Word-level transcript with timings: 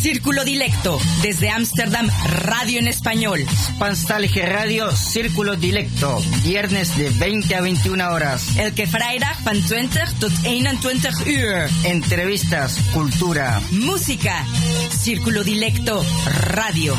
Círculo 0.00 0.44
Dilecto, 0.44 1.00
desde 1.22 1.50
Ámsterdam, 1.50 2.08
radio 2.42 2.78
en 2.78 2.86
español. 2.86 3.44
Spanstalge 3.50 4.46
Radio, 4.46 4.94
Círculo 4.94 5.56
Dilecto, 5.56 6.22
viernes 6.44 6.96
de 6.96 7.10
20 7.10 7.54
a 7.56 7.60
21 7.60 8.10
horas. 8.10 8.56
Elke 8.56 8.86
vrijdag 8.86 9.42
van 9.42 9.60
20 9.68 10.00
tot 10.20 10.32
21 10.42 11.10
uur. 11.26 11.68
Entrevistas, 11.84 12.78
cultura, 12.92 13.60
música. 13.70 14.44
Círculo 14.90 15.42
Dilecto, 15.42 16.04
radio. 16.24 16.96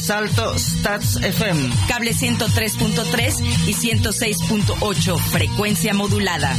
Salto 0.00 0.56
Stats 0.56 1.16
FM. 1.16 1.68
Cable 1.88 2.12
103.3 2.12 3.42
y 3.66 3.74
106.8, 3.74 5.18
frecuencia 5.18 5.94
modulada. 5.94 6.54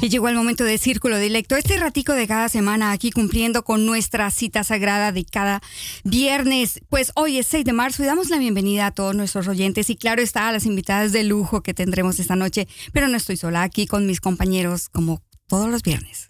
Y 0.00 0.08
llegó 0.08 0.28
el 0.28 0.34
momento 0.34 0.64
de 0.64 0.78
Círculo 0.78 1.18
Dilecto, 1.18 1.56
este 1.56 1.76
ratico 1.76 2.12
de 2.14 2.26
cada 2.26 2.48
semana 2.48 2.92
aquí 2.92 3.10
cumpliendo 3.10 3.64
con 3.64 3.86
nuestra 3.86 4.30
cita 4.30 4.64
sagrada 4.64 5.12
de 5.12 5.24
cada 5.24 5.60
viernes. 6.04 6.80
Pues 6.88 7.12
hoy 7.14 7.38
es 7.38 7.46
6 7.46 7.64
de 7.64 7.72
marzo 7.72 8.02
y 8.02 8.06
damos 8.06 8.30
la 8.30 8.38
bienvenida 8.38 8.86
a 8.86 8.90
todos 8.92 9.14
nuestros 9.14 9.48
oyentes 9.48 9.90
y 9.90 9.96
claro 9.96 10.22
está 10.22 10.48
a 10.48 10.52
las 10.52 10.64
invitadas 10.66 11.12
de 11.12 11.24
lujo 11.24 11.62
que 11.62 11.74
tendremos 11.74 12.18
esta 12.18 12.36
noche, 12.36 12.66
pero 12.92 13.08
no 13.08 13.16
estoy 13.16 13.36
sola 13.36 13.62
aquí 13.62 13.86
con 13.86 14.06
mis 14.06 14.20
compañeros 14.20 14.88
como 14.88 15.22
todos 15.46 15.68
los 15.68 15.82
viernes. 15.82 16.28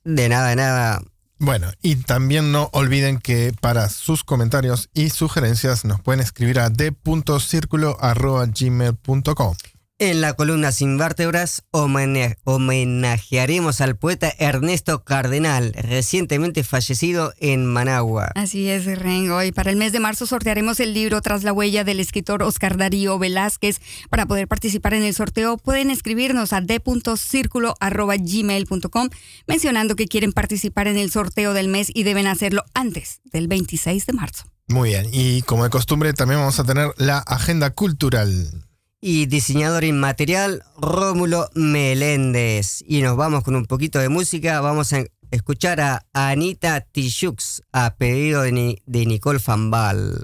De 0.03 0.29
nada, 0.29 0.49
de 0.49 0.55
nada. 0.55 1.03
Bueno, 1.37 1.71
y 1.81 1.95
también 1.95 2.51
no 2.51 2.69
olviden 2.71 3.19
que 3.19 3.53
para 3.59 3.89
sus 3.89 4.23
comentarios 4.23 4.89
y 4.93 5.09
sugerencias 5.09 5.85
nos 5.85 5.99
pueden 5.99 6.21
escribir 6.21 6.59
a 6.59 6.69
d.circulo.gmail.com. 6.69 9.55
En 10.01 10.19
la 10.19 10.33
columna 10.33 10.71
Sin 10.71 10.97
Vértebras 10.97 11.61
homenajearemos 11.69 13.81
al 13.81 13.95
poeta 13.95 14.33
Ernesto 14.39 15.03
Cardenal, 15.03 15.73
recientemente 15.73 16.63
fallecido 16.63 17.33
en 17.37 17.67
Managua. 17.67 18.31
Así 18.33 18.67
es, 18.67 18.85
Rengo. 18.97 19.43
Y 19.43 19.51
para 19.51 19.69
el 19.69 19.77
mes 19.77 19.91
de 19.91 19.99
marzo 19.99 20.25
sortearemos 20.25 20.79
el 20.79 20.95
libro 20.95 21.21
Tras 21.21 21.43
la 21.43 21.53
huella 21.53 21.83
del 21.83 21.99
escritor 21.99 22.41
Oscar 22.41 22.77
Darío 22.77 23.19
Velázquez. 23.19 23.79
Para 24.09 24.25
poder 24.25 24.47
participar 24.47 24.95
en 24.95 25.03
el 25.03 25.13
sorteo 25.13 25.57
pueden 25.57 25.91
escribirnos 25.91 26.51
a 26.51 26.61
d.circulo.gmail.com 26.61 29.09
mencionando 29.45 29.95
que 29.95 30.07
quieren 30.07 30.31
participar 30.31 30.87
en 30.87 30.97
el 30.97 31.11
sorteo 31.11 31.53
del 31.53 31.67
mes 31.67 31.91
y 31.93 32.01
deben 32.01 32.25
hacerlo 32.25 32.63
antes 32.73 33.21
del 33.25 33.47
26 33.47 34.07
de 34.07 34.13
marzo. 34.13 34.45
Muy 34.67 34.89
bien. 34.89 35.05
Y 35.11 35.43
como 35.43 35.63
de 35.63 35.69
costumbre 35.69 36.11
también 36.13 36.39
vamos 36.39 36.59
a 36.59 36.63
tener 36.63 36.91
la 36.97 37.19
agenda 37.19 37.69
cultural 37.69 38.65
y 39.01 39.25
diseñador 39.25 39.83
inmaterial 39.83 40.63
Rómulo 40.77 41.49
Meléndez. 41.55 42.83
Y 42.87 43.01
nos 43.01 43.17
vamos 43.17 43.43
con 43.43 43.55
un 43.55 43.65
poquito 43.65 43.99
de 43.99 44.09
música. 44.09 44.61
Vamos 44.61 44.93
a 44.93 45.03
escuchar 45.31 45.81
a 45.81 46.05
Anita 46.13 46.81
Tijoux 46.81 47.63
a 47.73 47.95
pedido 47.95 48.43
de, 48.43 48.81
de 48.85 49.05
Nicole 49.07 49.39
Fambal. 49.39 50.23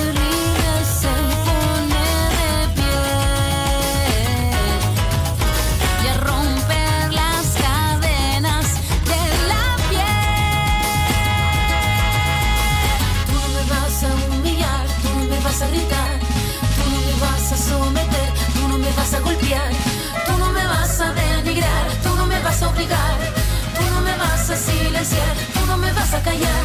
Tú 25.09 25.65
no 25.65 25.77
me 25.77 25.91
vas 25.93 26.13
a 26.13 26.21
callar. 26.21 26.63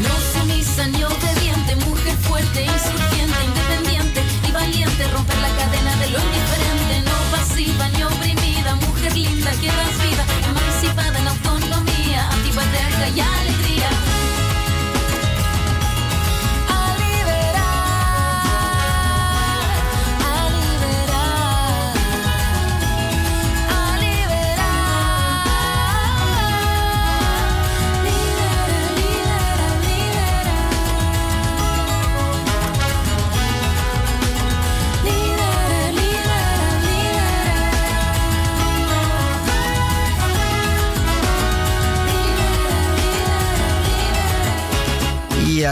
No 0.00 0.14
sumisa 0.32 0.86
ni 0.86 1.02
obediente, 1.04 1.76
mujer 1.84 2.16
fuerte, 2.28 2.64
insurgente, 2.64 3.44
independiente 3.44 4.22
y 4.48 4.50
valiente, 4.50 5.06
romper 5.08 5.36
la 5.38 5.48
cadena 5.48 5.96
de 5.96 6.08
lo 6.08 6.18
indiferente, 6.18 7.02
no 7.04 7.36
pasiva 7.36 7.88
ni 7.88 8.02
oprimida, 8.02 8.76
mujer 8.76 9.12
linda 9.14 9.50
que 9.60 9.66
das 9.66 9.94
vida, 10.02 10.24
emancipada 10.48 11.18
en 11.18 11.28
autonomía, 11.28 12.28
antipatriarca 12.30 13.08
y 13.14 13.20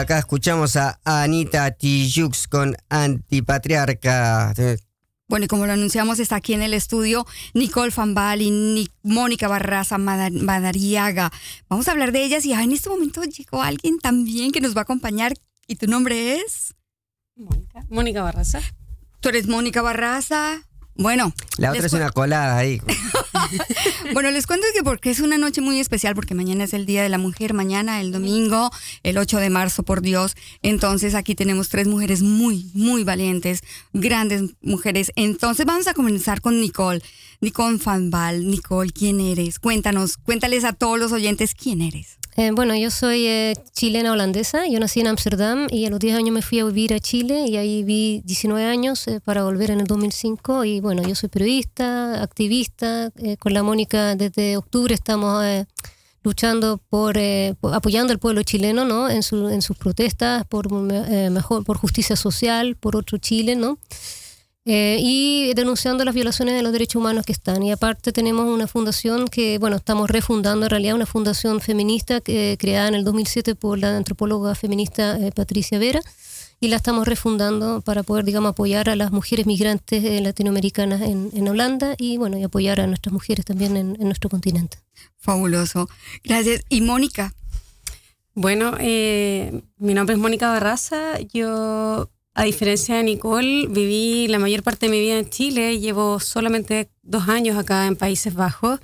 acá 0.05 0.19
escuchamos 0.19 0.77
a 0.77 1.01
Anita 1.03 1.71
Tijoux 1.71 2.47
con 2.51 2.77
Antipatriarca. 2.91 4.53
Bueno, 5.29 5.47
y 5.47 5.49
como 5.49 5.65
lo 5.65 5.73
anunciamos, 5.73 6.19
está 6.19 6.37
aquí 6.37 6.53
en 6.53 6.61
el 6.61 6.75
estudio 6.75 7.27
Nicole 7.55 7.91
Fambal 7.91 8.43
y 8.43 8.91
Mónica 9.03 9.49
Barraza 9.49 9.97
Madariaga. 9.97 11.33
Vamos 11.71 11.89
a 11.89 11.93
hablar 11.93 12.12
de 12.12 12.23
ellas 12.23 12.45
y 12.45 12.53
en 12.53 12.73
este 12.73 12.91
momento 12.91 13.23
llegó 13.25 13.62
alguien 13.62 13.99
también 13.99 14.53
que 14.53 14.61
nos 14.61 14.77
va 14.77 14.81
a 14.81 14.83
acompañar. 14.83 15.33
¿Y 15.67 15.77
tu 15.77 15.87
nombre 15.87 16.37
es? 16.37 16.75
Mónica. 17.35 17.87
Mónica 17.89 18.23
Barraza. 18.23 18.61
Tú 19.21 19.31
eres 19.31 19.47
Mónica 19.47 19.81
Barraza. 19.81 20.69
Bueno. 20.96 21.32
La 21.58 21.73
otra 21.73 21.87
es 21.87 21.93
una 21.93 22.11
colada 22.11 22.56
ahí. 22.56 22.81
bueno, 24.12 24.31
les 24.31 24.46
cuento 24.46 24.67
que 24.75 24.82
porque 24.82 25.11
es 25.11 25.20
una 25.20 25.38
noche 25.38 25.61
muy 25.61 25.81
especial, 25.81 26.14
porque 26.14 26.35
mañana 26.35 26.64
es 26.64 26.75
el 26.75 26.87
Día 26.87 27.02
de 27.02 27.08
la 27.08 27.19
Mujer, 27.19 27.52
mañana 27.52 28.00
el 28.00 28.12
domingo, 28.12 28.70
el 29.02 29.19
8 29.19 29.38
de 29.38 29.50
marzo, 29.50 29.82
por 29.82 30.02
Dios. 30.02 30.37
Entonces 30.62 31.14
aquí 31.14 31.35
tenemos 31.35 31.69
tres 31.69 31.88
mujeres 31.88 32.23
muy, 32.23 32.70
muy 32.75 33.05
valientes, 33.05 33.62
grandes 33.93 34.43
mujeres. 34.62 35.12
Entonces 35.17 35.67
vamos 35.67 35.88
a 35.88 35.94
comenzar 35.94 36.41
con 36.41 36.61
Nicole. 36.61 37.02
Nicole 37.41 37.79
Fanbal. 37.79 38.46
Nicole, 38.49 38.91
¿quién 38.91 39.20
eres? 39.20 39.58
Cuéntanos, 39.58 40.17
cuéntales 40.17 40.64
a 40.64 40.73
todos 40.73 40.99
los 40.99 41.12
oyentes 41.12 41.55
quién 41.55 41.82
eres. 41.82 42.19
Eh, 42.36 42.50
bueno, 42.50 42.75
yo 42.75 42.90
soy 42.90 43.26
eh, 43.26 43.54
chilena 43.72 44.10
holandesa. 44.10 44.66
Yo 44.66 44.81
nací 44.81 45.00
en 45.00 45.06
Ámsterdam 45.06 45.69
y 45.70 45.86
a 45.86 45.90
los 45.90 46.00
10 46.00 46.16
años 46.16 46.34
me 46.34 46.42
fui 46.42 46.58
a 46.58 46.64
vivir 46.64 46.92
a 46.92 46.98
Chile 46.98 47.46
y 47.46 47.56
ahí 47.56 47.84
vi 47.84 48.22
19 48.25 48.66
años 48.66 49.06
eh, 49.06 49.20
para 49.20 49.44
volver 49.44 49.70
en 49.70 49.81
el 49.81 49.86
2005. 49.86 50.64
Y 50.64 50.81
bueno, 50.81 51.02
yo 51.06 51.14
soy 51.14 51.28
periodista, 51.28 52.20
activista. 52.22 53.12
con 53.38 53.54
la 53.54 53.62
Mónica 53.62 54.16
desde 54.16 54.56
octubre 54.56 54.94
estamos 54.94 55.44
luchando 56.25 56.81
por, 56.88 57.16
apoyando 57.72 58.12
al 58.12 58.19
pueblo 58.19 58.42
chileno, 58.42 58.84
¿no? 58.84 59.08
En, 59.08 59.22
su, 59.22 59.48
en 59.48 59.62
sus 59.62 59.76
protestas 59.76 60.44
por 60.46 60.70
mejor, 60.72 61.64
por 61.64 61.76
justicia 61.76 62.16
social, 62.16 62.75
por 62.75 62.96
otro 62.96 63.19
Chile, 63.19 63.54
¿no? 63.54 63.78
Eh, 64.66 64.96
y 64.99 65.52
denunciando 65.52 66.06
las 66.06 66.14
violaciones 66.14 66.55
de 66.55 66.62
los 66.62 66.72
derechos 66.72 66.96
humanos 66.96 67.26
que 67.26 67.32
están. 67.32 67.62
Y 67.62 67.70
aparte 67.70 68.12
tenemos 68.12 68.46
una 68.46 68.66
fundación 68.66 69.28
que, 69.28 69.58
bueno, 69.58 69.76
estamos 69.76 70.08
refundando 70.08 70.64
en 70.64 70.70
realidad 70.70 70.94
una 70.94 71.05
fundación 71.05 71.61
feminista 71.61 72.22
que, 72.22 72.56
creada 72.58 72.88
en 72.88 72.94
el 72.94 73.05
2007 73.05 73.56
por 73.56 73.78
la 73.78 73.94
antropóloga 73.94 74.55
feminista 74.55 75.19
eh, 75.19 75.32
Patricia 75.32 75.78
Vera 75.78 76.00
y 76.61 76.69
la 76.69 76.76
estamos 76.76 77.06
refundando 77.06 77.82
para 77.82 78.02
poder, 78.05 78.25
digamos, 78.25 78.52
apoyar 78.52 78.88
a 78.88 78.96
las 78.96 79.12
mujeres 79.12 79.44
migrantes 79.44 80.02
eh, 80.02 80.22
latinoamericanas 80.22 81.02
en, 81.02 81.28
en, 81.34 81.46
Holanda 81.46 81.94
y, 81.99 82.17
bueno, 82.17 82.38
y 82.38 82.43
apoyar 82.43 82.81
a 82.81 82.87
nuestras 82.87 83.12
mujeres 83.12 83.44
también 83.44 83.76
en, 83.76 83.96
en 84.00 84.05
nuestro 84.06 84.31
continente. 84.31 84.78
Fabuloso. 85.19 85.90
Gracias. 86.22 86.62
¿Y 86.70 86.81
Mónica? 86.81 87.34
Bueno, 88.34 88.72
mi 88.78 89.94
nombre 89.94 90.14
es 90.14 90.20
Mónica 90.20 90.49
Barraza. 90.49 91.20
Yo 91.20 92.10
a 92.34 92.44
diferencia 92.44 92.96
de 92.96 93.04
Nicole, 93.04 93.69
viví 93.69 94.26
la 94.28 94.40
mayor 94.40 94.62
parte 94.62 94.86
de 94.86 94.90
mi 94.90 95.00
vida 95.00 95.19
en 95.19 95.31
Chile, 95.31 95.78
llevo 95.78 96.19
solamente 96.19 96.88
dos 97.02 97.28
años 97.28 97.56
acá 97.56 97.86
en 97.86 97.94
Países 97.96 98.34
Bajos 98.34 98.81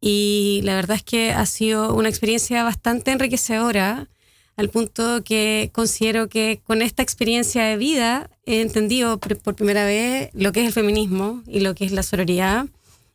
y 0.00 0.60
la 0.64 0.74
verdad 0.74 0.96
es 0.96 1.02
que 1.02 1.32
ha 1.32 1.44
sido 1.44 1.94
una 1.94 2.08
experiencia 2.08 2.64
bastante 2.64 3.10
enriquecedora 3.10 4.08
al 4.56 4.70
punto 4.70 5.22
que 5.24 5.70
considero 5.74 6.28
que 6.28 6.62
con 6.64 6.80
esta 6.80 7.02
experiencia 7.02 7.64
de 7.64 7.76
vida 7.76 8.30
he 8.46 8.62
entendido 8.62 9.18
por 9.18 9.54
primera 9.54 9.84
vez 9.84 10.30
lo 10.32 10.52
que 10.52 10.60
es 10.60 10.66
el 10.66 10.72
feminismo 10.72 11.42
y 11.46 11.60
lo 11.60 11.74
que 11.74 11.84
es 11.84 11.92
la 11.92 12.02
sororidad. 12.02 12.66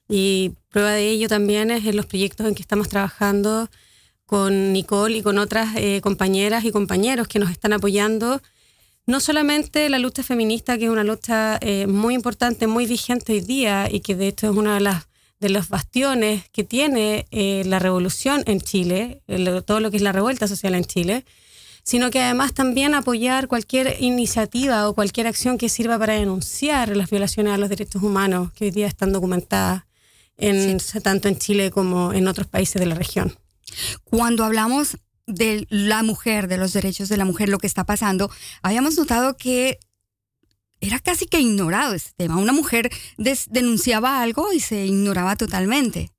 Y 0.08 0.54
prueba 0.70 0.92
de 0.92 1.10
ello 1.10 1.28
también 1.28 1.72
es 1.72 1.86
en 1.86 1.96
los 1.98 2.06
proyectos 2.06 2.48
en 2.48 2.56
que 2.56 2.62
estamos 2.62 2.90
trabajando 2.90 3.70
con 4.26 4.74
Nicole 4.74 5.18
y 5.18 5.22
con 5.22 5.38
otras 5.38 5.76
eh, 5.76 6.02
compañeras 6.02 6.66
y 6.66 6.72
compañeros 6.72 7.28
que 7.28 7.40
nos 7.40 7.52
están 7.52 7.74
apoyando 7.74 8.42
no 9.06 9.20
solamente 9.20 9.90
la 9.90 10.00
lucha 10.00 10.24
feminista, 10.24 10.78
que 10.78 10.86
es 10.86 10.92
una 10.92 11.04
lucha 11.04 11.58
eh, 11.62 11.88
muy 11.88 12.16
importante, 12.16 12.68
muy 12.68 12.86
vigente 12.86 13.34
hoy 13.34 13.42
día 13.42 13.88
y 13.92 14.00
que 14.00 14.16
de 14.16 14.28
hecho 14.28 14.50
es 14.50 14.56
uno 14.56 14.74
de, 14.74 14.80
las, 14.80 15.08
de 15.40 15.50
los 15.50 15.70
bastiones 15.70 16.50
que 16.50 16.64
tiene 16.64 17.28
eh, 17.32 17.64
la 17.66 17.80
revolución 17.80 18.44
en 18.48 18.62
Chile, 18.62 19.22
todo 19.66 19.80
lo 19.80 19.92
que 19.92 19.98
es 19.98 20.04
la 20.04 20.12
revuelta 20.12 20.48
social 20.48 20.74
en 20.76 20.86
Chile, 20.86 21.26
sino 21.84 22.10
que 22.10 22.20
además 22.20 22.54
también 22.54 22.96
apoyar 22.96 23.48
cualquier 23.48 23.98
iniciativa 24.00 24.90
o 24.90 24.96
cualquier 24.96 25.28
acción 25.28 25.60
que 25.60 25.70
sirva 25.70 26.00
para 26.00 26.14
denunciar 26.14 26.98
las 26.98 27.12
violaciones 27.12 27.54
a 27.54 27.58
los 27.58 27.70
derechos 27.70 28.02
humanos 28.02 28.52
que 28.54 28.66
hoy 28.66 28.72
día 28.72 28.88
están 28.88 29.14
documentadas 29.14 29.84
en, 30.38 30.80
tanto 31.04 31.28
en 31.28 31.38
Chile 31.38 31.70
como 31.70 32.12
en 32.12 32.28
otros 32.28 32.48
países 32.48 32.80
de 32.80 32.88
la 32.88 32.96
región. 32.96 33.38
Cuando 34.04 34.44
hablamos 34.44 34.98
de 35.28 35.66
la 35.70 36.04
mujer, 36.04 36.48
de 36.48 36.58
los 36.58 36.74
derechos 36.74 37.10
de 37.10 37.18
la 37.18 37.26
mujer, 37.26 37.50
lo 37.50 37.58
que 37.58 37.68
está 37.68 37.84
pasando, 37.86 38.30
habíamos 38.62 38.98
notado 38.98 39.38
que 39.38 39.80
era 40.82 41.00
casi 41.00 41.26
que 41.26 41.40
ignorado 41.40 41.94
este 41.94 42.12
tema. 42.16 42.38
Una 42.38 42.54
mujer 42.54 42.92
denunciaba 43.18 44.22
algo 44.22 44.54
y 44.54 44.60
se 44.60 44.86
ignoraba 44.86 45.36
totalmente. 45.36 46.12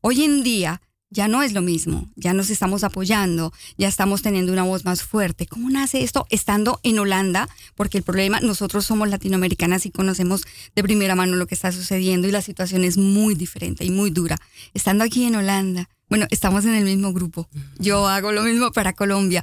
Hoy 0.00 0.22
en 0.22 0.42
día 0.42 0.80
ya 1.08 1.28
no 1.28 1.42
es 1.42 1.52
lo 1.52 1.62
mismo, 1.62 2.10
ya 2.16 2.34
nos 2.34 2.50
estamos 2.50 2.84
apoyando, 2.84 3.52
ya 3.78 3.88
estamos 3.88 4.22
teniendo 4.22 4.52
una 4.52 4.64
voz 4.64 4.84
más 4.84 5.02
fuerte. 5.02 5.46
¿Cómo 5.46 5.70
nace 5.70 6.02
esto 6.02 6.26
estando 6.30 6.80
en 6.82 6.98
Holanda? 6.98 7.48
Porque 7.74 7.98
el 7.98 8.04
problema, 8.04 8.40
nosotros 8.40 8.84
somos 8.84 9.08
latinoamericanas 9.08 9.86
y 9.86 9.90
conocemos 9.90 10.42
de 10.74 10.82
primera 10.82 11.14
mano 11.14 11.36
lo 11.36 11.46
que 11.46 11.54
está 11.54 11.72
sucediendo 11.72 12.28
y 12.28 12.32
la 12.32 12.42
situación 12.42 12.84
es 12.84 12.98
muy 12.98 13.34
diferente 13.34 13.84
y 13.84 13.90
muy 13.90 14.10
dura. 14.10 14.36
Estando 14.74 15.04
aquí 15.04 15.24
en 15.24 15.36
Holanda, 15.36 15.88
bueno, 16.08 16.26
estamos 16.30 16.64
en 16.64 16.74
el 16.74 16.84
mismo 16.84 17.12
grupo. 17.12 17.48
Yo 17.78 18.06
hago 18.06 18.32
lo 18.32 18.42
mismo 18.42 18.70
para 18.72 18.92
Colombia. 18.92 19.42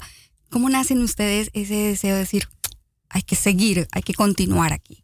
¿Cómo 0.50 0.70
nacen 0.70 1.02
ustedes 1.02 1.50
ese 1.54 1.74
deseo 1.74 2.14
de 2.14 2.22
decir, 2.22 2.48
hay 3.10 3.24
que 3.24 3.36
seguir, 3.36 3.88
hay 3.92 4.04
que 4.04 4.14
continuar 4.14 4.72
aquí? 4.72 5.04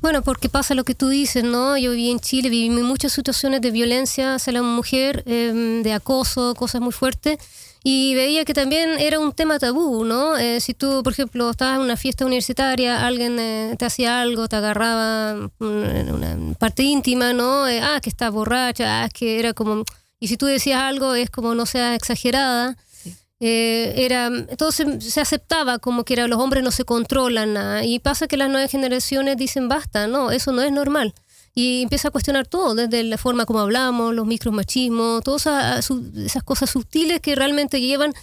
Bueno, 0.00 0.22
porque 0.22 0.48
pasa 0.48 0.74
lo 0.74 0.84
que 0.84 0.94
tú 0.94 1.08
dices, 1.08 1.42
¿no? 1.42 1.76
Yo 1.76 1.90
viví 1.90 2.10
en 2.10 2.20
Chile, 2.20 2.50
viví 2.50 2.70
muchas 2.70 3.12
situaciones 3.12 3.60
de 3.60 3.72
violencia 3.72 4.36
hacia 4.36 4.52
la 4.52 4.62
mujer, 4.62 5.24
em, 5.26 5.82
de 5.82 5.92
acoso, 5.92 6.54
cosas 6.54 6.80
muy 6.80 6.92
fuertes, 6.92 7.38
y 7.84 8.14
veía 8.14 8.44
que 8.44 8.54
también 8.54 8.98
era 8.98 9.18
un 9.20 9.32
tema 9.32 9.58
tabú, 9.58 10.04
¿no? 10.04 10.36
Eh, 10.36 10.60
si 10.60 10.74
tú, 10.74 11.02
por 11.02 11.12
ejemplo, 11.12 11.48
estabas 11.50 11.76
en 11.76 11.82
una 11.82 11.96
fiesta 11.96 12.26
universitaria, 12.26 13.06
alguien 13.06 13.38
eh, 13.38 13.76
te 13.78 13.84
hacía 13.84 14.20
algo, 14.20 14.48
te 14.48 14.56
agarraba 14.56 15.50
en 15.60 16.12
una 16.12 16.54
parte 16.58 16.82
íntima, 16.82 17.32
¿no? 17.32 17.68
Eh, 17.68 17.80
ah, 17.80 18.00
que 18.02 18.10
estás 18.10 18.32
borracha, 18.32 19.02
ah, 19.02 19.06
es 19.06 19.12
que 19.12 19.38
era 19.38 19.52
como... 19.54 19.84
Y 20.20 20.28
si 20.28 20.36
tú 20.36 20.46
decías 20.46 20.82
algo, 20.82 21.14
es 21.14 21.30
como 21.30 21.54
no 21.54 21.66
seas 21.66 21.94
exagerada. 21.94 22.76
era 23.40 24.30
todo 24.56 24.72
se, 24.72 25.20
aceptaba 25.20 25.78
como 25.78 26.04
que 26.04 26.14
era, 26.14 26.26
los 26.26 26.40
hombres 26.40 26.64
no 26.64 26.72
se 26.72 26.84
controlan 26.84 27.54
nada. 27.54 27.84
y 27.84 28.00
pasa 28.00 28.26
que 28.26 28.36
las 28.36 28.50
nuevas 28.50 28.70
generaciones 28.70 29.36
dicen 29.36 29.68
basta 29.68 30.08
no 30.08 30.32
eso 30.32 30.50
no 30.50 30.62
es 30.62 30.72
normal 30.72 31.14
y 31.54 31.82
empieza 31.82 32.08
a 32.08 32.10
cuestionar 32.10 32.46
todo, 32.46 32.74
desde 32.74 33.02
la 33.04 33.18
forma 33.18 33.46
como 33.46 33.60
hablamos, 33.60 34.14
los 34.14 34.26
micromachismos, 34.26 35.22
todas 35.24 35.90
esas 36.16 36.42
cosas 36.42 36.70
sutiles 36.70 37.20
que 37.20 37.34
realmente 37.34 37.80
llevan 37.80 38.14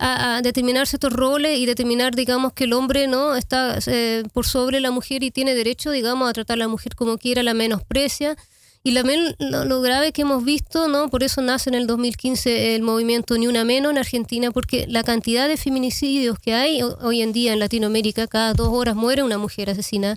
a, 0.00 0.40
determinar 0.42 0.86
ciertos 0.86 1.12
roles 1.12 1.58
y 1.58 1.66
determinar, 1.66 2.14
digamos, 2.14 2.52
que 2.52 2.64
el 2.64 2.72
hombre 2.72 3.06
no 3.06 3.36
está 3.36 3.78
eh, 3.86 4.22
por 4.32 4.46
sobre 4.46 4.80
la 4.80 4.90
mujer 4.90 5.22
y 5.22 5.30
tiene 5.30 5.54
derecho, 5.54 5.90
digamos, 5.90 6.28
a 6.28 6.32
tratar 6.32 6.54
a 6.54 6.58
la 6.58 6.68
mujer 6.68 6.94
como 6.94 7.18
quiera, 7.18 7.42
la 7.42 7.54
menosprecia. 7.54 8.36
Y 8.82 8.92
la, 8.92 9.02
lo, 9.38 9.66
lo, 9.66 9.82
grave 9.82 10.10
que 10.10 10.22
hemos 10.22 10.42
visto, 10.42 10.88
¿no? 10.88 11.10
Por 11.10 11.22
eso 11.22 11.42
nace 11.42 11.68
en 11.68 11.74
el 11.74 11.86
2015 11.86 12.76
el 12.76 12.82
movimiento 12.82 13.36
Ni 13.36 13.46
Una 13.46 13.62
Menos 13.62 13.90
en 13.92 13.98
Argentina, 13.98 14.50
porque 14.52 14.86
la 14.88 15.02
cantidad 15.02 15.48
de 15.48 15.58
feminicidios 15.58 16.38
que 16.38 16.54
hay 16.54 16.80
hoy 16.82 17.20
en 17.20 17.34
día 17.34 17.52
en 17.52 17.58
Latinoamérica, 17.58 18.26
cada 18.26 18.54
dos 18.54 18.68
horas 18.68 18.96
muere 18.96 19.22
una 19.22 19.36
mujer 19.36 19.68
asesinada 19.68 20.16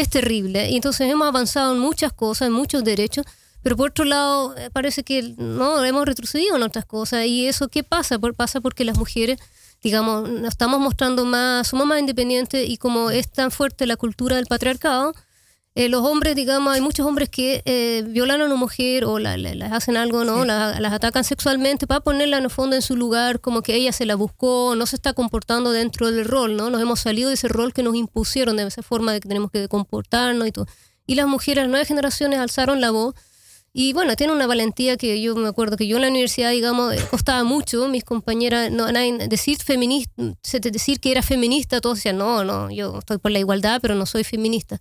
es 0.00 0.08
terrible. 0.08 0.70
Y 0.70 0.76
entonces 0.76 1.10
hemos 1.10 1.26
avanzado 1.26 1.74
en 1.74 1.80
muchas 1.80 2.12
cosas, 2.12 2.48
en 2.48 2.52
muchos 2.52 2.84
derechos, 2.84 3.26
pero 3.62 3.76
por 3.76 3.90
otro 3.90 4.04
lado 4.04 4.56
eh, 4.56 4.70
parece 4.72 5.02
que 5.02 5.34
no 5.36 5.84
hemos 5.84 6.06
retrocedido 6.06 6.56
en 6.56 6.62
otras 6.62 6.84
cosas. 6.84 7.26
¿Y 7.26 7.46
eso 7.46 7.68
qué 7.68 7.82
pasa? 7.82 8.18
Por, 8.18 8.34
pasa 8.34 8.60
porque 8.60 8.84
las 8.84 8.96
mujeres, 8.96 9.40
digamos, 9.82 10.28
nos 10.28 10.50
estamos 10.50 10.80
mostrando 10.80 11.24
más, 11.24 11.66
somos 11.66 11.86
más 11.86 11.98
independientes 11.98 12.68
y 12.68 12.76
como 12.76 13.10
es 13.10 13.28
tan 13.30 13.50
fuerte 13.50 13.86
la 13.86 13.96
cultura 13.96 14.36
del 14.36 14.46
patriarcado, 14.46 15.14
eh, 15.78 15.88
los 15.88 16.04
hombres, 16.04 16.34
digamos, 16.34 16.74
hay 16.74 16.80
muchos 16.80 17.06
hombres 17.06 17.28
que 17.28 17.62
eh, 17.64 18.02
violan 18.04 18.40
a 18.40 18.46
una 18.46 18.56
mujer 18.56 19.04
o 19.04 19.20
la, 19.20 19.34
hacen 19.70 19.96
algo, 19.96 20.24
¿no? 20.24 20.44
las 20.44 20.92
atacan 20.92 21.22
sexualmente 21.22 21.86
para 21.86 22.00
ponerla 22.00 22.38
en 22.38 22.42
el 22.42 22.50
fondo 22.50 22.74
en 22.74 22.82
su 22.82 22.96
lugar, 22.96 23.40
como 23.40 23.62
que 23.62 23.76
ella 23.76 23.92
se 23.92 24.04
la 24.04 24.16
buscó, 24.16 24.74
no 24.76 24.86
se 24.86 24.96
está 24.96 25.12
comportando 25.12 25.70
dentro 25.70 26.10
del 26.10 26.24
rol, 26.24 26.56
¿no? 26.56 26.68
Nos 26.68 26.82
hemos 26.82 26.98
salido 26.98 27.28
de 27.28 27.36
ese 27.36 27.46
rol 27.46 27.72
que 27.72 27.84
nos 27.84 27.94
impusieron, 27.94 28.56
de 28.56 28.66
esa 28.66 28.82
forma 28.82 29.12
de 29.12 29.20
que 29.20 29.28
tenemos 29.28 29.52
que 29.52 29.68
comportarnos 29.68 30.48
y 30.48 30.50
todo. 30.50 30.66
Y 31.06 31.14
las 31.14 31.28
mujeres, 31.28 31.62
las 31.62 31.70
nuevas 31.70 31.86
generaciones 31.86 32.40
alzaron 32.40 32.80
la 32.80 32.90
voz. 32.90 33.14
Y 33.72 33.92
bueno, 33.92 34.16
tiene 34.16 34.32
una 34.32 34.48
valentía 34.48 34.96
que 34.96 35.22
yo 35.22 35.36
me 35.36 35.46
acuerdo 35.46 35.76
que 35.76 35.86
yo 35.86 35.94
en 35.98 36.02
la 36.02 36.08
universidad, 36.08 36.50
digamos, 36.50 36.92
eh, 36.92 37.00
costaba 37.08 37.44
mucho, 37.44 37.86
mis 37.86 38.02
compañeras, 38.02 38.72
no, 38.72 38.86
decir 39.28 39.58
feminista, 39.58 40.12
decir 40.60 40.98
que 40.98 41.12
era 41.12 41.22
feminista, 41.22 41.80
todos 41.80 41.98
decían, 41.98 42.18
no, 42.18 42.42
no, 42.42 42.68
yo 42.68 42.98
estoy 42.98 43.18
por 43.18 43.30
la 43.30 43.38
igualdad, 43.38 43.78
pero 43.80 43.94
no 43.94 44.06
soy 44.06 44.24
feminista. 44.24 44.80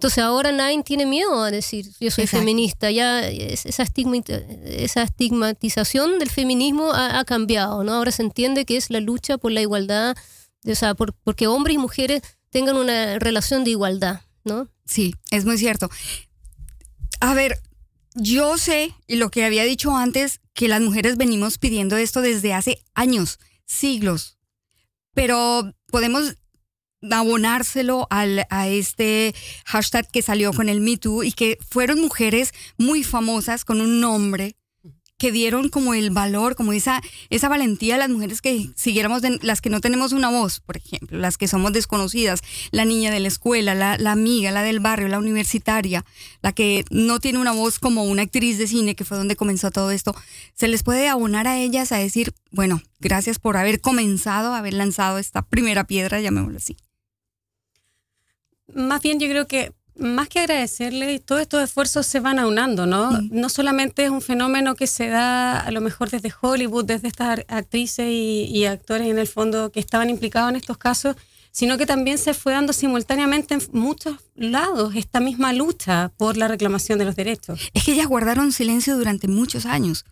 Entonces 0.00 0.24
ahora 0.24 0.50
Nine 0.50 0.82
tiene 0.82 1.04
miedo 1.04 1.42
a 1.42 1.50
decir 1.50 1.84
yo 2.00 2.10
soy 2.10 2.24
Exacto. 2.24 2.38
feminista, 2.38 2.90
ya 2.90 3.20
es- 3.28 3.66
esa, 3.66 3.82
estigma- 3.82 4.24
esa 4.64 5.02
estigmatización 5.02 6.18
del 6.18 6.30
feminismo 6.30 6.90
ha, 6.94 7.18
ha 7.18 7.24
cambiado, 7.26 7.84
¿no? 7.84 7.92
Ahora 7.92 8.10
se 8.10 8.22
entiende 8.22 8.64
que 8.64 8.78
es 8.78 8.88
la 8.88 9.00
lucha 9.00 9.36
por 9.36 9.52
la 9.52 9.60
igualdad, 9.60 10.16
o 10.64 10.74
sea, 10.74 10.94
por- 10.94 11.12
porque 11.22 11.46
hombres 11.48 11.74
y 11.74 11.78
mujeres 11.78 12.22
tengan 12.48 12.76
una 12.76 13.18
relación 13.18 13.62
de 13.62 13.72
igualdad, 13.72 14.22
¿no? 14.42 14.68
Sí, 14.86 15.14
es 15.30 15.44
muy 15.44 15.58
cierto. 15.58 15.90
A 17.20 17.34
ver, 17.34 17.60
yo 18.14 18.56
sé, 18.56 18.94
y 19.06 19.16
lo 19.16 19.30
que 19.30 19.44
había 19.44 19.64
dicho 19.64 19.94
antes, 19.94 20.40
que 20.54 20.66
las 20.68 20.80
mujeres 20.80 21.18
venimos 21.18 21.58
pidiendo 21.58 21.98
esto 21.98 22.22
desde 22.22 22.54
hace 22.54 22.82
años, 22.94 23.38
siglos, 23.66 24.38
pero 25.12 25.74
podemos 25.88 26.36
abonárselo 27.10 28.06
al, 28.10 28.46
a 28.50 28.68
este 28.68 29.34
hashtag 29.64 30.10
que 30.10 30.22
salió 30.22 30.52
con 30.52 30.68
el 30.68 30.80
Me 30.80 30.96
Too 30.96 31.24
y 31.24 31.32
que 31.32 31.58
fueron 31.68 32.00
mujeres 32.00 32.52
muy 32.78 33.04
famosas 33.04 33.64
con 33.64 33.80
un 33.80 34.00
nombre 34.00 34.56
que 35.20 35.30
dieron 35.30 35.68
como 35.68 35.92
el 35.92 36.10
valor, 36.10 36.56
como 36.56 36.72
esa, 36.72 37.02
esa 37.28 37.50
valentía 37.50 37.96
a 37.96 37.98
las 37.98 38.08
mujeres 38.08 38.40
que 38.40 38.70
siguiéramos, 38.74 39.20
las 39.42 39.60
que 39.60 39.68
no 39.68 39.82
tenemos 39.82 40.12
una 40.12 40.30
voz, 40.30 40.60
por 40.60 40.78
ejemplo, 40.78 41.18
las 41.18 41.36
que 41.36 41.46
somos 41.46 41.74
desconocidas, 41.74 42.40
la 42.70 42.86
niña 42.86 43.10
de 43.10 43.20
la 43.20 43.28
escuela, 43.28 43.74
la, 43.74 43.98
la 43.98 44.12
amiga, 44.12 44.50
la 44.50 44.62
del 44.62 44.80
barrio, 44.80 45.08
la 45.08 45.18
universitaria, 45.18 46.06
la 46.40 46.52
que 46.52 46.86
no 46.90 47.20
tiene 47.20 47.38
una 47.38 47.52
voz 47.52 47.78
como 47.78 48.04
una 48.04 48.22
actriz 48.22 48.56
de 48.56 48.66
cine, 48.66 48.94
que 48.94 49.04
fue 49.04 49.18
donde 49.18 49.36
comenzó 49.36 49.70
todo 49.70 49.90
esto, 49.90 50.14
se 50.54 50.68
les 50.68 50.82
puede 50.82 51.06
abonar 51.10 51.46
a 51.46 51.58
ellas 51.58 51.92
a 51.92 51.98
decir, 51.98 52.32
bueno, 52.50 52.80
gracias 52.98 53.38
por 53.38 53.58
haber 53.58 53.82
comenzado, 53.82 54.54
haber 54.54 54.72
lanzado 54.72 55.18
esta 55.18 55.42
primera 55.42 55.84
piedra, 55.84 56.22
llamémoslo 56.22 56.56
así. 56.56 56.78
Más 58.74 59.02
bien 59.02 59.18
yo 59.18 59.28
creo 59.28 59.46
que 59.46 59.72
más 59.96 60.28
que 60.28 60.40
agradecerle, 60.40 61.18
todos 61.18 61.42
estos 61.42 61.62
esfuerzos 61.62 62.06
se 62.06 62.20
van 62.20 62.38
aunando, 62.38 62.86
¿no? 62.86 63.20
No 63.30 63.48
solamente 63.48 64.04
es 64.04 64.10
un 64.10 64.22
fenómeno 64.22 64.74
que 64.74 64.86
se 64.86 65.08
da 65.08 65.60
a 65.60 65.70
lo 65.70 65.80
mejor 65.80 66.10
desde 66.10 66.32
Hollywood, 66.40 66.86
desde 66.86 67.08
estas 67.08 67.40
actrices 67.48 68.06
y, 68.08 68.44
y 68.46 68.64
actores 68.64 69.08
en 69.08 69.18
el 69.18 69.26
fondo 69.26 69.70
que 69.70 69.80
estaban 69.80 70.08
implicados 70.08 70.50
en 70.50 70.56
estos 70.56 70.78
casos, 70.78 71.16
sino 71.52 71.76
que 71.76 71.86
también 71.86 72.18
se 72.18 72.34
fue 72.34 72.52
dando 72.52 72.72
simultáneamente 72.72 73.54
en 73.54 73.60
muchos 73.72 74.16
lados 74.34 74.94
esta 74.94 75.20
misma 75.20 75.52
lucha 75.52 76.12
por 76.16 76.36
la 76.36 76.48
reclamación 76.48 76.98
de 76.98 77.04
los 77.04 77.16
derechos. 77.16 77.60
Es 77.74 77.84
que 77.84 77.92
ellas 77.92 78.06
guardaron 78.06 78.52
silencio 78.52 78.96
durante 78.96 79.28
muchos 79.28 79.66
años. 79.66 80.04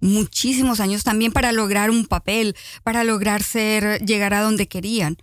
Muchísimos 0.00 0.80
años 0.80 1.04
también 1.04 1.30
para 1.30 1.52
lograr 1.52 1.90
un 1.90 2.06
papel, 2.06 2.56
para 2.82 3.04
lograr 3.04 3.42
ser, 3.42 4.04
llegar 4.04 4.34
a 4.34 4.40
donde 4.40 4.66
querían. 4.66 5.16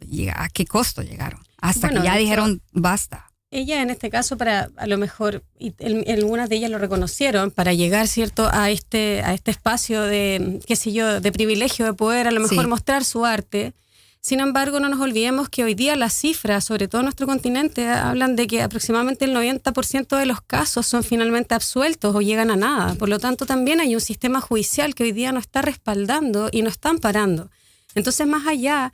¿Y 0.00 0.28
¿A 0.28 0.48
qué 0.52 0.64
costo 0.64 1.02
llegaron? 1.02 1.42
Hasta 1.62 1.86
Bueno, 1.88 2.02
que 2.02 2.06
ya 2.08 2.12
hecho- 2.14 2.20
dijeron, 2.20 2.62
basta. 2.72 3.30
Ella 3.50 3.82
en 3.82 3.90
este 3.90 4.08
caso, 4.10 4.36
para 4.38 4.70
a 4.76 4.86
lo 4.86 4.96
mejor, 4.98 5.42
y 5.58 5.74
el- 5.78 6.04
algunas 6.08 6.48
de 6.48 6.56
ellas 6.56 6.70
lo 6.70 6.78
reconocieron, 6.78 7.50
para 7.50 7.72
llegar, 7.74 8.08
¿cierto?, 8.08 8.48
a 8.52 8.70
este, 8.70 9.22
a 9.22 9.32
este 9.34 9.50
espacio 9.50 10.00
de, 10.02 10.60
qué 10.66 10.74
sé 10.76 10.92
yo, 10.92 11.20
de 11.20 11.32
privilegio 11.32 11.84
de 11.86 11.92
poder 11.94 12.26
a 12.28 12.30
lo 12.30 12.40
mejor 12.40 12.64
Sí. 12.64 12.66
mostrar 12.68 13.04
su 13.04 13.24
arte. 13.26 13.74
Sin 14.22 14.38
embargo, 14.40 14.78
no 14.80 14.88
nos 14.88 15.00
olvidemos 15.00 15.48
que 15.48 15.64
hoy 15.64 15.74
día 15.74 15.96
las 15.96 16.14
cifras, 16.14 16.64
sobre 16.64 16.86
todo 16.88 17.00
en 17.00 17.06
nuestro 17.06 17.26
continente, 17.26 17.88
hablan 17.88 18.36
de 18.36 18.46
que 18.46 18.62
aproximadamente 18.62 19.24
el 19.24 19.34
90% 19.34 20.16
de 20.16 20.26
los 20.26 20.40
casos 20.40 20.86
son 20.86 21.02
finalmente 21.02 21.54
absueltos 21.54 22.14
o 22.14 22.20
llegan 22.22 22.50
a 22.50 22.56
nada. 22.56 22.94
Por 22.94 23.08
lo 23.08 23.18
tanto, 23.18 23.46
también 23.46 23.80
hay 23.80 23.94
un 23.96 24.00
sistema 24.00 24.40
judicial 24.40 24.94
que 24.94 25.02
hoy 25.02 25.12
día 25.12 25.32
no 25.32 25.40
está 25.40 25.60
respaldando 25.60 26.48
y 26.52 26.62
no 26.62 26.68
está 26.70 26.88
amparando. 26.90 27.50
Entonces, 27.96 28.26
más 28.26 28.46
allá 28.46 28.92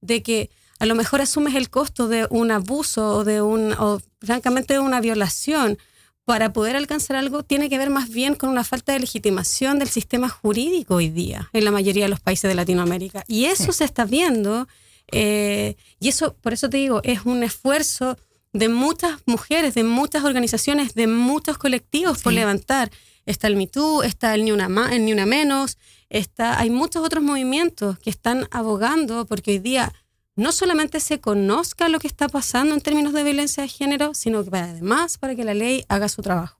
de 0.00 0.22
que 0.22 0.50
a 0.80 0.86
lo 0.86 0.94
mejor 0.96 1.20
asumes 1.20 1.54
el 1.54 1.70
costo 1.70 2.08
de 2.08 2.26
un 2.30 2.50
abuso 2.50 3.18
o 3.18 3.24
de 3.24 3.40
un, 3.42 3.72
o 3.74 4.00
francamente 4.20 4.74
de 4.74 4.80
una 4.80 5.00
violación 5.00 5.78
para 6.24 6.52
poder 6.52 6.76
alcanzar 6.76 7.16
algo, 7.16 7.42
tiene 7.42 7.68
que 7.68 7.78
ver 7.78 7.90
más 7.90 8.08
bien 8.08 8.34
con 8.34 8.50
una 8.50 8.62
falta 8.64 8.92
de 8.92 9.00
legitimación 9.00 9.78
del 9.78 9.88
sistema 9.88 10.28
jurídico 10.28 10.94
hoy 10.96 11.08
día 11.08 11.48
en 11.52 11.64
la 11.64 11.70
mayoría 11.70 12.04
de 12.04 12.08
los 12.10 12.20
países 12.20 12.48
de 12.48 12.54
Latinoamérica. 12.54 13.24
Y 13.26 13.46
eso 13.46 13.72
se 13.72 13.84
está 13.84 14.04
viendo, 14.04 14.68
eh, 15.12 15.76
y 15.98 16.08
eso, 16.08 16.34
por 16.40 16.52
eso 16.52 16.68
te 16.70 16.76
digo, 16.76 17.00
es 17.04 17.24
un 17.24 17.42
esfuerzo 17.42 18.16
de 18.52 18.68
muchas 18.68 19.18
mujeres, 19.26 19.74
de 19.74 19.82
muchas 19.84 20.24
organizaciones, 20.24 20.94
de 20.94 21.06
muchos 21.06 21.58
colectivos 21.58 22.20
por 22.22 22.32
levantar. 22.32 22.90
Está 23.26 23.46
el 23.48 23.56
MeToo, 23.56 24.02
está 24.02 24.34
el 24.34 24.44
Ni 24.44 24.52
Una, 24.52 24.68
Ma- 24.68 24.94
el 24.94 25.04
Ni 25.04 25.12
Una 25.12 25.26
Menos, 25.26 25.78
está, 26.08 26.58
hay 26.58 26.70
muchos 26.70 27.04
otros 27.04 27.22
movimientos 27.22 27.98
que 27.98 28.10
están 28.10 28.46
abogando 28.50 29.26
porque 29.26 29.52
hoy 29.52 29.58
día 29.58 29.92
no 30.40 30.52
solamente 30.52 31.00
se 31.00 31.20
conozca 31.20 31.88
lo 31.88 31.98
que 31.98 32.06
está 32.06 32.28
pasando 32.28 32.74
en 32.74 32.80
términos 32.80 33.12
de 33.12 33.22
violencia 33.24 33.62
de 33.62 33.68
género, 33.68 34.14
sino 34.14 34.44
que 34.44 34.56
además 34.56 35.18
para 35.18 35.34
que 35.36 35.44
la 35.44 35.54
ley 35.54 35.84
haga 35.88 36.08
su 36.08 36.22
trabajo. 36.22 36.56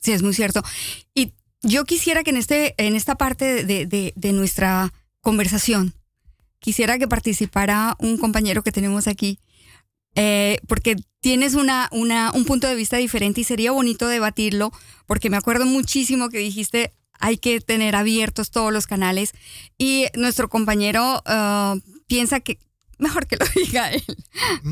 Sí, 0.00 0.12
es 0.12 0.22
muy 0.22 0.32
cierto. 0.34 0.62
Y 1.14 1.32
yo 1.62 1.84
quisiera 1.84 2.24
que 2.24 2.30
en, 2.30 2.36
este, 2.38 2.74
en 2.78 2.96
esta 2.96 3.16
parte 3.16 3.64
de, 3.64 3.86
de- 3.86 4.32
nuestra 4.32 4.92
conversación, 5.20 5.92
quisiera 6.58 6.98
que 6.98 7.06
participara 7.06 7.96
un 7.98 8.16
compañero 8.16 8.62
que 8.62 8.72
tenemos 8.72 9.06
aquí, 9.06 9.38
eh, 10.14 10.58
porque 10.66 10.96
tienes 11.20 11.54
una, 11.54 11.88
una, 11.92 12.32
un 12.32 12.44
punto 12.46 12.66
de 12.66 12.74
vista 12.74 12.96
diferente 12.96 13.42
y 13.42 13.44
sería 13.44 13.72
bonito 13.72 14.08
debatirlo, 14.08 14.72
porque 15.06 15.28
me 15.30 15.36
acuerdo 15.36 15.66
muchísimo 15.66 16.30
que 16.30 16.38
dijiste 16.38 16.92
hay 17.22 17.36
que 17.36 17.60
tener 17.60 17.94
abiertos 17.96 18.50
todos 18.50 18.72
los 18.72 18.86
canales 18.86 19.32
y 19.76 20.06
nuestro 20.14 20.48
compañero 20.48 21.22
ah, 21.26 21.76
piensa 22.06 22.40
que 22.40 22.58
mejor 23.00 23.26
que 23.26 23.36
lo 23.36 23.46
diga 23.54 23.90
él. 23.90 24.04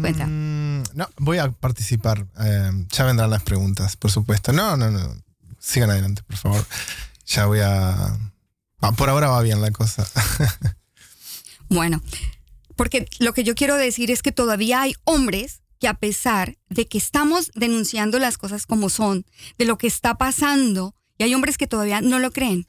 Cuenta. 0.00 0.26
Mm, 0.26 0.84
no, 0.94 1.08
voy 1.18 1.38
a 1.38 1.50
participar. 1.50 2.26
Eh, 2.40 2.86
ya 2.90 3.04
vendrán 3.04 3.30
las 3.30 3.42
preguntas, 3.42 3.96
por 3.96 4.10
supuesto. 4.10 4.52
No, 4.52 4.76
no, 4.76 4.90
no. 4.90 5.16
Sigan 5.58 5.90
adelante, 5.90 6.22
por 6.22 6.36
favor. 6.36 6.66
Ya 7.26 7.46
voy 7.46 7.60
a. 7.60 8.16
Ah, 8.80 8.92
por 8.92 9.10
ahora 9.10 9.28
va 9.28 9.42
bien 9.42 9.60
la 9.60 9.70
cosa. 9.70 10.06
Bueno, 11.70 12.02
porque 12.76 13.06
lo 13.18 13.34
que 13.34 13.44
yo 13.44 13.54
quiero 13.54 13.76
decir 13.76 14.10
es 14.10 14.22
que 14.22 14.32
todavía 14.32 14.80
hay 14.80 14.94
hombres 15.04 15.60
que 15.78 15.86
a 15.86 15.92
pesar 15.92 16.56
de 16.70 16.88
que 16.88 16.96
estamos 16.96 17.50
denunciando 17.54 18.18
las 18.18 18.38
cosas 18.38 18.64
como 18.64 18.88
son, 18.88 19.26
de 19.58 19.66
lo 19.66 19.76
que 19.76 19.86
está 19.86 20.16
pasando, 20.16 20.94
y 21.18 21.24
hay 21.24 21.34
hombres 21.34 21.58
que 21.58 21.66
todavía 21.66 22.00
no 22.00 22.18
lo 22.20 22.30
creen 22.30 22.66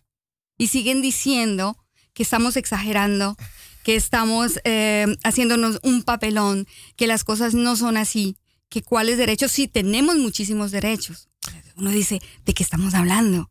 y 0.58 0.68
siguen 0.68 1.02
diciendo 1.02 1.78
que 2.14 2.24
estamos 2.24 2.58
exagerando, 2.58 3.38
que 3.84 3.96
estamos 3.96 4.60
eh, 4.64 5.08
haciéndonos 5.24 5.80
un 5.84 6.04
papelón, 6.04 6.68
que 6.96 7.08
las 7.08 7.24
cosas 7.24 7.54
no 7.54 7.76
son 7.76 7.98
así, 7.98 8.38
que 8.70 8.82
cuáles 8.84 9.18
derechos, 9.18 9.52
sí 9.52 9.68
tenemos 9.68 10.18
muchísimos 10.18 10.72
derechos. 10.72 11.28
Uno 11.76 11.90
dice, 11.92 12.22
¿de 12.46 12.54
qué 12.54 12.62
estamos 12.64 12.94
hablando? 12.94 13.50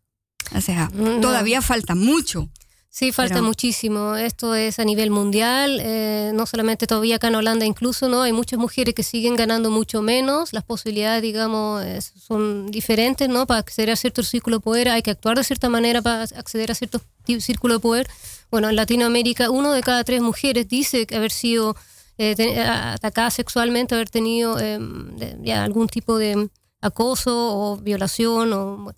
O 0.54 0.60
sea, 0.60 0.90
No. 0.94 1.20
todavía 1.20 1.60
falta 1.62 1.94
mucho. 1.94 2.48
Sí, 2.90 3.12
falta 3.12 3.36
Pero- 3.36 3.46
muchísimo. 3.46 4.16
Esto 4.16 4.54
es 4.54 4.78
a 4.78 4.84
nivel 4.84 5.10
mundial, 5.10 5.78
eh, 5.80 6.32
no 6.34 6.46
solamente 6.46 6.86
todavía 6.86 7.16
acá 7.16 7.28
en 7.28 7.34
Holanda 7.36 7.64
incluso, 7.66 8.08
¿no? 8.08 8.22
Hay 8.22 8.32
muchas 8.32 8.58
mujeres 8.58 8.94
que 8.94 9.02
siguen 9.02 9.36
ganando 9.36 9.70
mucho 9.70 10.02
menos, 10.02 10.52
las 10.52 10.64
posibilidades, 10.64 11.22
digamos, 11.22 11.82
eh, 11.84 12.00
son 12.00 12.70
diferentes, 12.70 13.28
¿no? 13.28 13.46
Para 13.46 13.60
acceder 13.60 13.90
a 13.90 13.96
cierto 13.96 14.22
círculo 14.22 14.56
de 14.56 14.60
poder 14.62 14.88
hay 14.88 15.02
que 15.02 15.10
actuar 15.10 15.36
de 15.36 15.44
cierta 15.44 15.68
manera 15.68 16.00
para 16.02 16.22
acceder 16.22 16.70
a 16.70 16.74
cierto 16.74 17.00
círculo 17.40 17.74
de 17.74 17.80
poder. 17.80 18.08
Bueno, 18.50 18.68
en 18.70 18.76
Latinoamérica 18.76 19.50
uno 19.50 19.72
de 19.72 19.82
cada 19.82 20.04
tres 20.04 20.22
mujeres 20.22 20.68
dice 20.68 21.06
haber 21.14 21.30
sido 21.30 21.76
eh, 22.16 22.34
te- 22.34 22.60
a- 22.60 22.94
atacada 22.94 23.30
sexualmente, 23.30 23.94
haber 23.94 24.08
tenido 24.10 24.58
eh, 24.58 24.78
de- 24.80 25.38
ya 25.42 25.64
algún 25.64 25.86
tipo 25.88 26.18
de 26.18 26.48
acoso 26.80 27.32
o 27.36 27.76
violación 27.76 28.52
o... 28.52 28.92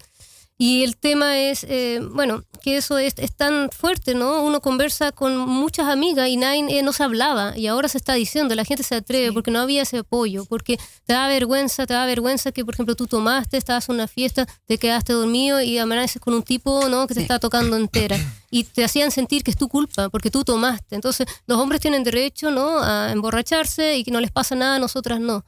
y 0.63 0.83
el 0.85 0.99
tema 0.99 1.39
es, 1.39 1.65
eh, 1.65 2.01
bueno, 2.03 2.45
que 2.61 2.77
eso 2.77 2.99
es, 2.99 3.15
es 3.17 3.35
tan 3.35 3.71
fuerte, 3.71 4.15
¿no? 4.15 4.43
Uno 4.43 4.61
conversa 4.61 5.11
con 5.11 5.39
muchas 5.39 5.89
amigas 5.89 6.29
y 6.29 6.37
nadie 6.37 6.67
eh, 6.69 6.83
no 6.83 6.93
se 6.93 7.03
hablaba 7.03 7.57
y 7.57 7.67
ahora 7.67 7.89
se 7.89 7.97
está 7.97 8.13
diciendo, 8.13 8.55
la 8.55 8.67
gente 8.67 8.83
se 8.83 8.97
atreve 8.97 9.33
porque 9.33 9.51
no 9.51 9.61
había 9.61 9.81
ese 9.81 9.97
apoyo, 9.97 10.45
porque 10.45 10.77
te 11.07 11.15
da 11.15 11.29
vergüenza, 11.29 11.87
te 11.87 11.95
da 11.95 12.05
vergüenza 12.05 12.53
que, 12.53 12.63
por 12.63 12.75
ejemplo, 12.75 12.95
tú 12.95 13.07
tomaste, 13.07 13.57
estabas 13.57 13.89
en 13.89 13.95
una 13.95 14.07
fiesta, 14.07 14.47
te 14.67 14.77
quedaste 14.77 15.15
dormido 15.15 15.63
y 15.63 15.79
amaneces 15.79 16.21
con 16.21 16.35
un 16.35 16.43
tipo, 16.43 16.91
¿no? 16.91 17.07
Que 17.07 17.15
te 17.15 17.23
está 17.23 17.39
tocando 17.39 17.79
entera 17.79 18.19
y 18.51 18.65
te 18.65 18.85
hacían 18.85 19.11
sentir 19.11 19.43
que 19.43 19.53
es 19.53 19.57
tu 19.57 19.71
culpa 19.71 20.11
porque 20.11 20.31
tú 20.31 20.45
tomaste. 20.45 20.95
Entonces, 20.95 21.27
los 21.47 21.59
hombres 21.59 21.81
tienen 21.81 22.05
derecho, 22.05 22.51
¿no? 22.51 22.83
A 22.83 23.13
emborracharse 23.13 23.97
y 23.97 24.05
que 24.05 24.11
no 24.11 24.21
les 24.21 24.31
pasa 24.31 24.55
nada, 24.57 24.79
nosotras 24.79 25.21
no. 25.21 25.43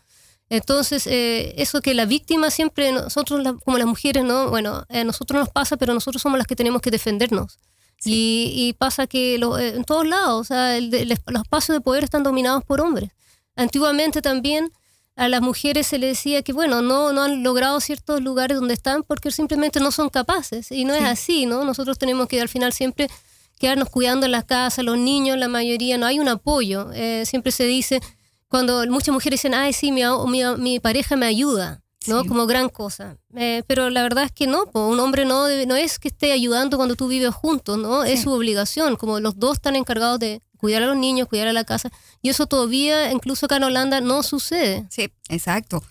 Entonces, 0.56 1.06
eh, 1.06 1.54
eso 1.56 1.80
que 1.80 1.94
la 1.94 2.04
víctima 2.04 2.50
siempre, 2.50 2.92
nosotros 2.92 3.42
la- 3.42 3.54
como 3.64 3.78
las 3.78 3.87
mujeres, 3.87 4.23
¿no? 4.23 4.50
Bueno, 4.50 4.85
a 4.88 5.04
nosotros 5.04 5.40
nos 5.40 5.49
pasa, 5.49 5.76
pero 5.78 5.94
nosotros 5.94 6.21
somos 6.21 6.37
las 6.38 6.47
que 6.47 6.54
tenemos 6.56 6.82
que 6.82 6.90
defendernos. 6.90 7.59
Y, 8.04 8.52
y 8.54 8.73
pasa 8.75 9.06
que 9.06 9.38
lo- 9.38 9.59
eh, 9.59 9.68
en 9.76 9.85
todos 9.85 10.06
lados, 10.06 10.40
o 10.40 10.44
sea, 10.44 10.76
el 10.76 10.92
el 10.94 11.09
los 11.26 11.42
espacios 11.42 11.76
de 11.76 11.80
poder 11.80 12.04
están 12.04 12.23
dominados 12.23 12.62
por 12.64 12.80
hombres. 12.80 13.11
Antiguamente 13.56 14.21
también 14.21 14.71
a 15.16 15.28
las 15.28 15.40
mujeres 15.40 15.87
se 15.87 15.99
les 15.99 16.11
decía 16.18 16.42
que, 16.42 16.52
bueno, 16.52 16.82
no, 16.82 17.12
no 17.12 17.23
han 17.23 17.42
logrado 17.42 17.80
ciertos 17.80 18.21
lugares 18.21 18.59
donde 18.59 18.75
están 18.75 19.02
porque 19.04 19.30
simplemente 19.30 19.78
no 19.80 19.90
son 19.90 20.09
capaces. 20.11 20.71
Y 20.73 20.85
no 20.85 20.94
es 20.94 21.04
así, 21.04 21.47
¿no? 21.47 21.64
Nosotros 21.64 21.97
tenemos 21.99 22.26
que 22.28 22.40
al 22.42 22.49
final 22.49 22.73
siempre 22.73 23.09
quedarnos 23.59 23.88
cuidando 23.88 24.26
en 24.26 24.32
la 24.32 24.42
casa, 24.42 24.82
los 24.82 24.99
niños, 24.99 25.38
la 25.38 25.49
mayoría, 25.49 25.97
no 25.97 26.06
hay 26.06 26.18
un 26.18 26.28
apoyo. 26.28 26.90
Eh, 26.92 27.25
siempre 27.26 27.52
se 27.52 27.64
dice, 27.64 28.00
cuando 28.52 28.87
muchas 28.87 29.12
mujeres 29.12 29.40
dicen, 29.40 29.54
ay, 29.54 29.73
sí, 29.73 29.90
mi, 29.90 30.02
mi, 30.28 30.42
mi 30.59 30.78
pareja 30.78 31.16
me 31.16 31.26
ayuda, 31.26 31.82
¿no? 32.06 32.23
Sí. 32.23 32.28
Como 32.28 32.47
gran 32.47 32.68
cosa. 32.68 33.16
Eh, 33.35 33.62
pero 33.66 33.90
la 33.90 34.02
verdad 34.02 34.25
es 34.25 34.32
que 34.32 34.47
no, 34.47 34.66
po, 34.66 34.87
un 34.87 35.00
hombre 35.00 35.25
no, 35.25 35.47
debe- 35.49 35.66
no 35.66 35.75
es 35.75 35.99
que 35.99 36.09
esté 36.09 36.30
ayudando 36.32 36.76
cuando 36.76 36.94
tú 36.94 37.09
vives 37.09 37.35
juntos, 37.35 37.78
¿no? 37.78 38.04
Es 38.04 38.23
su 38.23 38.30
obligación, 38.30 38.97
como 38.97 39.18
los 39.18 39.38
dos 39.38 39.54
están 39.54 39.75
encargados 39.75 40.21
de 40.21 40.40
cuidar 40.59 40.82
a 40.82 40.87
los 40.87 40.97
niños, 40.97 41.26
cuidar 41.28 41.49
a 41.49 41.52
la 41.52 41.64
casa. 41.64 41.90
Y 42.21 42.28
eso 42.28 42.47
todavía, 42.47 43.11
incluso 43.11 43.47
acá 43.47 43.56
en 43.56 43.64
Holanda, 43.64 44.00
no 44.00 44.23
sucede. 44.23 44.87
Sí, 44.90 45.11
exacto. 45.28 45.82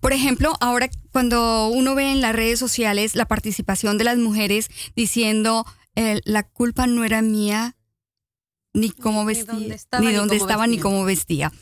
Por 0.00 0.12
ejemplo, 0.12 0.54
ahora 0.60 0.88
cuando 1.10 1.66
uno 1.68 1.94
ve 1.96 2.12
en 2.12 2.20
las 2.20 2.32
redes 2.34 2.58
sociales 2.60 3.16
la 3.16 3.24
participación 3.26 3.98
de 3.98 4.04
las 4.04 4.16
mujeres 4.18 4.68
diciendo 4.94 5.66
eh, 5.96 6.20
la 6.24 6.44
culpa 6.44 6.86
no 6.86 7.02
era 7.04 7.22
mía, 7.22 7.74
ni 8.72 8.90
cómo 8.90 9.20
Ni 9.22 9.26
vestía, 9.34 9.52
dónde 9.52 9.74
estaba, 9.74 10.00
ni 10.04 10.10
ni 10.10 10.14
dónde 10.16 10.36
estaba, 10.36 10.66
ni 10.68 10.78
cómo 10.78 11.04
vestía. 11.04 11.52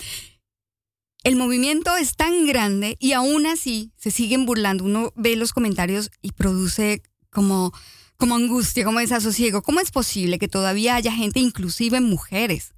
El 1.24 1.36
movimiento 1.36 1.96
es 1.96 2.16
tan 2.16 2.46
grande 2.46 2.96
y 2.98 3.12
aún 3.12 3.46
así 3.46 3.92
se 3.96 4.10
siguen 4.10 4.44
burlando. 4.46 4.84
Uno 4.84 5.12
ve 5.14 5.36
los 5.36 5.52
comentarios 5.52 6.10
y 6.20 6.32
produce 6.32 7.02
como, 7.30 7.72
como 8.16 8.34
angustia, 8.34 8.84
como 8.84 8.98
desasosiego. 8.98 9.62
¿Cómo 9.62 9.80
es 9.80 9.90
posible 9.92 10.38
que 10.38 10.48
todavía 10.48 10.96
haya 10.96 11.12
gente, 11.12 11.38
inclusive 11.40 12.00
mujeres, 12.00 12.74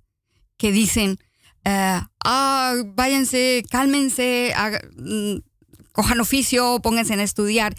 que 0.59 0.73
dicen, 0.73 1.19
eh, 1.65 2.01
ah, 2.25 2.75
váyanse, 2.95 3.65
cálmense, 3.71 4.53
haga- 4.55 4.83
mm, 4.97 5.37
cojan 5.93 6.21
oficio, 6.21 6.81
pónganse 6.83 7.15
a 7.15 7.23
estudiar? 7.23 7.75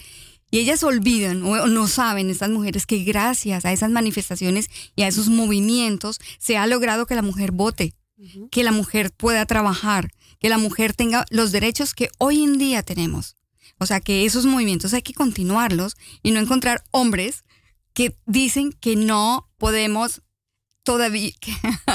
Y 0.50 0.60
ellas 0.60 0.84
olvidan 0.84 1.44
o 1.44 1.50
o 1.64 1.68
no 1.68 1.88
saben, 1.88 2.30
estas 2.30 2.50
mujeres, 2.50 2.86
que 2.88 3.04
gracias 3.04 3.66
a 3.66 3.72
esas 3.74 3.92
manifestaciones 3.92 4.70
y 4.96 5.04
a 5.04 5.08
esos 5.08 5.28
movimientos 5.30 6.20
se 6.40 6.58
ha 6.58 6.66
logrado 6.66 7.06
que 7.06 7.16
la 7.16 7.22
mujer 7.22 7.52
vote, 7.52 7.94
que 8.52 8.64
la 8.64 8.72
mujer 8.72 9.12
pueda 9.12 9.46
trabajar, 9.46 10.10
que 10.40 10.50
la 10.50 10.58
mujer 10.58 10.94
tenga 10.94 11.26
los 11.30 11.52
derechos 11.52 11.94
que 11.94 12.10
hoy 12.18 12.44
en 12.44 12.58
día 12.58 12.84
tenemos. 12.84 13.36
O 13.78 13.86
sea 13.86 14.00
que 14.00 14.26
esos 14.26 14.46
movimientos 14.46 14.94
hay 14.94 15.02
que 15.02 15.14
continuarlos 15.14 15.96
y 16.24 16.32
no 16.32 16.40
encontrar 16.40 16.84
hombres 16.92 17.44
que 17.94 18.16
dicen 18.26 18.72
que 18.74 18.96
no 18.96 19.50
podemos 19.58 20.22
todavía... 20.84 21.32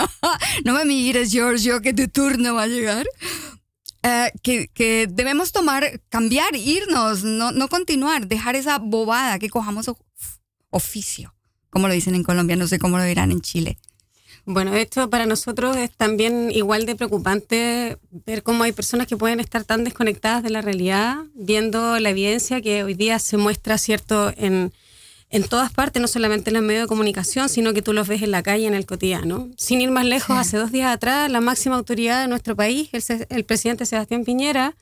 no 0.64 0.74
me 0.74 0.84
mires, 0.84 1.30
Giorgio, 1.30 1.80
que 1.80 1.94
tu 1.94 2.08
turno 2.08 2.54
va 2.54 2.64
a 2.64 2.66
llegar. 2.66 3.06
Eh, 4.02 4.30
que, 4.42 4.68
que 4.68 5.06
debemos 5.10 5.52
tomar, 5.52 6.00
cambiar, 6.08 6.56
irnos, 6.56 7.22
no, 7.22 7.52
no 7.52 7.68
continuar, 7.68 8.26
dejar 8.28 8.56
esa 8.56 8.78
bobada 8.78 9.38
que 9.38 9.50
cojamos 9.50 9.88
of- 9.88 9.98
oficio, 10.70 11.34
como 11.68 11.86
lo 11.86 11.92
dicen 11.94 12.14
en 12.14 12.22
Colombia, 12.22 12.56
no 12.56 12.66
sé 12.66 12.78
cómo 12.78 12.96
lo 12.96 13.04
dirán 13.04 13.30
en 13.30 13.42
Chile. 13.42 13.78
Bueno, 14.46 14.74
esto 14.74 15.08
para 15.10 15.26
nosotros 15.26 15.76
es 15.76 15.90
también 15.90 16.50
igual 16.50 16.86
de 16.86 16.96
preocupante 16.96 17.98
ver 18.10 18.42
cómo 18.42 18.64
hay 18.64 18.72
personas 18.72 19.06
que 19.06 19.16
pueden 19.16 19.38
estar 19.38 19.64
tan 19.64 19.84
desconectadas 19.84 20.42
de 20.42 20.50
la 20.50 20.62
realidad, 20.62 21.18
viendo 21.34 21.98
la 21.98 22.10
evidencia 22.10 22.60
que 22.60 22.82
hoy 22.82 22.94
día 22.94 23.18
se 23.18 23.36
muestra, 23.36 23.78
¿cierto?, 23.78 24.32
en, 24.36 24.72
en 25.28 25.44
todas 25.44 25.72
partes, 25.72 26.02
no 26.02 26.08
solamente 26.08 26.50
en 26.50 26.54
los 26.54 26.62
medios 26.62 26.84
de 26.84 26.88
comunicación, 26.88 27.48
sino 27.48 27.72
que 27.72 27.82
tú 27.82 27.92
los 27.92 28.08
ves 28.08 28.22
en 28.22 28.32
la 28.32 28.42
calle, 28.42 28.66
en 28.66 28.74
el 28.74 28.86
cotidiano. 28.86 29.48
Sin 29.56 29.80
ir 29.80 29.90
más 29.90 30.04
lejos, 30.04 30.36
hace 30.36 30.56
dos 30.56 30.72
días 30.72 30.92
atrás, 30.92 31.30
la 31.30 31.40
máxima 31.40 31.76
autoridad 31.76 32.22
de 32.22 32.28
nuestro 32.28 32.56
país, 32.56 32.88
el, 32.92 33.26
el 33.28 33.44
presidente 33.44 33.86
Sebastián 33.86 34.24
Piñera, 34.24 34.74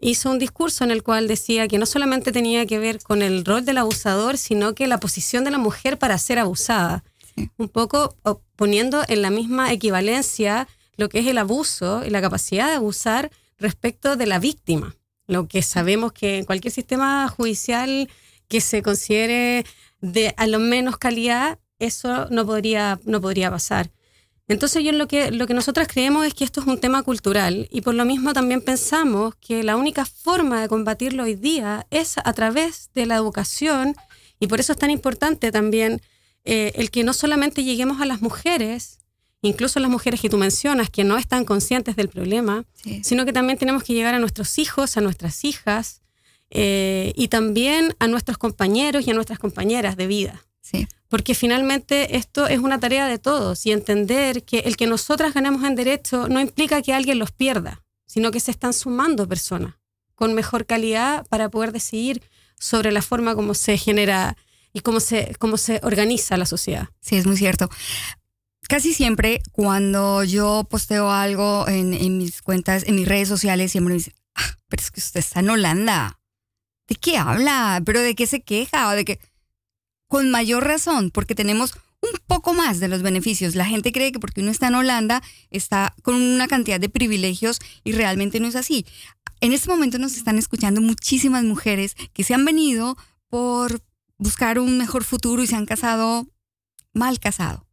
hizo 0.00 0.30
un 0.30 0.38
discurso 0.38 0.84
en 0.84 0.90
el 0.90 1.02
cual 1.02 1.28
decía 1.28 1.68
que 1.68 1.78
no 1.78 1.86
solamente 1.86 2.32
tenía 2.32 2.66
que 2.66 2.78
ver 2.78 3.00
con 3.00 3.22
el 3.22 3.44
rol 3.44 3.64
del 3.64 3.78
abusador, 3.78 4.38
sino 4.38 4.74
que 4.74 4.86
la 4.86 4.98
posición 4.98 5.44
de 5.44 5.50
la 5.50 5.58
mujer 5.58 5.98
para 5.98 6.16
ser 6.18 6.38
abusada. 6.38 7.04
Un 7.56 7.68
poco 7.68 8.16
poniendo 8.56 9.02
en 9.08 9.22
la 9.22 9.30
misma 9.30 9.72
equivalencia 9.72 10.68
lo 10.96 11.08
que 11.08 11.20
es 11.20 11.26
el 11.26 11.38
abuso 11.38 12.04
y 12.04 12.10
la 12.10 12.20
capacidad 12.20 12.68
de 12.68 12.74
abusar 12.74 13.30
respecto 13.58 14.16
de 14.16 14.26
la 14.26 14.38
víctima. 14.38 14.94
Lo 15.26 15.48
que 15.48 15.62
sabemos 15.62 16.12
que 16.12 16.38
en 16.38 16.44
cualquier 16.44 16.72
sistema 16.72 17.28
judicial 17.28 18.08
que 18.48 18.60
se 18.60 18.82
considere 18.82 19.64
de 20.00 20.34
a 20.36 20.46
lo 20.46 20.58
menos 20.58 20.98
calidad, 20.98 21.58
eso 21.78 22.26
no 22.30 22.44
podría, 22.44 23.00
no 23.04 23.20
podría 23.20 23.50
pasar. 23.50 23.90
Entonces 24.48 24.84
yo 24.84 24.92
lo 24.92 25.06
que, 25.08 25.30
lo 25.30 25.46
que 25.46 25.54
nosotras 25.54 25.88
creemos 25.88 26.26
es 26.26 26.34
que 26.34 26.44
esto 26.44 26.60
es 26.60 26.66
un 26.66 26.78
tema 26.78 27.02
cultural 27.02 27.68
y 27.70 27.80
por 27.80 27.94
lo 27.94 28.04
mismo 28.04 28.32
también 28.32 28.60
pensamos 28.60 29.34
que 29.36 29.62
la 29.62 29.76
única 29.76 30.04
forma 30.04 30.60
de 30.60 30.68
combatirlo 30.68 31.22
hoy 31.22 31.36
día 31.36 31.86
es 31.90 32.18
a 32.18 32.32
través 32.32 32.90
de 32.94 33.06
la 33.06 33.14
educación 33.14 33.94
y 34.40 34.48
por 34.48 34.60
eso 34.60 34.72
es 34.72 34.78
tan 34.78 34.90
importante 34.90 35.52
también 35.52 36.02
eh, 36.44 36.72
el 36.76 36.90
que 36.90 37.04
no 37.04 37.12
solamente 37.12 37.64
lleguemos 37.64 38.00
a 38.00 38.06
las 38.06 38.20
mujeres, 38.22 38.98
incluso 39.42 39.80
las 39.80 39.90
mujeres 39.90 40.20
que 40.20 40.28
tú 40.30 40.38
mencionas, 40.38 40.90
que 40.90 41.04
no 41.04 41.16
están 41.18 41.44
conscientes 41.44 41.96
del 41.96 42.08
problema, 42.08 42.64
Sí. 42.74 43.00
sino 43.04 43.24
que 43.24 43.32
también 43.32 43.58
tenemos 43.58 43.82
que 43.84 43.94
llegar 43.94 44.14
a 44.14 44.18
nuestros 44.18 44.58
hijos, 44.58 44.96
a 44.96 45.00
nuestras 45.00 45.44
hijas 45.44 46.00
eh, 46.50 47.12
y 47.16 47.28
también 47.28 47.94
a 47.98 48.06
nuestros 48.08 48.38
compañeros 48.38 49.06
y 49.06 49.10
a 49.10 49.14
nuestras 49.14 49.38
compañeras 49.38 49.96
de 49.96 50.06
vida 50.06 50.44
Sí. 50.60 50.86
porque 51.08 51.34
finalmente 51.34 52.16
esto 52.16 52.46
es 52.46 52.58
una 52.58 52.78
tarea 52.78 53.06
de 53.08 53.18
todos 53.18 53.64
y 53.66 53.72
entender 53.72 54.44
que 54.44 54.58
el 54.60 54.76
que 54.76 54.86
nosotras 54.86 55.34
ganemos 55.34 55.64
en 55.64 55.74
derecho 55.76 56.28
no 56.28 56.40
implica 56.40 56.80
que 56.82 56.92
alguien 56.92 57.18
los 57.18 57.30
pierda, 57.32 57.82
sino 58.06 58.30
que 58.30 58.38
se 58.40 58.50
están 58.50 58.72
sumando 58.72 59.26
personas 59.28 59.74
con 60.14 60.34
mejor 60.34 60.66
calidad 60.66 61.26
para 61.28 61.48
poder 61.48 61.72
decidir 61.72 62.22
sobre 62.58 62.92
la 62.92 63.02
forma 63.02 63.34
como 63.34 63.54
se 63.54 63.76
genera 63.76 64.36
y 64.72 64.80
cómo 64.80 65.00
se, 65.00 65.34
cómo 65.38 65.56
se 65.56 65.80
organiza 65.82 66.36
la 66.36 66.46
sociedad. 66.46 66.88
Sí, 67.00 67.16
es 67.16 67.26
muy 67.26 67.36
cierto. 67.36 67.68
Casi 68.68 68.94
siempre 68.94 69.42
cuando 69.52 70.24
yo 70.24 70.66
posteo 70.70 71.10
algo 71.10 71.68
en, 71.68 71.94
en 71.94 72.18
mis 72.18 72.42
cuentas, 72.42 72.84
en 72.86 72.94
mis 72.94 73.08
redes 73.08 73.28
sociales, 73.28 73.72
siempre 73.72 73.92
me 73.92 73.98
dicen, 73.98 74.14
ah, 74.34 74.58
pero 74.68 74.82
es 74.82 74.90
que 74.90 75.00
usted 75.00 75.20
está 75.20 75.40
en 75.40 75.50
Holanda. 75.50 76.20
¿De 76.88 76.94
qué 76.94 77.16
habla? 77.16 77.82
¿Pero 77.84 78.00
de 78.00 78.14
qué 78.14 78.26
se 78.26 78.42
queja? 78.42 78.88
¿O 78.88 78.92
de 78.92 79.04
qué? 79.04 79.20
Con 80.08 80.30
mayor 80.30 80.64
razón, 80.64 81.10
porque 81.10 81.34
tenemos 81.34 81.74
un 82.02 82.10
poco 82.26 82.52
más 82.52 82.80
de 82.80 82.88
los 82.88 83.02
beneficios. 83.02 83.54
La 83.54 83.64
gente 83.64 83.92
cree 83.92 84.12
que 84.12 84.18
porque 84.18 84.40
uno 84.40 84.50
está 84.50 84.68
en 84.68 84.74
Holanda 84.74 85.22
está 85.50 85.94
con 86.02 86.16
una 86.16 86.48
cantidad 86.48 86.80
de 86.80 86.88
privilegios 86.88 87.60
y 87.84 87.92
realmente 87.92 88.40
no 88.40 88.48
es 88.48 88.56
así. 88.56 88.84
En 89.40 89.52
este 89.52 89.68
momento 89.68 89.98
nos 89.98 90.16
están 90.16 90.38
escuchando 90.38 90.80
muchísimas 90.80 91.44
mujeres 91.44 91.96
que 92.12 92.24
se 92.24 92.34
han 92.34 92.44
venido 92.44 92.96
por 93.28 93.82
buscar 94.22 94.58
un 94.58 94.78
mejor 94.78 95.04
futuro 95.04 95.42
y 95.42 95.46
se 95.46 95.56
han 95.56 95.66
casado 95.66 96.26
mal 96.94 97.18
casado. 97.18 97.66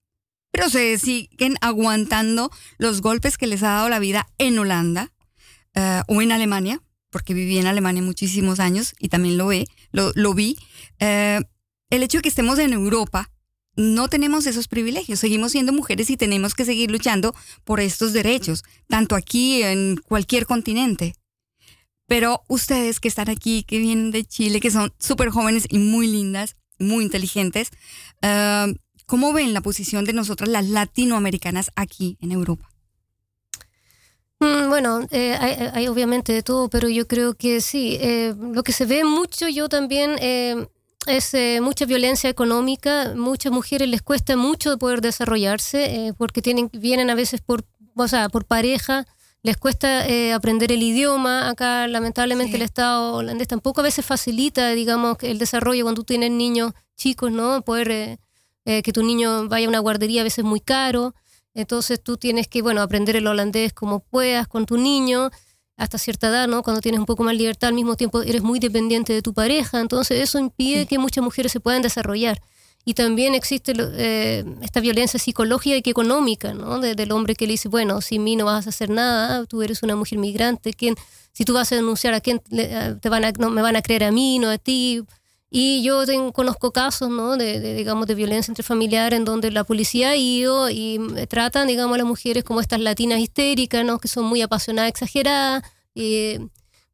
Pero 0.51 0.69
se 0.69 0.97
siguen 0.97 1.55
aguantando 1.61 2.51
los 2.77 3.01
golpes 3.01 3.37
que 3.37 3.47
les 3.47 3.61
ha 3.61 3.69
dado 3.69 3.89
la 3.89 3.99
vida 3.99 4.27
en 4.39 4.57
Holanda 4.57 5.11
eh, 5.75 6.01
o 6.07 6.21
en 6.21 6.31
Alemania, 6.31 6.81
porque 7.11 7.35
viví 7.35 7.59
en 7.59 7.67
Alemania 7.67 8.01
muchísimos 8.01 8.59
años 8.59 8.93
y 8.99 9.09
también 9.09 9.37
lo, 9.37 9.47
ve, 9.47 9.67
lo, 9.91 10.11
lo 10.15 10.33
vi. 10.33 10.57
Eh, 10.99 11.39
el 11.91 12.03
hecho 12.03 12.17
de 12.17 12.21
que 12.23 12.29
estemos 12.29 12.57
en 12.57 12.73
Europa, 12.73 13.31
no 13.75 14.07
tenemos 14.07 14.47
esos 14.47 14.67
privilegios, 14.67 15.19
seguimos 15.19 15.51
siendo 15.51 15.71
mujeres 15.71 16.09
y 16.09 16.17
tenemos 16.17 16.55
que 16.55 16.65
seguir 16.65 16.89
luchando 16.89 17.35
por 17.63 17.79
estos 17.79 18.11
derechos, 18.11 18.63
tanto 18.87 19.15
aquí 19.15 19.61
en 19.61 19.97
cualquier 19.97 20.47
continente. 20.47 21.13
Pero 22.09 22.41
ustedes 22.47 22.99
que 22.99 23.07
están 23.07 23.29
aquí, 23.29 23.63
que 23.63 23.77
vienen 23.77 24.09
de 24.11 24.25
Chile, 24.25 24.59
que 24.59 24.71
son 24.71 24.91
súper 24.99 25.29
jóvenes 25.29 25.65
y 25.69 25.77
muy 25.77 26.07
lindas, 26.07 26.55
muy 26.79 27.03
inteligentes, 27.03 27.69
eh, 28.23 28.73
¿cómo 29.05 29.31
ven 29.31 29.53
la 29.53 29.61
posición 29.61 30.05
de 30.05 30.13
nosotras 30.13 30.49
las 30.49 30.67
latinoamericanas 30.67 31.71
aquí 31.75 32.17
en 32.19 32.31
Europa? 32.31 32.67
Mm, 34.39 34.69
Bueno, 34.69 35.01
eh, 35.11 35.35
hay, 35.39 35.69
hay 35.73 35.87
obviamente 35.87 36.33
de 36.33 36.41
todo, 36.41 36.67
pero 36.69 36.89
yo 36.89 37.07
creo 37.07 37.35
que 37.35 37.61
sí. 37.61 37.97
eh, 38.01 38.33
lo 38.39 38.63
que 38.63 38.71
se 38.71 38.85
ve 38.85 39.03
mucho, 39.03 39.47
yo 39.47 39.69
también, 39.69 40.15
eh, 40.19 40.67
es 41.05 41.33
mucha 41.61 41.85
violencia 41.85 42.29
económica. 42.29 43.13
Muchas 43.15 43.51
mujeres 43.51 43.87
les 43.87 44.01
cuesta 44.01 44.35
mucho 44.35 44.77
poder 44.77 45.01
desarrollarse 45.01 46.13
porque 46.17 46.41
tienen, 46.41 46.69
vienen 46.73 47.09
a 47.09 47.15
veces 47.15 47.39
por, 47.41 47.65
o 47.95 48.07
sea, 48.07 48.29
por 48.29 48.45
pareja. 48.45 49.07
Les 49.41 49.55
cuesta 49.57 50.05
eh, 50.07 50.33
aprender 50.33 50.71
el 50.71 50.83
idioma. 50.83 51.49
Acá, 51.49 51.87
lamentablemente, 51.87 52.51
Sí. 52.51 52.55
el 52.57 52.61
Estado 52.63 53.15
holandés 53.15 53.47
tampoco 53.47 53.79
a 53.81 53.83
veces 53.83 54.05
facilita, 54.05 54.71
digamos, 54.71 55.17
el 55.21 55.39
desarrollo 55.39 55.83
cuando 55.85 56.01
tú 56.01 56.05
tienes 56.05 56.31
niños 56.31 56.73
chicos, 56.97 57.31
¿no? 57.31 57.61
Poder 57.61 57.91
eh, 57.91 58.19
eh, 58.65 58.81
que 58.83 58.91
tu 58.91 59.01
niño 59.03 59.47
vaya 59.47 59.65
a 59.67 59.69
una 59.69 59.79
guardería 59.79 60.21
a 60.21 60.23
veces 60.25 60.39
es 60.39 60.45
muy 60.45 60.59
caro. 60.59 61.15
Entonces 61.53 62.01
tú 62.03 62.17
tienes 62.17 62.47
que, 62.47 62.61
bueno, 62.61 62.81
aprender 62.81 63.15
el 63.15 63.27
holandés 63.27 63.73
como 63.73 64.01
puedas 64.01 64.47
con 64.47 64.65
tu 64.65 64.77
niño 64.77 65.29
hasta 65.77 65.97
cierta 65.97 66.27
edad, 66.27 66.47
¿no? 66.49 66.61
Cuando 66.61 66.81
tienes 66.81 66.99
un 66.99 67.05
poco 67.05 67.23
más 67.23 67.35
libertad, 67.35 67.69
al 67.69 67.73
mismo 67.73 67.95
tiempo 67.95 68.21
eres 68.21 68.41
muy 68.43 68.59
dependiente 68.59 69.13
de 69.13 69.21
tu 69.21 69.33
pareja, 69.33 69.79
entonces 69.79 70.19
eso 70.21 70.37
impide 70.37 70.85
que 70.85 70.99
muchas 70.99 71.23
mujeres 71.23 71.53
se 71.53 71.61
puedan 71.61 71.81
desarrollar. 71.81 72.41
Y 72.85 72.93
también 72.95 73.35
existe 73.35 73.73
eh, 73.77 74.43
esta 74.61 74.79
violencia 74.79 75.19
psicológica 75.19 75.75
y 75.83 75.89
económica, 75.91 76.53
¿no? 76.53 76.79
De- 76.79 76.95
del 76.95 77.11
hombre 77.11 77.35
que 77.35 77.45
le 77.45 77.51
dice, 77.53 77.67
bueno, 77.69 78.01
sin 78.01 78.23
mí 78.23 78.35
no 78.35 78.45
vas 78.45 78.65
a 78.65 78.69
hacer 78.69 78.89
nada, 78.89 79.45
tú 79.45 79.61
eres 79.61 79.83
una 79.83 79.95
mujer 79.95 80.17
migrante, 80.17 80.73
¿quién, 80.73 80.95
si 81.33 81.45
tú 81.45 81.53
vas 81.53 81.71
a 81.71 81.75
denunciar 81.75 82.13
a 82.13 82.21
quién 82.21 82.39
te 82.39 83.09
van 83.09 83.25
a, 83.25 83.31
no, 83.33 83.49
me 83.49 83.61
van 83.61 83.75
a 83.75 83.81
creer 83.81 84.03
a 84.05 84.11
mí, 84.11 84.39
no 84.39 84.49
a 84.49 84.57
ti. 84.57 85.03
Y 85.51 85.81
yo 85.83 86.03
conozco 86.33 86.71
casos, 86.71 87.09
¿no? 87.09 87.35
De, 87.37 87.59
de, 87.59 87.73
digamos, 87.75 88.05
de 88.07 88.15
violencia 88.15 88.51
intrafamiliar 88.51 89.13
en 89.13 89.25
donde 89.25 89.49
la 89.51 89.63
policía 89.63 90.09
ha 90.11 90.15
ido 90.15 90.69
y 90.69 90.99
eh, 91.17 91.27
tratan, 91.27 91.67
digamos, 91.67 91.95
a 91.95 91.97
las 91.99 92.07
mujeres 92.07 92.43
como 92.43 92.61
estas 92.61 92.79
latinas 92.79 93.19
histéricas, 93.19 93.83
¿no? 93.85 93.99
Que 93.99 94.07
son 94.07 94.25
muy 94.25 94.41
apasionadas, 94.41 94.89
exageradas, 94.89 95.63
y 95.95 96.37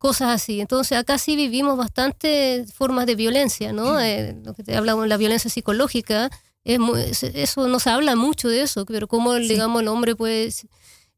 cosas 0.07 0.29
así. 0.41 0.61
Entonces, 0.61 0.97
acá 0.97 1.17
sí 1.17 1.35
vivimos 1.35 1.77
bastantes 1.77 2.71
formas 2.73 3.05
de 3.05 3.15
violencia, 3.15 3.73
¿no? 3.73 3.99
Eh, 3.99 4.35
lo 4.43 4.53
que 4.53 4.63
te 4.63 4.75
hablamos, 4.75 5.07
la 5.07 5.17
violencia 5.17 5.49
psicológica, 5.49 6.29
es 6.63 6.79
muy- 6.79 7.01
es- 7.01 7.23
eso 7.23 7.67
no 7.67 7.79
se 7.79 7.89
habla 7.89 8.15
mucho 8.15 8.47
de 8.49 8.61
eso, 8.61 8.85
pero 8.85 9.07
cómo, 9.07 9.33
digamos, 9.35 9.81
el 9.81 9.87
hombre 9.87 10.15
pues 10.15 10.65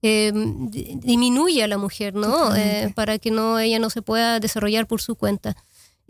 eh, 0.03 0.31
di- 0.33 0.95
disminuye 1.01 1.63
a 1.63 1.67
la 1.67 1.77
mujer, 1.79 2.13
¿no? 2.13 2.55
Eh, 2.55 2.91
para 2.95 3.17
que 3.17 3.31
no 3.31 3.57
ella 3.59 3.79
no 3.79 3.89
se 3.89 4.01
pueda 4.03 4.39
desarrollar 4.39 4.85
por 4.87 5.01
su 5.01 5.15
cuenta. 5.15 5.55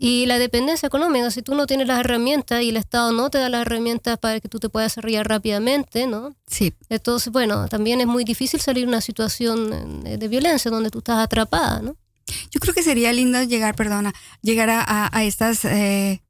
Y 0.00 0.26
la 0.26 0.38
dependencia 0.38 0.86
económica, 0.86 1.30
si 1.30 1.40
tú 1.42 1.54
no 1.54 1.66
tienes 1.66 1.86
las 1.88 1.98
herramientas 2.00 2.62
y 2.62 2.68
el 2.68 2.76
Estado 2.76 3.10
no 3.12 3.30
te 3.30 3.38
da 3.38 3.48
las 3.48 3.62
herramientas 3.62 4.18
para 4.18 4.38
que 4.40 4.48
tú 4.48 4.58
te 4.60 4.68
puedas 4.68 4.92
desarrollar 4.92 5.26
rápidamente, 5.26 6.06
¿no? 6.06 6.34
Sí, 6.46 6.72
Entonces, 6.90 7.32
bueno, 7.32 7.66
también 7.68 8.00
es 8.00 8.06
muy 8.06 8.24
difícil 8.24 8.60
salir 8.60 8.84
de 8.84 8.88
una 8.88 9.00
situación 9.00 10.02
eh, 10.06 10.18
de 10.18 10.28
violencia 10.28 10.70
donde 10.70 10.90
tú 10.90 10.98
estás 10.98 11.18
atrapada, 11.24 11.80
¿no? 11.82 11.96
Yo 12.50 12.60
creo 12.60 12.74
que 12.74 12.82
sería 12.82 13.12
lindo 13.12 13.42
llegar, 13.42 13.74
perdona, 13.74 14.12
llegar 14.42 14.70
a, 14.70 14.82
a- 14.82 15.10
a 15.16 15.24
estas 15.24 15.64
eh, 15.64 16.22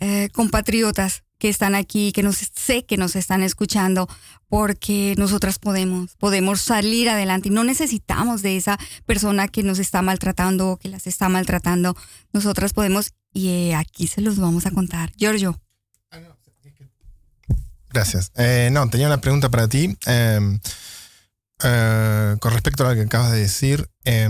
eh, 0.00 0.28
compatriotas 0.32 1.22
que 1.38 1.48
están 1.48 1.74
aquí, 1.74 2.12
que 2.12 2.22
nos 2.22 2.36
sé 2.54 2.84
que 2.86 2.96
nos 2.96 3.16
están 3.16 3.42
escuchando, 3.42 4.08
porque 4.48 5.14
nosotras 5.18 5.58
podemos, 5.58 6.14
podemos 6.16 6.60
salir 6.60 7.08
adelante 7.10 7.48
y 7.48 7.52
no 7.52 7.64
necesitamos 7.64 8.40
de 8.42 8.56
esa 8.56 8.78
persona 9.04 9.48
que 9.48 9.62
nos 9.62 9.78
está 9.78 10.00
maltratando 10.00 10.70
o 10.70 10.76
que 10.78 10.88
las 10.88 11.06
está 11.06 11.28
maltratando. 11.28 11.96
Nosotras 12.32 12.72
podemos 12.72 13.12
y 13.32 13.48
eh, 13.48 13.74
aquí 13.74 14.06
se 14.06 14.20
los 14.20 14.38
vamos 14.38 14.64
a 14.66 14.70
contar. 14.70 15.12
Giorgio, 15.16 15.60
Gracias. 17.90 18.32
Eh, 18.36 18.70
no, 18.72 18.88
tenía 18.90 19.06
una 19.06 19.20
pregunta 19.20 19.50
para 19.50 19.68
ti. 19.68 19.96
eh, 20.06 20.58
con 22.40 22.52
respecto 22.52 22.84
a 22.84 22.88
lo 22.90 22.94
que 22.94 23.02
acabas 23.02 23.30
de 23.32 23.38
decir, 23.40 23.88
eh, 24.04 24.28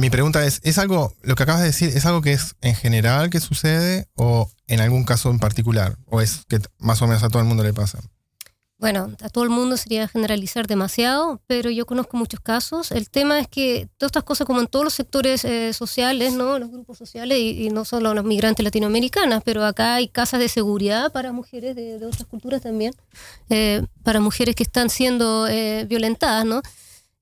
mi 0.00 0.10
pregunta 0.10 0.44
es, 0.44 0.60
¿es 0.64 0.78
algo, 0.78 1.14
lo 1.22 1.36
que 1.36 1.44
acabas 1.44 1.60
de 1.60 1.68
decir, 1.68 1.88
es 1.88 2.04
algo 2.04 2.20
que 2.20 2.32
es 2.32 2.56
en 2.60 2.74
general 2.74 3.30
que 3.30 3.40
sucede 3.40 4.08
o 4.16 4.50
en 4.66 4.80
algún 4.80 5.04
caso 5.04 5.30
en 5.30 5.38
particular? 5.38 5.96
¿O 6.06 6.20
es 6.20 6.44
que 6.48 6.60
más 6.78 7.00
o 7.00 7.06
menos 7.06 7.22
a 7.22 7.28
todo 7.28 7.40
el 7.40 7.48
mundo 7.48 7.62
le 7.62 7.72
pasa? 7.72 8.00
Bueno, 8.76 9.12
a 9.22 9.28
todo 9.28 9.44
el 9.44 9.50
mundo 9.50 9.76
sería 9.76 10.08
generalizar 10.08 10.66
demasiado, 10.66 11.40
pero 11.46 11.70
yo 11.70 11.86
conozco 11.86 12.16
muchos 12.16 12.40
casos. 12.40 12.90
El 12.90 13.08
tema 13.08 13.38
es 13.38 13.46
que 13.46 13.88
todas 13.96 14.10
estas 14.10 14.24
cosas, 14.24 14.46
como 14.46 14.60
en 14.60 14.66
todos 14.66 14.84
los 14.84 14.92
sectores 14.92 15.44
eh, 15.44 15.72
sociales, 15.72 16.34
¿no? 16.34 16.58
los 16.58 16.70
grupos 16.70 16.98
sociales, 16.98 17.38
y, 17.38 17.70
no 17.70 17.84
solo 17.84 18.12
los 18.14 18.24
migrantes 18.24 18.64
latinoamericanas, 18.64 19.42
pero 19.44 19.64
acá 19.64 19.94
hay 19.94 20.08
casas 20.08 20.40
de 20.40 20.48
seguridad 20.48 21.12
para 21.12 21.32
mujeres 21.32 21.76
de, 21.76 22.04
otras 22.04 22.26
culturas 22.26 22.62
también, 22.62 22.92
eh, 23.48 23.86
para 24.02 24.20
mujeres 24.20 24.56
que 24.56 24.64
están 24.64 24.90
siendo 24.90 25.46
eh, 25.46 25.86
violentadas, 25.88 26.44
¿no? 26.44 26.60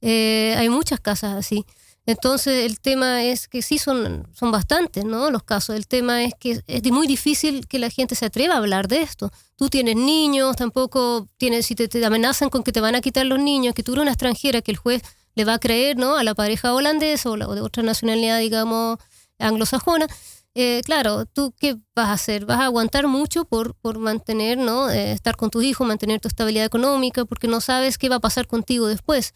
Hay 0.03 0.69
muchas 0.69 0.99
casas 0.99 1.37
así. 1.37 1.65
Entonces 2.05 2.67
el 2.67 2.81
tema 2.81 3.23
es 3.23 3.47
que 3.47 3.63
sí 3.63 3.79
son, 3.79 4.27
son 4.35 4.51
bastantes, 4.51 5.05
¿no? 5.05 5.31
Los 5.31 5.45
casos. 5.45 5.77
El 5.77 5.87
tema 5.87 6.25
es 6.25 6.35
que 6.39 6.61
es 6.67 6.91
muy 6.91 7.07
difícil 7.07 7.69
que 7.69 7.79
la 7.79 7.91
gente 7.91 8.17
se 8.17 8.27
atreva 8.27 8.55
a 8.55 8.59
hablar 8.59 8.89
de 8.89 9.03
esto. 9.03 9.31
Tú 9.57 9.69
tienes 9.69 9.95
niños, 9.97 10.57
tampoco 10.57 11.29
tienes, 11.37 11.67
si 11.67 11.77
te, 11.77 12.05
amenazan 12.05 12.51
con 12.51 12.65
que 12.65 12.73
te 12.73 12.81
van 12.81 12.97
a 12.97 13.01
quitar 13.01 13.25
los 13.27 13.39
niños, 13.39 13.75
que 13.75 13.85
tú 13.85 13.93
eres 13.93 14.03
una 14.03 14.11
extranjera, 14.13 14.63
que 14.63 14.73
el 14.73 14.79
juez 14.79 15.03
le 15.37 15.45
va 15.45 15.55
a 15.55 15.59
creer, 15.61 15.97
¿no? 15.97 16.17
A 16.17 16.25
la 16.25 16.35
pareja 16.35 16.75
holandesa 16.75 17.31
o, 17.31 17.37
la- 17.37 17.49
o 17.49 17.55
de 17.55 17.61
otra 17.61 17.83
nacionalidad, 17.85 18.41
digamos, 18.41 18.99
anglosajona. 19.39 20.07
Eh, 20.55 20.83
claro, 20.85 21.25
¿tú 21.25 21.55
qué 21.59 21.77
vas 21.95 22.09
a 22.09 22.13
hacer? 22.15 22.45
Vas 22.47 22.59
a 22.61 22.65
aguantar 22.65 23.07
mucho 23.07 23.45
por, 23.45 23.75
por 23.77 23.99
mantener, 23.99 24.59
¿no? 24.59 24.91
Eh, 24.91 25.13
estar 25.13 25.37
con 25.37 25.51
tus 25.51 25.65
hijos, 25.65 25.87
mantener 25.87 26.21
tu 26.21 26.29
estabilidad 26.29 26.67
económica, 26.67 27.25
porque 27.25 27.47
no 27.49 27.61
sabes 27.61 27.97
qué 27.97 28.09
va 28.09 28.17
a 28.17 28.21
pasar 28.21 28.47
contigo 28.49 28.87
después. 28.89 29.33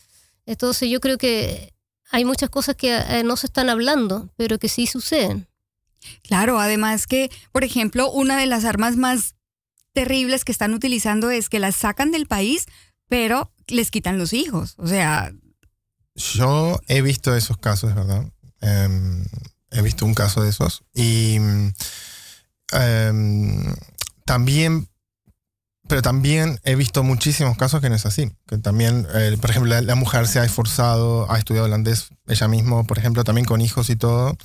Entonces 0.46 0.90
yo 0.90 1.00
creo 1.00 1.16
que 1.16 1.72
hay 2.10 2.24
muchas 2.24 2.50
cosas 2.50 2.76
que 2.76 2.96
eh, 2.96 3.22
no 3.24 3.36
se 3.36 3.46
están 3.46 3.68
hablando, 3.68 4.30
pero 4.36 4.58
que 4.58 4.68
sí 4.68 4.86
suceden. 4.86 5.48
Claro, 6.22 6.60
además 6.60 7.06
que, 7.06 7.30
por 7.52 7.64
ejemplo, 7.64 8.10
una 8.10 8.38
de 8.38 8.46
las 8.46 8.64
armas 8.64 8.96
más 8.96 9.34
terribles 9.92 10.44
que 10.44 10.52
están 10.52 10.74
utilizando 10.74 11.30
es 11.30 11.48
que 11.48 11.58
las 11.58 11.74
sacan 11.76 12.12
del 12.12 12.26
país, 12.26 12.66
pero 13.08 13.52
les 13.66 13.90
quitan 13.90 14.18
los 14.18 14.32
hijos. 14.32 14.74
O 14.78 14.86
sea, 14.86 15.32
Yo 16.14 16.78
he 16.88 17.02
visto 17.02 17.34
esos 17.34 17.58
casos, 17.58 17.94
¿verdad? 17.94 18.30
Em, 18.60 19.24
he 19.70 19.82
visto 19.82 20.06
un 20.06 20.14
caso 20.14 20.42
de 20.42 20.50
esos. 20.50 20.82
Y 20.94 21.36
em, 22.72 23.74
también, 24.24 24.88
pero 25.88 26.02
también 26.02 26.60
he 26.64 26.74
visto 26.74 27.02
muchísimos 27.02 27.56
casos 27.56 27.80
que 27.80 27.88
no 27.88 27.94
es 27.94 28.06
así. 28.06 28.32
Que 28.46 28.58
también, 28.58 29.06
eh, 29.14 29.36
por 29.40 29.50
ejemplo, 29.50 29.80
la, 29.80 29.94
mujer 29.94 30.26
se 30.26 30.40
ha 30.40 30.44
esforzado, 30.44 31.30
ha 31.30 31.38
estudiado 31.38 31.66
holandés 31.66 32.08
ella 32.26 32.48
misma, 32.48 32.84
por 32.84 32.98
ejemplo, 32.98 33.24
también 33.24 33.44
con 33.46 33.60
hijos 33.60 33.90
y 33.90 33.96
todo. 33.96 34.36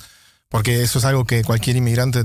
Porque 0.48 0.82
eso 0.82 0.98
es 0.98 1.04
algo 1.04 1.24
que 1.24 1.44
cualquier 1.44 1.76
inmigrante 1.76 2.24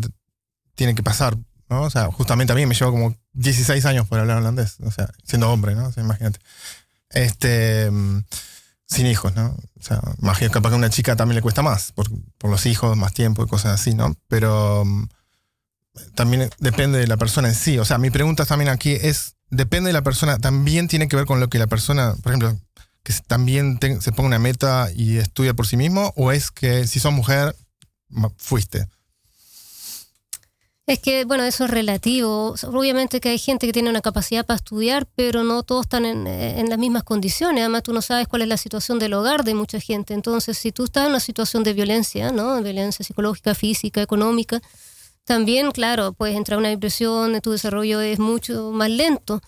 tiene 0.75 0.95
que 0.95 1.03
pasar, 1.03 1.37
¿no? 1.69 1.83
O 1.83 1.89
sea, 1.89 2.11
justamente 2.11 2.53
a 2.53 2.55
mí 2.55 2.65
me 2.65 2.75
llevó 2.75 2.91
como 2.91 3.15
16 3.33 3.85
años 3.85 4.07
por 4.07 4.19
hablar 4.19 4.37
holandés, 4.37 4.77
o 4.81 4.91
sea, 4.91 5.09
siendo 5.23 5.49
hombre, 5.51 5.75
¿no? 5.75 5.91
Imagínate. 5.97 6.39
Este, 7.09 7.89
mm, 7.89 8.23
sin 8.85 9.07
hijos, 9.07 9.35
¿no? 9.35 9.57
O 9.79 9.83
sea, 9.83 10.01
imagino 10.21 10.51
capaz 10.51 10.69
que 10.69 10.75
a 10.75 10.77
una 10.77 10.89
chica 10.89 11.15
también 11.15 11.35
le 11.35 11.41
cuesta 11.41 11.61
más, 11.61 11.91
por, 11.93 12.07
por 12.37 12.51
los 12.51 12.65
hijos, 12.65 12.95
más 12.97 13.13
tiempo 13.13 13.43
y 13.43 13.47
cosas 13.47 13.79
así, 13.79 13.93
¿no? 13.93 14.15
Pero 14.27 14.83
mm, 14.85 15.07
también 16.15 16.49
depende 16.59 16.99
de 16.99 17.07
la 17.07 17.17
persona 17.17 17.47
en 17.49 17.55
sí. 17.55 17.77
O 17.79 17.85
sea, 17.85 17.97
mi 17.97 18.09
pregunta 18.09 18.45
también 18.45 18.69
aquí 18.69 18.91
es, 18.91 19.35
depende 19.49 19.89
de 19.89 19.93
la 19.93 20.03
persona, 20.03 20.37
también 20.37 20.87
tiene 20.87 21.07
que 21.07 21.15
ver 21.15 21.25
con 21.25 21.39
lo 21.39 21.49
que 21.49 21.59
la 21.59 21.67
persona, 21.67 22.15
por 22.23 22.31
ejemplo, 22.31 22.57
que 23.03 23.13
también 23.27 23.79
te- 23.79 24.01
se 24.01 24.11
ponga 24.11 24.27
una 24.27 24.39
meta 24.39 24.89
y 24.93 25.17
estudia 25.17 25.53
por 25.53 25.67
sí 25.67 25.77
mismo, 25.77 26.13
o 26.15 26.31
es 26.31 26.51
que 26.51 26.87
si 26.87 26.99
sos 26.99 27.13
mujer, 27.13 27.55
fuiste. 28.37 28.87
Es 30.85 30.99
que, 30.99 31.25
bueno, 31.25 31.43
eso 31.43 31.65
es 31.65 31.69
relativo. 31.69 32.55
Obviamente 32.63 33.19
que 33.19 33.27
hay 33.27 33.37
gente 33.39 33.67
que 33.67 33.73
tiene 33.73 33.89
una 33.89 33.99
capacidad 34.01 34.45
para 34.45 34.55
estudiar, 34.55 35.05
pero 35.17 35.43
no 35.43 35.63
todos 35.63 35.85
están 35.85 36.05
en, 36.05 36.25
eh, 36.27 36.61
en 36.61 36.69
las 36.69 36.79
mismas 36.79 37.03
condiciones. 37.03 37.59
Además, 37.59 37.83
tú 37.83 37.91
no 37.91 38.01
sabes 38.01 38.25
cuál 38.29 38.43
es 38.43 38.47
la 38.47 38.55
situación 38.55 38.97
del 38.97 39.13
hogar 39.13 39.43
de 39.43 39.53
mucha 39.53 39.81
gente. 39.81 40.13
Entonces, 40.13 40.57
si 40.57 40.71
tú 40.71 40.85
estás 40.85 41.03
en 41.03 41.09
una 41.09 41.19
situación 41.19 41.63
de 41.63 41.73
violencia, 41.73 42.31
¿no? 42.31 42.61
Violencia 42.63 43.03
psicológica, 43.03 43.53
física, 43.53 44.01
económica, 44.01 44.61
también, 45.27 45.71
claro, 45.71 46.13
puedes 46.13 46.37
entrar 46.37 46.55
en 46.55 46.61
una 46.61 46.69
depresión, 46.69 47.41
tu 47.41 47.51
desarrollo 47.51 47.99
es 47.99 48.17
mucho 48.17 48.71
más 48.71 48.89
lento. 48.89 49.41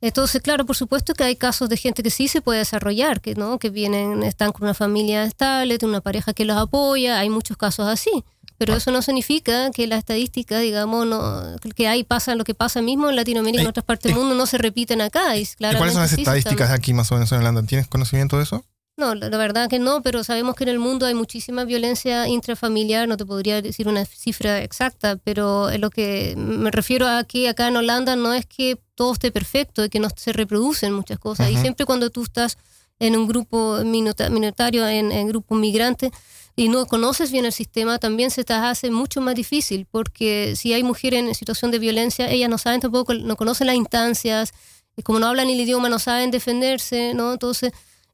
Entonces, 0.00 0.42
claro, 0.42 0.66
por 0.66 0.74
supuesto 0.74 1.14
que 1.14 1.22
hay 1.22 1.36
casos 1.36 1.68
de 1.68 1.76
gente 1.76 2.02
que 2.02 2.10
sí 2.10 2.26
se 2.26 2.42
puede 2.42 2.58
desarrollar, 2.58 3.20
que 3.20 3.36
no, 3.36 3.60
que 3.60 3.70
vienen, 3.70 4.24
están 4.24 4.50
con 4.50 4.64
una 4.64 4.74
familia 4.74 5.22
estable, 5.22 5.78
tienen 5.78 5.94
una 5.94 6.00
pareja 6.00 6.32
que 6.32 6.44
los 6.44 6.56
apoya, 6.56 7.20
hay 7.20 7.30
muchos 7.30 7.56
casos 7.56 7.86
así. 7.86 8.10
Pero 8.58 8.74
eso 8.74 8.90
no 8.90 9.02
significa 9.02 9.70
que 9.70 9.86
la 9.86 9.96
estadística, 9.96 10.58
digamos, 10.58 11.06
no, 11.06 11.56
que 11.76 11.86
hay 11.86 12.02
pasa 12.02 12.34
lo 12.34 12.42
que 12.42 12.54
pasa 12.54 12.82
mismo 12.82 13.08
en 13.08 13.14
Latinoamérica 13.14 13.60
y 13.60 13.62
en 13.62 13.66
Eh, 13.68 13.70
otras 13.70 13.84
partes 13.84 14.10
del 14.10 14.16
eh, 14.16 14.20
mundo 14.20 14.34
no 14.34 14.46
se 14.46 14.58
repiten 14.58 15.00
acá. 15.00 15.36
Y 15.36 15.42
¿Y 15.42 15.76
cuáles 15.76 15.92
son 15.92 16.02
las 16.02 16.12
estadísticas 16.12 16.70
de 16.70 16.74
aquí 16.74 16.92
más 16.92 17.10
o 17.12 17.14
menos 17.14 17.30
en 17.30 17.38
Holanda? 17.38 17.62
¿Tienes 17.62 17.86
conocimiento 17.86 18.36
de 18.36 18.42
eso? 18.42 18.64
No, 19.00 19.14
la, 19.16 19.36
verdad 19.36 19.68
que 19.68 19.80
no, 19.80 20.02
pero 20.02 20.22
sabemos 20.22 20.54
que 20.54 20.62
en 20.64 20.70
el 20.70 20.78
mundo 20.78 21.06
hay 21.06 21.14
muchísima 21.14 21.64
violencia 21.64 22.28
intrafamiliar, 22.28 23.08
no 23.08 23.16
te 23.16 23.26
podría 23.26 23.60
decir 23.60 23.88
una 23.88 24.04
cifra 24.04 24.62
exacta, 24.62 25.16
pero 25.16 25.70
lo 25.78 25.90
que 25.90 26.34
me 26.36 26.70
refiero 26.70 27.08
a 27.08 27.24
que 27.24 27.48
acá 27.48 27.66
en 27.66 27.76
Holanda 27.76 28.14
no 28.14 28.32
es 28.32 28.46
que 28.46 28.78
todo 28.94 29.12
esté 29.12 29.32
perfecto 29.32 29.84
y 29.84 29.88
que 29.88 29.98
no 29.98 30.08
se 30.14 30.32
reproducen 30.32 30.92
muchas 30.92 31.18
cosas. 31.18 31.50
Y 31.50 31.56
siempre 31.56 31.86
cuando 31.86 32.10
tú 32.10 32.22
estás 32.22 32.58
en 33.00 33.16
un 33.16 33.26
grupo 33.26 33.78
minoritario, 33.82 34.86
en, 34.86 35.10
en 35.10 35.26
grupo 35.26 35.54
migrante, 35.56 36.12
y 36.54 36.68
no 36.68 36.84
conoces 36.86 37.32
bien 37.32 37.46
el 37.46 37.52
sistema, 37.52 37.98
también 37.98 38.30
se 38.30 38.44
te 38.44 38.52
hace 38.52 38.90
mucho 38.90 39.20
más 39.20 39.34
difícil, 39.34 39.86
porque 39.90 40.54
si 40.56 40.74
hay 40.74 40.82
mujeres 40.82 41.20
en 41.20 41.34
situación 41.34 41.70
de 41.70 41.78
violencia, 41.78 42.30
ellas 42.30 42.50
no 42.50 42.58
saben 42.58 42.80
tampoco, 42.80 43.14
no 43.14 43.36
conocen 43.36 43.66
las 43.66 43.76
instancias, 43.76 44.52
y 44.96 45.02
como 45.02 45.18
no 45.20 45.26
hablan 45.26 45.48
el 45.48 45.58
idioma, 45.58 45.88
no 45.88 45.98
saben 45.98 46.30
defenderse, 46.30 47.14
¿no? 47.14 47.32
Entonces, 47.32 47.72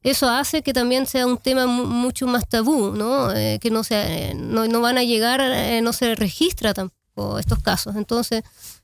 eso 0.09 0.29
hace 0.29 0.61
que 0.61 0.73
también 0.73 1.05
sea 1.05 1.25
un 1.25 1.37
tema 1.37 1.65
mu- 1.67 1.85
mucho 1.85 2.27
más 2.27 2.47
tabú, 2.47 2.91
¿no? 2.95 3.31
Eh, 3.33 3.59
que 3.61 3.69
no, 3.71 3.83
se, 3.83 4.33
no, 4.35 4.67
no 4.67 4.81
van 4.81 4.97
a 4.97 5.03
llegar, 5.03 5.41
eh, 5.41 5.81
no 5.81 5.93
se 5.93 6.15
registra 6.15 6.73
tampoco 6.73 7.39
estos 7.39 7.59
casos. 7.61 7.95
Entonces, 7.95 8.43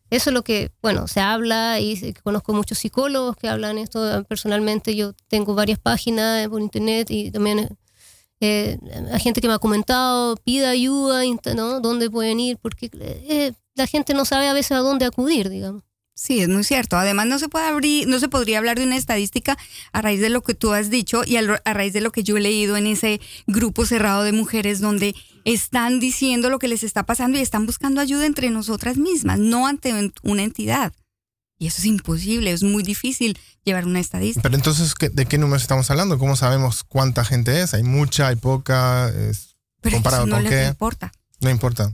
eso 0.10 0.30
es 0.30 0.34
lo 0.34 0.44
que, 0.44 0.72
bueno, 0.82 1.08
se 1.08 1.20
habla 1.22 1.80
y 1.80 2.14
conozco 2.24 2.54
muchos 2.54 2.78
psicólogos 2.80 3.36
que 3.38 3.48
hablan 3.50 3.78
esto. 3.78 4.24
Personalmente, 4.26 4.96
yo 4.96 5.14
tengo 5.28 5.56
varias 5.56 5.80
páginas 5.80 6.48
por 6.50 6.62
internet 6.62 7.10
y 7.12 7.32
también 7.32 7.70
eh, 8.40 8.78
hay 9.12 9.20
gente 9.20 9.42
que 9.42 9.48
me 9.48 9.54
ha 9.54 9.60
comentado, 9.60 10.36
pida 10.38 10.70
ayuda, 10.70 11.22
¿no? 11.56 11.80
¿Dónde 11.80 12.10
pueden 12.10 12.40
ir? 12.40 12.58
Porque 12.58 12.90
eh, 12.94 13.54
la 13.76 13.88
gente 13.88 14.14
no 14.14 14.26
sabe 14.26 14.48
a 14.50 14.54
veces 14.54 14.74
a 14.74 14.80
dónde 14.80 15.06
acudir, 15.06 15.50
digamos. 15.50 15.84
Sí, 16.16 16.42
es 16.42 16.50
muy 16.50 16.64
cierto. 16.64 16.98
Además, 16.98 17.26
no 17.26 17.40
se 17.40 17.50
puede 17.50 17.66
abrir, 17.66 18.08
no 18.08 18.20
se 18.20 18.30
podría 18.30 18.60
hablar 18.60 18.78
de 18.78 18.86
una 18.86 18.98
estadística 18.98 19.58
a 19.92 20.02
raíz 20.02 20.22
de 20.22 20.30
lo 20.30 20.42
que 20.42 20.54
tú 20.54 20.72
has 20.72 20.90
dicho 20.90 21.24
y 21.26 21.38
a, 21.38 21.42
raíz 21.74 21.94
de 21.94 22.02
lo 22.02 22.12
que 22.12 22.24
yo 22.24 22.38
he 22.38 22.42
leído 22.42 22.78
en 22.78 22.86
ese 22.86 23.20
grupo 23.48 23.86
cerrado 23.86 24.24
de 24.24 24.32
mujeres 24.32 24.80
donde 24.80 25.16
están 25.44 26.00
diciendo 26.00 26.50
lo 26.50 26.60
que 26.60 26.68
les 26.68 26.84
está 26.84 27.04
pasando 27.04 27.40
y 27.40 27.42
están 27.42 27.66
buscando 27.66 28.00
ayuda 28.00 28.28
entre 28.28 28.52
nosotras 28.52 28.98
mismas, 28.98 29.40
no 29.40 29.68
ante 29.68 30.12
una 30.22 30.44
entidad. 30.44 30.94
Y 31.58 31.68
eso 31.68 31.78
es 31.80 31.86
imposible, 31.86 32.52
es 32.52 32.62
muy 32.62 32.84
difícil 32.84 33.38
llevar 33.64 33.86
una 33.86 34.00
estadística. 34.00 34.42
Pero 34.44 34.56
entonces, 34.56 34.94
¿de 35.00 35.26
qué 35.26 35.38
números 35.38 35.64
estamos 35.64 35.90
hablando? 35.90 36.20
¿Cómo 36.20 36.36
sabemos 36.36 36.84
cuánta 36.84 37.26
gente 37.26 37.62
es? 37.62 37.74
¿Hay 37.74 37.84
mucha, 37.84 38.28
hay 38.28 38.36
poca? 38.36 39.10
Es 39.10 39.56
Pero 39.82 39.96
comparado 39.98 40.24
eso 40.24 40.30
no 40.30 40.36
con 40.36 40.44
les 40.44 40.54
qué? 40.54 40.68
importa. 40.68 41.12
No 41.40 41.50
importa. 41.50 41.94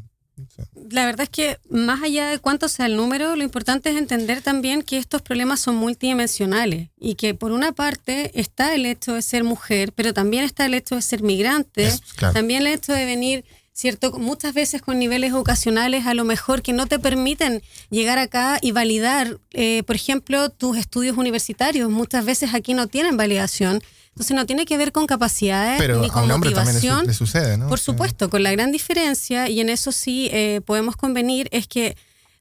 La 0.92 1.06
verdad 1.06 1.24
es 1.24 1.30
que 1.30 1.58
más 1.70 2.02
allá 2.04 2.28
de 2.30 2.40
cuánto 2.40 2.68
sea 2.68 2.86
el 2.88 2.96
número, 2.96 3.36
lo 3.36 3.44
importante 3.44 3.90
es 3.92 3.96
entender 3.98 4.42
también 4.42 4.82
que 4.82 4.98
estos 4.98 5.22
problemas 5.22 5.60
son 5.60 5.76
multidimensionales 5.76 6.90
y 7.00 7.16
que 7.16 7.34
por 7.34 7.52
una 7.52 7.72
parte 7.72 8.32
está 8.40 8.74
el 8.76 8.86
hecho 8.86 9.14
de 9.14 9.22
ser 9.22 9.44
mujer, 9.44 9.94
pero 9.94 10.14
también 10.14 10.44
está 10.44 10.66
el 10.66 10.74
hecho 10.74 10.96
de 10.96 11.02
ser 11.02 11.22
migrante, 11.24 11.86
Es- 11.88 12.02
claro. 12.16 12.34
también 12.34 12.62
el 12.62 12.68
hecho 12.68 12.94
de 12.94 13.06
venir, 13.06 13.46
cierto, 13.74 14.12
muchas 14.20 14.54
veces 14.54 14.82
con 14.82 15.00
niveles 15.00 15.32
educacionales 15.32 16.06
a 16.06 16.14
lo 16.14 16.26
mejor 16.26 16.62
que 16.62 16.74
no 16.74 16.86
te 16.88 17.00
permiten 17.00 17.62
llegar 17.90 18.18
acá 18.18 18.58
y 18.62 18.72
validar, 18.72 19.38
eh, 19.52 19.84
por 19.86 19.96
ejemplo, 19.96 20.50
tus 20.50 20.78
estudios 20.78 21.18
universitarios. 21.18 21.90
Muchas 21.90 22.26
veces 22.26 22.54
aquí 22.54 22.74
no 22.74 22.88
tienen 22.88 23.16
validación. 23.18 23.82
Entonces 24.20 24.36
no 24.36 24.46
tiene 24.46 24.66
que 24.66 24.78
ver 24.78 24.92
con 24.92 25.08
capacidades 25.08 25.80
Pero 25.80 26.02
ni 26.02 26.08
a 26.08 26.10
con 26.10 26.26
un 26.26 26.32
hombre 26.32 26.52
también 26.52 26.76
le, 26.76 26.82
su- 26.82 26.88
motivación. 26.88 27.08
le 27.08 27.14
sucede, 27.14 27.58
¿no? 27.58 27.70
Por 27.70 27.80
supuesto, 27.80 28.30
con 28.30 28.44
la 28.44 28.52
gran 28.52 28.70
diferencia, 28.74 29.48
y 29.48 29.62
en 29.62 29.70
eso 29.70 29.94
sí 29.94 30.28
eh, 30.34 30.60
podemos 30.66 30.98
convenir, 30.98 31.48
es 31.52 31.68
que 31.68 31.96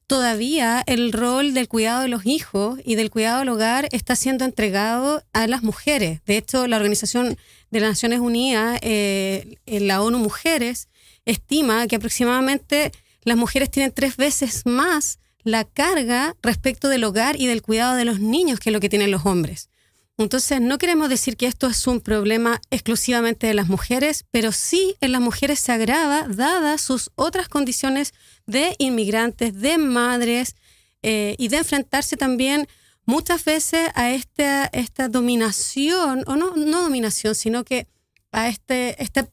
todavía 0.08 0.82
el 0.88 1.12
rol 1.12 1.54
del 1.54 1.68
cuidado 1.68 2.02
de 2.02 2.08
los 2.08 2.26
hijos 2.26 2.80
y 2.84 2.96
del 2.96 3.10
cuidado 3.10 3.38
del 3.38 3.50
hogar 3.50 3.88
está 3.92 4.16
siendo 4.16 4.44
entregado 4.44 5.22
a 5.32 5.46
las 5.46 5.62
mujeres. 5.62 6.20
De 6.26 6.36
hecho, 6.36 6.66
la 6.66 6.78
Organización 6.78 7.36
de 7.70 7.80
las 7.80 7.90
Naciones 7.90 8.18
Unidas, 8.18 8.80
eh, 8.82 9.58
la 9.66 10.02
ONU 10.02 10.18
Mujeres, 10.18 10.88
estima 11.26 11.86
que 11.86 11.94
aproximadamente 11.94 12.90
las 13.22 13.36
mujeres 13.36 13.70
tienen 13.70 13.92
tres 13.92 14.16
veces 14.16 14.66
más 14.66 15.20
la 15.44 15.62
carga 15.62 16.34
respecto 16.42 16.88
del 16.88 17.04
hogar 17.04 17.40
y 17.40 17.46
del 17.46 17.62
cuidado 17.62 17.94
de 17.94 18.04
los 18.04 18.18
niños 18.18 18.58
que 18.58 18.72
lo 18.72 18.80
que 18.80 18.88
tienen 18.88 19.12
los 19.12 19.26
hombres. 19.26 19.68
Entonces, 20.18 20.60
no 20.60 20.78
queremos 20.78 21.08
decir 21.08 21.36
que 21.36 21.46
esto 21.46 21.68
es 21.68 21.86
un 21.86 22.00
problema 22.00 22.60
exclusivamente 22.70 23.46
de 23.46 23.54
las 23.54 23.68
mujeres, 23.68 24.24
pero 24.32 24.50
sí 24.50 24.96
en 25.00 25.12
las 25.12 25.20
mujeres 25.20 25.60
se 25.60 25.70
agrava 25.70 26.26
dadas 26.28 26.80
sus 26.80 27.10
otras 27.14 27.48
condiciones 27.48 28.12
de 28.44 28.74
inmigrantes, 28.78 29.54
de 29.60 29.78
madres, 29.78 30.56
eh, 31.02 31.36
y 31.38 31.46
de 31.46 31.58
enfrentarse 31.58 32.16
también 32.16 32.66
muchas 33.06 33.44
veces 33.44 33.90
a 33.94 34.10
esta, 34.10 34.66
esta 34.66 35.08
dominación, 35.08 36.24
o 36.26 36.34
no, 36.34 36.56
no 36.56 36.82
dominación, 36.82 37.36
sino 37.36 37.62
que 37.62 37.86
a 38.32 38.48
este, 38.48 39.00
este 39.00 39.30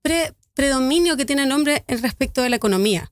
pre- 0.00 0.32
predominio 0.54 1.16
que 1.16 1.24
tiene 1.24 1.42
el 1.42 1.52
hombre 1.52 1.84
respecto 1.88 2.42
de 2.42 2.50
la 2.50 2.56
economía. 2.56 3.10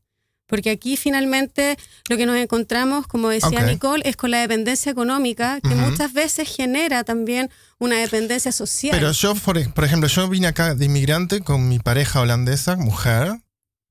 Porque 0.49 0.71
aquí 0.71 0.97
finalmente 0.97 1.77
lo 2.09 2.17
que 2.17 2.27
nos 2.27 2.37
encontramos, 2.37 3.07
como 3.07 3.29
decía. 3.29 3.63
Nicole, 3.63 4.03
es 4.05 4.17
con 4.17 4.31
la 4.31 4.41
dependencia 4.41 4.91
económica, 4.91 5.61
que 5.61 5.75
muchas 5.75 6.13
veces 6.15 6.49
genera 6.49 7.05
también 7.05 7.51
una 7.79 7.97
dependencia 7.97 8.51
social. 8.51 8.97
Pero 8.97 9.13
yo, 9.13 9.35
por, 9.35 9.73
por 9.73 9.85
ejemplo, 9.85 10.09
yo 10.09 10.27
vine 10.29 10.47
acá 10.47 10.75
de 10.75 10.87
inmigrante 10.87 11.43
con 11.43 11.69
mi 11.69 11.79
pareja 11.79 12.21
holandesa, 12.21 12.77
mujer, 12.77 13.41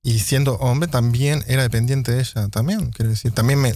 y 0.01 0.19
siendo 0.19 0.55
hombre 0.55 0.89
también 0.89 1.43
era 1.47 1.61
dependiente 1.61 2.11
de 2.11 2.21
ella, 2.21 2.47
también, 2.49 2.91
quiero 2.91 3.11
decir. 3.11 3.31
También 3.31 3.61
me 3.61 3.75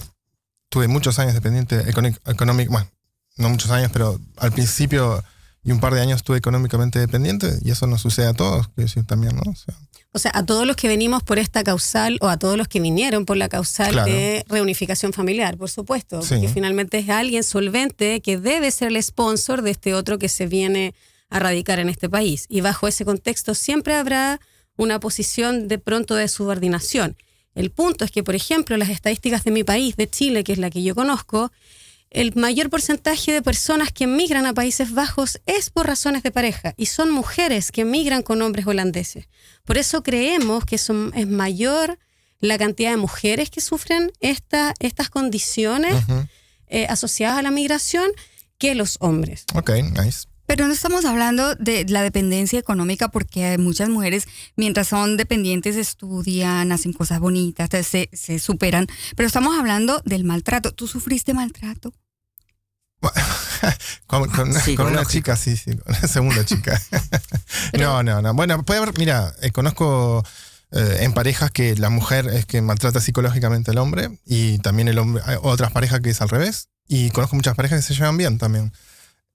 tuve 0.68 0.88
muchos 0.88 1.18
años 1.18 1.34
dependiente 1.34 1.84
económico, 2.26 2.72
bueno, 2.72 2.90
no 3.36 3.48
muchos 3.48 3.70
años, 3.70 3.90
pero 3.92 4.20
al 4.38 4.50
principio 4.50 5.22
y 5.62 5.70
un 5.70 5.78
par 5.78 5.94
de 5.94 6.00
años 6.00 6.16
estuve 6.16 6.38
económicamente 6.38 6.98
dependiente, 6.98 7.58
y 7.62 7.70
eso 7.70 7.86
nos 7.86 8.00
sucede 8.00 8.26
a 8.26 8.32
todos, 8.32 8.66
quiero 8.68 8.88
decir, 8.88 9.06
también, 9.06 9.36
¿no? 9.36 9.42
O 9.48 9.54
sea, 9.54 9.76
O 10.14 10.18
sea, 10.18 10.30
a 10.34 10.44
todos 10.44 10.66
los 10.66 10.76
que 10.76 10.88
venimos 10.88 11.22
por 11.22 11.38
esta 11.38 11.64
causal 11.64 12.18
o 12.20 12.28
a 12.28 12.36
todos 12.38 12.58
los 12.58 12.68
que 12.68 12.80
vinieron 12.80 13.24
por 13.24 13.38
la 13.38 13.48
causal 13.48 13.92
Claro. 13.92 14.12
de 14.12 14.44
reunificación 14.48 15.12
familiar, 15.14 15.56
por 15.56 15.70
supuesto, 15.70 16.20
Sí. 16.22 16.34
porque 16.34 16.48
finalmente 16.48 16.98
es 16.98 17.08
alguien 17.08 17.42
solvente 17.42 18.20
que 18.20 18.36
debe 18.36 18.70
ser 18.70 18.88
el 18.88 19.02
sponsor 19.02 19.62
de 19.62 19.70
este 19.70 19.94
otro 19.94 20.18
que 20.18 20.28
se 20.28 20.46
viene 20.46 20.94
a 21.30 21.38
radicar 21.38 21.78
en 21.78 21.88
este 21.88 22.10
país. 22.10 22.44
Y 22.50 22.60
bajo 22.60 22.86
ese 22.88 23.06
contexto 23.06 23.54
siempre 23.54 23.94
habrá 23.94 24.38
una 24.76 25.00
posición 25.00 25.66
de 25.66 25.78
pronto 25.78 26.14
de 26.14 26.28
subordinación. 26.28 27.16
El 27.54 27.70
punto 27.70 28.04
es 28.04 28.10
que, 28.10 28.22
por 28.22 28.34
ejemplo, 28.34 28.76
las 28.76 28.90
estadísticas 28.90 29.44
de 29.44 29.50
mi 29.50 29.64
país, 29.64 29.96
de 29.96 30.08
Chile, 30.08 30.44
que 30.44 30.52
es 30.52 30.58
la 30.58 30.68
que 30.70 30.82
yo 30.82 30.94
conozco, 30.94 31.50
el 32.12 32.34
mayor 32.34 32.68
porcentaje 32.68 33.32
de 33.32 33.42
personas 33.42 33.90
que 33.90 34.04
emigran 34.04 34.44
a 34.44 34.52
Países 34.52 34.92
Bajos 34.92 35.40
es 35.46 35.70
por 35.70 35.86
razones 35.86 36.22
de 36.22 36.30
pareja 36.30 36.74
y 36.76 36.86
son 36.86 37.10
mujeres 37.10 37.72
que 37.72 37.82
emigran 37.82 38.22
con 38.22 38.42
hombres 38.42 38.66
holandeses. 38.66 39.28
Por 39.64 39.78
eso 39.78 40.02
creemos 40.02 40.64
que 40.66 40.76
son, 40.76 41.12
es 41.16 41.26
mayor 41.26 41.98
la 42.38 42.58
cantidad 42.58 42.90
de 42.90 42.98
mujeres 42.98 43.50
que 43.50 43.62
sufren 43.62 44.12
esta, 44.20 44.74
estas 44.80 45.08
condiciones 45.08 46.04
eh, 46.66 46.86
asociadas 46.88 47.38
a 47.38 47.42
la 47.42 47.50
migración 47.50 48.10
que 48.58 48.74
los 48.74 48.98
hombres. 49.00 49.46
Ok, 49.54 49.70
nice. 49.98 50.26
Pero 50.44 50.66
no 50.66 50.74
estamos 50.74 51.06
hablando 51.06 51.54
de 51.54 51.86
la 51.88 52.02
dependencia 52.02 52.58
económica 52.58 53.08
porque 53.08 53.56
muchas 53.56 53.88
mujeres, 53.88 54.26
mientras 54.54 54.88
son 54.88 55.16
dependientes, 55.16 55.76
estudian, 55.76 56.72
hacen 56.72 56.92
cosas 56.92 57.20
bonitas, 57.20 57.70
se, 57.86 58.10
se 58.12 58.38
superan. 58.38 58.86
Pero 59.16 59.28
estamos 59.28 59.58
hablando 59.58 60.02
del 60.04 60.24
maltrato. 60.24 60.72
¿Tú 60.72 60.88
sufriste 60.88 61.32
maltrato? 61.32 61.94
Con, 64.06 64.28
con- 64.30 64.52
con 64.76 64.86
una 64.88 65.04
chica, 65.06 65.36
sí, 65.36 65.56
sí, 65.56 65.74
con 65.76 65.92
la 65.92 66.08
segunda 66.08 66.44
chica. 66.44 66.80
no, 67.78 68.02
no, 68.02 68.20
no. 68.20 68.34
Bueno, 68.34 68.62
puede 68.64 68.80
haber, 68.80 68.98
mira, 68.98 69.32
eh, 69.40 69.50
conozco 69.52 70.22
eh, 70.72 70.98
en 71.00 71.12
parejas 71.12 71.50
que 71.50 71.76
la 71.76 71.88
mujer 71.88 72.26
es 72.28 72.44
que 72.44 72.60
maltrata 72.60 73.00
psicológicamente 73.00 73.70
al 73.70 73.78
hombre 73.78 74.18
y 74.26 74.58
también 74.58 74.88
el 74.88 74.98
hombre, 74.98 75.22
hay 75.26 75.36
otras 75.40 75.72
parejas 75.72 76.00
que 76.00 76.10
es 76.10 76.20
al 76.20 76.28
revés. 76.28 76.68
Y 76.88 77.10
conozco 77.10 77.36
muchas 77.36 77.54
parejas 77.54 77.78
que 77.78 77.86
se 77.86 77.94
llevan 77.94 78.18
bien 78.18 78.36
también. 78.38 78.72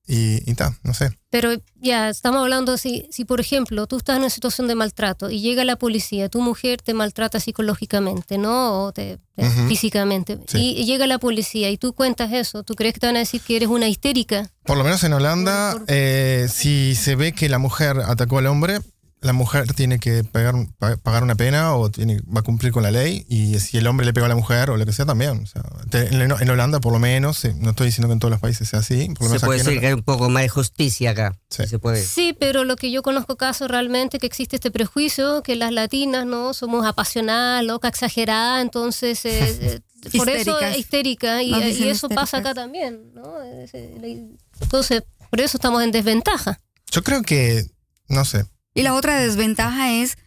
Y, 0.07 0.49
y 0.49 0.53
ta, 0.55 0.73
no 0.83 0.93
sé. 0.93 1.11
Pero 1.29 1.51
ya, 1.75 2.07
estamos 2.09 2.41
hablando, 2.41 2.77
si, 2.77 3.07
si 3.11 3.25
por 3.25 3.41
ejemplo 3.41 3.85
tú 3.87 3.97
estás 3.97 4.15
en 4.15 4.21
una 4.21 4.29
situación 4.29 4.67
de 4.69 4.75
maltrato 4.75 5.29
y 5.29 5.41
llega 5.41 5.65
la 5.65 5.75
policía, 5.75 6.29
tu 6.29 6.39
mujer 6.41 6.81
te 6.81 6.93
maltrata 6.93 7.41
psicológicamente, 7.41 8.37
¿no? 8.37 8.85
O 8.85 8.93
te, 8.93 9.19
físicamente. 9.67 10.39
Sí. 10.47 10.57
Y, 10.77 10.81
y 10.81 10.85
llega 10.85 11.07
la 11.07 11.19
policía 11.19 11.69
y 11.69 11.77
tú 11.77 11.93
cuentas 11.93 12.31
eso, 12.31 12.63
¿tú 12.63 12.75
crees 12.75 12.93
que 12.93 12.99
te 13.01 13.07
van 13.07 13.17
a 13.17 13.19
decir 13.19 13.41
que 13.41 13.57
eres 13.57 13.69
una 13.69 13.87
histérica? 13.87 14.49
Por 14.63 14.77
lo 14.77 14.83
menos 14.83 15.03
en 15.03 15.13
Holanda, 15.13 15.73
Por- 15.73 15.83
eh, 15.87 16.47
si 16.49 16.95
se 16.95 17.15
ve 17.15 17.33
que 17.33 17.49
la 17.49 17.57
mujer 17.57 17.97
atacó 18.05 18.37
al 18.39 18.47
hombre, 18.47 18.79
la 19.19 19.33
mujer 19.33 19.73
tiene 19.73 19.99
que 19.99 20.23
pagar, 20.23 20.53
pa- 20.77 20.95
pagar 20.97 21.23
una 21.23 21.33
pena 21.35 21.75
o 21.75 21.89
tiene, 21.89 22.19
va 22.33 22.41
a 22.41 22.43
cumplir 22.43 22.71
con 22.71 22.83
la 22.83 22.91
ley. 22.91 23.25
Y 23.27 23.59
si 23.59 23.77
el 23.77 23.87
hombre 23.87 24.05
le 24.05 24.13
pegó 24.13 24.27
a 24.27 24.29
la 24.29 24.35
mujer 24.35 24.69
o 24.69 24.77
lo 24.77 24.85
que 24.85 24.93
sea, 24.93 25.05
también. 25.05 25.41
O 25.43 25.45
sea, 25.47 25.63
en, 25.91 26.21
en 26.31 26.49
Holanda, 26.49 26.79
por 26.79 26.93
lo 26.93 26.99
menos, 26.99 27.37
sí, 27.39 27.49
no 27.55 27.71
estoy 27.71 27.87
diciendo 27.87 28.07
que 28.09 28.13
en 28.13 28.19
todos 28.19 28.31
los 28.31 28.39
países 28.39 28.69
sea 28.69 28.79
así. 28.79 29.07
Por 29.17 29.21
lo 29.23 29.25
Se 29.25 29.29
menos 29.29 29.41
puede 29.43 29.59
decir 29.63 29.79
que 29.79 29.87
hay 29.87 29.93
un 29.93 30.03
poco 30.03 30.29
más 30.29 30.43
de 30.43 30.49
justicia 30.49 31.11
acá. 31.11 31.37
Sí. 31.49 31.65
Se 31.65 31.79
puede. 31.79 32.03
Sí, 32.03 32.35
pero 32.39 32.63
lo 32.63 32.75
que 32.75 32.91
yo 32.91 33.01
conozco 33.01 33.37
casos 33.37 33.69
realmente 33.71 34.19
que 34.19 34.27
existe 34.27 34.55
este 34.57 34.69
prejuicio 34.71 35.41
que 35.41 35.55
las 35.55 35.71
latinas 35.71 36.25
no 36.27 36.53
somos 36.53 36.85
apasionadas, 36.85 37.63
loca, 37.65 37.87
exageradas, 37.87 38.61
entonces 38.61 39.25
eh, 39.25 39.39
eh, 40.03 40.17
por 40.17 40.29
eso 40.29 40.51
Histéricas. 40.51 40.71
es 40.73 40.77
histérica 40.77 41.43
y, 41.43 41.89
eso 41.89 42.07
pasa 42.07 42.37
acá 42.37 42.53
también, 42.53 43.13
¿no? 43.15 43.41
Eh, 43.43 44.29
Entonces, 44.61 45.03
por 45.29 45.41
eso 45.41 45.57
estamos 45.57 45.83
en 45.83 45.91
desventaja. 45.91 46.59
Yo 46.91 47.03
creo 47.03 47.23
que, 47.23 47.65
no 48.07 48.23
sé. 48.23 48.45
Y 48.77 48.83
la 48.83 48.93
otra 48.93 49.19
desventaja 49.19 49.91
es, 49.91 50.19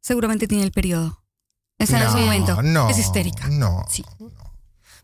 seguramente 0.00 0.46
tiene 0.46 0.64
el 0.64 0.70
periodo. 0.70 1.24
Es 1.78 1.90
en 1.90 2.00
no, 2.00 2.08
ese 2.08 2.18
momento. 2.18 2.62
No, 2.62 2.90
Es 2.90 2.98
histérica. 2.98 3.48
No. 3.48 3.86
Sí. 3.88 4.04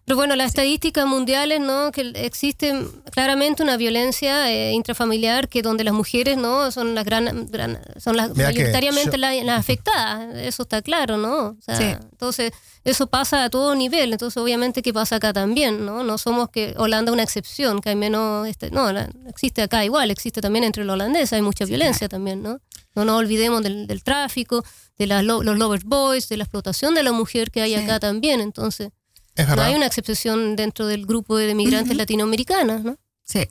Pero 0.06 0.16
bueno, 0.18 0.36
las 0.36 0.46
estadísticas 0.46 1.04
mundiales, 1.04 1.58
¿no? 1.60 1.90
Que 1.90 2.12
existe 2.14 2.72
claramente 3.10 3.64
una 3.64 3.76
violencia 3.76 4.48
eh, 4.52 4.70
intrafamiliar 4.72 5.48
que 5.48 5.62
donde 5.62 5.82
las 5.82 5.94
mujeres, 5.94 6.36
¿no? 6.38 6.70
Son 6.70 6.94
las 6.94 7.04
gran, 7.04 7.48
gran- 7.50 7.80
son 7.98 8.16
las 8.16 8.30
Mira 8.30 8.46
mayoritariamente 8.50 9.10
yo- 9.10 9.16
las, 9.18 9.34
las 9.44 9.58
afectadas. 9.58 10.36
Eso 10.36 10.62
está 10.62 10.80
claro, 10.80 11.16
¿no? 11.16 11.36
O 11.48 11.56
sea, 11.60 11.76
Sí. 11.76 11.84
Entonces, 12.12 12.52
eso 12.84 13.08
pasa 13.08 13.42
a 13.42 13.50
todo 13.50 13.74
nivel. 13.74 14.12
Entonces, 14.12 14.36
obviamente 14.40 14.80
que 14.80 14.92
pasa 14.94 15.16
acá 15.16 15.32
también, 15.32 15.84
¿no? 15.84 16.04
No 16.04 16.18
somos 16.18 16.50
que 16.50 16.74
Holanda 16.78 17.10
una 17.10 17.24
excepción, 17.24 17.80
que 17.80 17.88
hay 17.88 17.96
menos, 17.96 18.46
este, 18.46 18.70
no, 18.70 18.92
la- 18.92 19.10
existe 19.28 19.60
acá 19.62 19.84
igual, 19.84 20.12
existe 20.12 20.40
también 20.40 20.64
entre 20.64 20.84
los 20.84 20.94
holandeses, 20.94 21.32
hay 21.32 21.42
mucha 21.42 21.64
violencia 21.64 22.08
también, 22.08 22.44
¿no? 22.44 22.60
No 22.94 23.04
nos 23.04 23.18
olvidemos 23.18 23.60
del, 23.60 23.88
del 23.88 24.04
tráfico, 24.04 24.64
de 24.98 25.06
las 25.08 25.24
lo- 25.24 25.42
los 25.42 25.58
lovers 25.58 25.84
boys, 25.84 26.28
de 26.28 26.36
la 26.36 26.44
explotación 26.44 26.94
de 26.94 27.02
la 27.02 27.10
mujer 27.10 27.50
que 27.50 27.60
hay 27.60 27.74
Sí. 27.74 27.82
acá 27.82 27.98
también. 27.98 28.40
Entonces, 28.40 28.90
Es 29.36 29.48
no 29.48 29.60
hay 29.62 29.74
una 29.74 29.86
excepción 29.86 30.56
dentro 30.56 30.86
del 30.86 31.06
grupo 31.06 31.36
de 31.36 31.54
migrantes 31.54 31.96
latinoamericanas, 31.96 32.82
¿no? 32.84 32.96
Sí. 33.22 33.48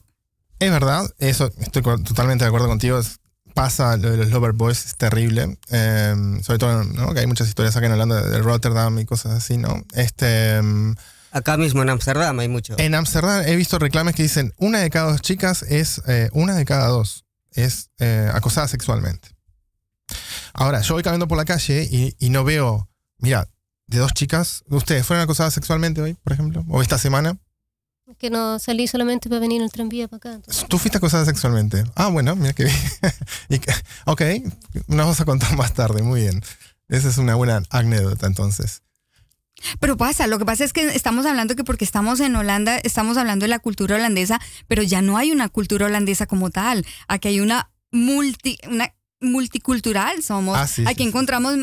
Es 0.60 0.72
verdad. 0.72 1.10
Eso, 1.20 1.52
estoy 1.60 1.82
totalmente 1.84 2.44
de 2.44 2.48
acuerdo 2.48 2.68
contigo. 2.68 3.00
es- 3.00 3.20
Pasa 3.54 3.96
lo 3.96 4.12
de 4.12 4.18
los 4.18 4.32
Lover 4.32 4.52
Boys, 4.52 4.86
es 4.86 4.96
terrible. 4.98 5.58
Eh, 5.72 6.14
sobre 6.44 6.60
todo, 6.60 6.84
¿no? 6.84 7.14
Que 7.14 7.22
hay 7.22 7.28
muchas 7.28 7.48
historias 7.48 7.74
acá 7.78 7.86
en 7.86 7.94
Holanda 7.94 8.22
de 8.22 8.40
Rotterdam 8.40 9.00
y 9.00 9.06
cosas 9.06 9.32
así, 9.32 9.56
¿no? 9.58 9.82
Este. 9.94 10.56
em, 10.58 10.94
Acá 11.32 11.56
mismo 11.56 11.82
en 11.82 11.90
Amsterdam 11.90 12.38
hay 12.40 12.50
mucho. 12.50 12.76
En 12.78 12.94
Amsterdam 12.96 13.44
he 13.46 13.56
visto 13.56 13.80
reclames 13.80 14.14
que 14.16 14.24
dicen 14.24 14.54
una 14.58 14.80
de 14.80 14.90
cada 14.90 15.12
dos 15.12 15.22
chicas 15.22 15.62
es, 15.64 16.02
eh, 16.08 16.30
una 16.34 16.54
de 16.56 16.66
cada 16.66 16.88
dos 16.90 17.24
es 17.54 17.92
eh, 18.00 18.30
acosada 18.34 18.68
sexualmente. 18.68 19.30
Ahora, 20.54 20.82
yo 20.82 20.94
voy 20.96 21.04
caminando 21.04 21.28
por 21.28 21.38
la 21.38 21.46
calle 21.46 21.88
y, 21.90 22.16
y 22.20 22.30
no 22.30 22.44
veo, 22.44 22.90
mira, 23.20 23.48
de 23.88 24.00
dos 24.00 24.14
chicas, 24.14 24.64
¿ustedes 24.70 25.06
fueron 25.06 25.24
acosadas 25.24 25.54
sexualmente 25.54 26.02
hoy, 26.02 26.16
por 26.16 26.34
ejemplo? 26.34 26.66
¿O 26.70 26.82
esta 26.82 26.98
semana? 26.98 27.38
Que 28.20 28.30
no 28.30 28.60
salí 28.60 28.88
solamente 28.88 29.30
para 29.30 29.40
venir 29.40 29.58
en 29.58 29.66
el 29.66 29.72
tranvía 29.72 30.08
para 30.08 30.18
acá. 30.18 30.34
entonces. 30.34 30.66
Tú 30.70 30.78
fuiste 30.78 30.98
acosada 30.98 31.26
sexualmente. 31.26 31.84
Ah, 31.96 32.08
bueno, 32.08 32.36
mira 32.36 32.54
que 32.54 32.66
bien. 32.66 32.78
Y 33.50 33.60
ok, 34.06 34.22
nos 34.88 35.08
vas 35.08 35.22
a 35.22 35.26
contar 35.26 35.56
más 35.58 35.74
tarde, 35.74 36.04
muy 36.04 36.22
bien. 36.22 36.44
Esa 36.88 37.10
es 37.10 37.18
una 37.18 37.36
buena 37.36 37.64
anécdota 37.70 38.28
entonces. 38.28 38.84
Pero 39.80 39.98
pasa, 39.98 40.28
lo 40.28 40.38
que 40.38 40.46
pasa 40.46 40.64
es 40.64 40.74
que 40.74 40.88
estamos 40.96 41.26
hablando 41.26 41.56
que 41.56 41.64
porque 41.64 41.86
estamos 41.86 42.20
en 42.20 42.36
Holanda, 42.36 42.78
estamos 42.78 43.18
hablando 43.18 43.46
de 43.46 43.48
la 43.48 43.60
cultura 43.60 43.96
holandesa, 43.96 44.40
pero 44.68 44.84
ya 44.84 45.02
no 45.02 45.18
hay 45.18 45.32
una 45.32 45.50
cultura 45.50 45.86
holandesa 45.86 46.28
como 46.28 46.50
tal. 46.50 46.86
Aquí 47.08 47.30
hay 47.30 47.40
una 47.40 47.72
multi, 47.92 48.58
una 48.70 48.94
multicultural 49.22 50.22
somos. 50.24 50.58
Ah, 50.58 50.68
sí, 50.68 50.84
Aquí 50.88 51.04
sí, 51.04 51.10
encontramos 51.10 51.56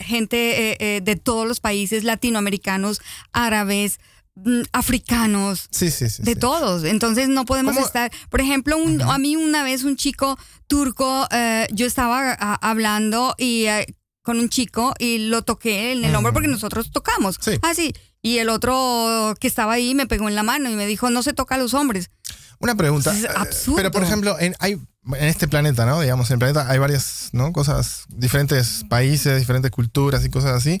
gente 0.00 0.72
eh, 0.72 0.76
eh, 0.80 1.00
de 1.02 1.16
todos 1.16 1.46
los 1.46 1.60
países, 1.60 2.04
latinoamericanos, 2.04 3.00
árabes, 3.32 3.98
mm, 4.34 4.62
africanos, 4.72 5.68
Sí, 5.70 5.90
sí, 5.90 6.08
sí. 6.10 6.22
de 6.22 6.36
todos. 6.36 6.84
Entonces 6.84 7.28
no 7.28 7.44
podemos 7.44 7.74
¿Cómo? 7.74 7.86
estar. 7.86 8.10
Por 8.30 8.40
ejemplo, 8.40 8.76
un- 8.76 9.02
a 9.02 9.18
mí 9.18 9.36
una 9.36 9.62
vez 9.62 9.84
un 9.84 9.96
chico 9.96 10.38
turco, 10.66 11.26
eh, 11.30 11.66
yo 11.72 11.86
estaba 11.86 12.32
hablando 12.32 13.34
y 13.38 13.66
eh, 13.66 13.86
con 14.22 14.40
un 14.40 14.48
chico 14.48 14.92
y 14.98 15.18
lo 15.28 15.42
toqué 15.42 15.92
en 15.92 16.04
el 16.04 16.14
hombro 16.14 16.32
porque 16.32 16.48
nosotros 16.48 16.90
tocamos. 16.90 17.36
Sí. 17.40 17.52
Ah. 17.62 17.72
Y 18.22 18.38
el 18.38 18.48
otro 18.48 19.34
que 19.38 19.46
estaba 19.46 19.74
ahí 19.74 19.94
me 19.94 20.08
pegó 20.08 20.28
en 20.28 20.34
la 20.34 20.42
mano 20.42 20.68
y 20.68 20.74
me 20.74 20.84
dijo, 20.86 21.10
no 21.10 21.22
se 21.22 21.32
toca 21.32 21.54
a 21.54 21.58
los 21.58 21.74
hombres. 21.74 22.10
Una 22.58 22.74
pregunta. 22.74 23.12
Es 23.16 23.24
eh, 23.24 23.28
absurdo. 23.34 23.76
Pero, 23.76 23.90
por 23.90 24.02
ejemplo, 24.02 24.36
en, 24.38 24.54
hay, 24.58 24.72
en 24.72 25.24
este 25.24 25.48
planeta, 25.48 25.86
¿no? 25.86 26.00
Digamos, 26.00 26.30
en 26.30 26.34
el 26.34 26.38
planeta 26.38 26.70
hay 26.70 26.78
varias 26.78 27.30
¿no? 27.32 27.52
cosas, 27.52 28.04
diferentes 28.08 28.84
países, 28.88 29.38
diferentes 29.38 29.70
culturas 29.70 30.24
y 30.24 30.30
cosas 30.30 30.52
así. 30.52 30.80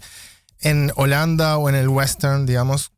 En 0.60 0.92
Holanda 0.96 1.58
o 1.58 1.68
en 1.68 1.74
el 1.74 1.88
western, 1.88 2.46
digamos, 2.46 2.92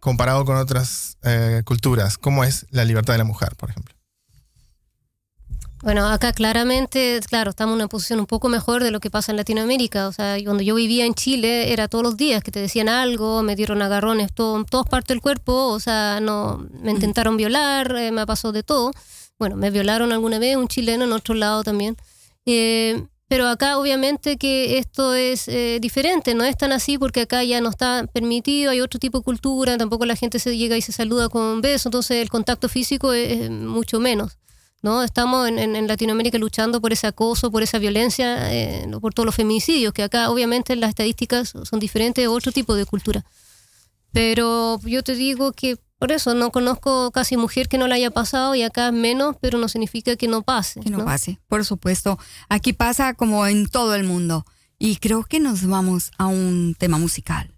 comparado 0.00 0.44
con 0.44 0.56
otras 0.56 1.16
eh, 1.22 1.62
culturas, 1.64 2.18
¿cómo 2.18 2.44
es 2.44 2.66
la 2.70 2.84
libertad 2.84 3.14
de 3.14 3.18
la 3.18 3.24
mujer, 3.24 3.54
por 3.56 3.70
ejemplo? 3.70 3.91
Bueno, 5.82 6.06
acá 6.06 6.32
claramente, 6.32 7.18
claro, 7.28 7.50
estamos 7.50 7.72
en 7.72 7.80
una 7.80 7.88
posición 7.88 8.20
un 8.20 8.26
poco 8.26 8.48
mejor 8.48 8.84
de 8.84 8.92
lo 8.92 9.00
que 9.00 9.10
pasa 9.10 9.32
en 9.32 9.36
Latinoamérica. 9.36 10.06
O 10.06 10.12
sea, 10.12 10.36
cuando 10.44 10.62
yo 10.62 10.76
vivía 10.76 11.04
en 11.06 11.14
Chile 11.14 11.72
era 11.72 11.88
todos 11.88 12.04
los 12.04 12.16
días 12.16 12.44
que 12.44 12.52
te 12.52 12.60
decían 12.60 12.88
algo, 12.88 13.42
me 13.42 13.56
dieron 13.56 13.82
agarrones 13.82 14.32
todo, 14.32 14.56
en 14.58 14.64
todas 14.64 14.88
partes 14.88 15.08
del 15.08 15.20
cuerpo, 15.20 15.52
o 15.70 15.80
sea, 15.80 16.20
no 16.22 16.64
me 16.70 16.92
intentaron 16.92 17.36
violar, 17.36 17.96
eh, 17.96 18.12
me 18.12 18.24
pasó 18.26 18.52
de 18.52 18.62
todo. 18.62 18.92
Bueno, 19.40 19.56
me 19.56 19.72
violaron 19.72 20.12
alguna 20.12 20.38
vez, 20.38 20.56
un 20.56 20.68
chileno 20.68 21.02
en 21.04 21.12
otro 21.12 21.34
lado 21.34 21.64
también. 21.64 21.96
Eh, 22.46 23.04
pero 23.26 23.48
acá 23.48 23.78
obviamente 23.78 24.36
que 24.36 24.78
esto 24.78 25.14
es 25.14 25.48
eh, 25.48 25.78
diferente, 25.80 26.34
no 26.34 26.44
es 26.44 26.56
tan 26.56 26.70
así 26.70 26.96
porque 26.96 27.22
acá 27.22 27.42
ya 27.42 27.60
no 27.60 27.70
está 27.70 28.06
permitido, 28.12 28.70
hay 28.70 28.80
otro 28.80 29.00
tipo 29.00 29.18
de 29.18 29.24
cultura, 29.24 29.76
tampoco 29.78 30.06
la 30.06 30.14
gente 30.16 30.38
se 30.38 30.56
llega 30.56 30.76
y 30.76 30.82
se 30.82 30.92
saluda 30.92 31.28
con 31.28 31.42
un 31.42 31.60
beso, 31.60 31.88
entonces 31.88 32.18
el 32.22 32.28
contacto 32.28 32.68
físico 32.68 33.12
es, 33.12 33.40
es 33.40 33.50
mucho 33.50 33.98
menos. 33.98 34.38
¿No? 34.82 35.02
Estamos 35.02 35.48
en, 35.48 35.58
en- 35.58 35.76
en 35.76 35.86
Latinoamérica 35.86 36.36
luchando 36.38 36.80
por 36.80 36.92
ese 36.92 37.06
acoso, 37.06 37.50
por 37.50 37.62
esa 37.62 37.78
violencia, 37.78 38.52
eh, 38.52 38.86
por 39.00 39.14
todos 39.14 39.24
los 39.26 39.34
feminicidios, 39.34 39.92
que 39.94 40.02
acá 40.02 40.28
obviamente 40.30 40.76
las 40.76 40.90
estadísticas 40.90 41.52
son 41.64 41.78
diferentes, 41.80 42.26
otro 42.28 42.52
tipo 42.52 42.74
de 42.74 42.84
cultura. 42.84 43.24
Pero 44.12 44.78
yo 44.84 45.02
te 45.02 45.14
digo 45.14 45.52
que 45.52 45.78
por 45.98 46.10
eso 46.12 46.34
no 46.34 46.50
conozco 46.50 47.10
casi 47.12 47.36
mujer 47.36 47.68
que 47.68 47.78
no 47.78 47.86
la 47.86 47.94
haya 47.94 48.10
pasado 48.10 48.54
y 48.56 48.62
acá 48.62 48.90
menos, 48.92 49.36
pero 49.40 49.56
no 49.58 49.68
significa 49.68 50.16
que 50.16 50.26
no 50.28 50.42
pase. 50.42 50.80
Que 50.80 50.90
no, 50.90 50.98
¿no? 50.98 51.04
pase, 51.04 51.38
por 51.48 51.64
supuesto. 51.64 52.18
Aquí 52.48 52.72
pasa 52.72 53.14
como 53.14 53.46
en 53.46 53.68
todo 53.68 53.94
el 53.94 54.02
mundo. 54.04 54.44
Y 54.78 54.96
creo 54.96 55.22
que 55.22 55.38
nos 55.38 55.64
vamos 55.64 56.10
a 56.18 56.26
un 56.26 56.74
tema 56.76 56.98
musical. 56.98 57.52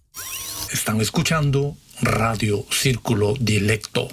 Están 0.71 1.01
escuchando 1.01 1.75
Radio 2.03 2.67
Círculo 2.71 3.33
Dilecto. 3.41 4.09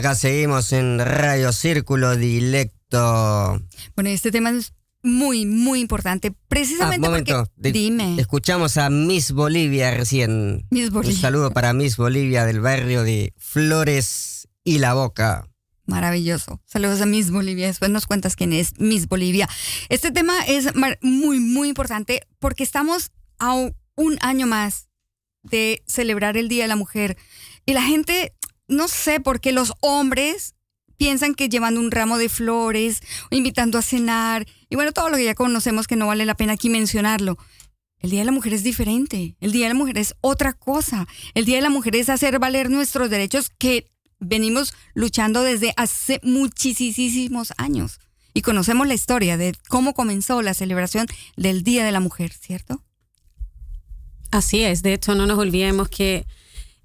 Acá 0.00 0.14
seguimos 0.14 0.72
en 0.72 0.98
Radio 0.98 1.52
Círculo 1.52 2.16
Dilecto. 2.16 3.60
Bueno, 3.94 4.08
este 4.08 4.30
tema 4.30 4.48
es 4.48 4.72
muy, 5.02 5.44
muy 5.44 5.80
importante. 5.80 6.28
Ah, 6.32 6.36
Precisamente 6.48 7.06
momento. 7.06 7.50
porque... 7.54 7.72
Dime. 7.72 8.18
Escuchamos 8.18 8.78
a 8.78 8.88
Miss 8.88 9.32
Bolivia 9.32 9.90
recién. 9.90 10.66
Miss 10.70 10.90
Bolivia. 10.90 11.14
Un 11.14 11.20
saludo 11.20 11.50
para 11.50 11.74
Miss 11.74 11.98
Bolivia 11.98 12.46
del 12.46 12.60
barrio 12.60 13.02
de 13.02 13.34
Flores 13.36 14.48
y 14.64 14.78
La 14.78 14.94
Boca. 14.94 15.46
Maravilloso. 15.84 16.62
Saludos 16.64 17.02
a 17.02 17.06
Miss 17.06 17.30
Bolivia. 17.30 17.66
Después 17.66 17.90
nos 17.90 18.06
cuentas 18.06 18.36
quién 18.36 18.54
es 18.54 18.80
Miss 18.80 19.06
Bolivia. 19.06 19.50
Este 19.90 20.10
tema 20.10 20.40
es 20.46 20.68
muy, 21.02 21.40
muy 21.40 21.68
importante 21.68 22.22
porque 22.38 22.64
estamos 22.64 23.12
a 23.38 23.52
un 23.52 24.18
año 24.22 24.46
más 24.46 24.88
de 25.42 25.82
celebrar 25.86 26.38
el 26.38 26.48
Día 26.48 26.64
de 26.64 26.68
la 26.68 26.76
Mujer. 26.76 27.18
Y 27.66 27.74
la 27.74 27.82
gente, 27.82 28.34
no 28.70 28.88
sé 28.88 29.20
por 29.20 29.40
qué 29.40 29.52
los 29.52 29.74
hombres 29.80 30.54
piensan 30.96 31.34
que 31.34 31.48
llevando 31.48 31.80
un 31.80 31.90
ramo 31.90 32.18
de 32.18 32.28
flores, 32.28 33.00
invitando 33.30 33.78
a 33.78 33.82
cenar, 33.82 34.46
y 34.68 34.76
bueno, 34.76 34.92
todo 34.92 35.08
lo 35.08 35.16
que 35.16 35.24
ya 35.24 35.34
conocemos 35.34 35.86
que 35.86 35.96
no 35.96 36.06
vale 36.06 36.24
la 36.24 36.36
pena 36.36 36.54
aquí 36.54 36.70
mencionarlo. 36.70 37.36
El 37.98 38.10
Día 38.10 38.20
de 38.20 38.26
la 38.26 38.32
Mujer 38.32 38.54
es 38.54 38.62
diferente. 38.62 39.36
El 39.40 39.52
Día 39.52 39.66
de 39.66 39.74
la 39.74 39.78
Mujer 39.78 39.98
es 39.98 40.14
otra 40.22 40.54
cosa. 40.54 41.06
El 41.34 41.44
Día 41.44 41.56
de 41.56 41.62
la 41.62 41.70
Mujer 41.70 41.96
es 41.96 42.08
hacer 42.08 42.38
valer 42.38 42.70
nuestros 42.70 43.10
derechos 43.10 43.50
que 43.50 43.90
venimos 44.18 44.72
luchando 44.94 45.42
desde 45.42 45.74
hace 45.76 46.20
muchísimos 46.22 47.52
años. 47.58 47.98
Y 48.32 48.42
conocemos 48.42 48.86
la 48.86 48.94
historia 48.94 49.36
de 49.36 49.54
cómo 49.68 49.92
comenzó 49.92 50.40
la 50.40 50.54
celebración 50.54 51.06
del 51.36 51.62
Día 51.62 51.84
de 51.84 51.92
la 51.92 52.00
Mujer, 52.00 52.32
¿cierto? 52.32 52.82
Así 54.30 54.62
es, 54.62 54.82
de 54.82 54.94
hecho 54.94 55.14
no 55.14 55.26
nos 55.26 55.38
olvidemos 55.38 55.88
que 55.88 56.26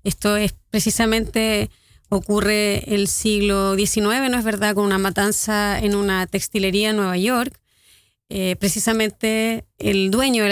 esto 0.06 0.38
es 0.38 0.54
precisamente 0.70 1.70
ocurre 2.10 2.94
el 2.94 3.08
siglo 3.08 3.76
XIX, 3.76 4.30
¿no 4.30 4.38
es 4.38 4.44
verdad?, 4.44 4.76
con 4.76 4.86
una 4.86 4.98
matanza 4.98 5.80
en 5.80 5.96
una 5.96 6.28
textilería 6.28 6.92
en 6.92 6.98
Nueva 6.98 7.18
York. 7.18 7.60
Eh, 8.30 8.56
precisamente 8.60 9.66
el 9.78 10.10
dueño 10.10 10.44
de 10.44 10.50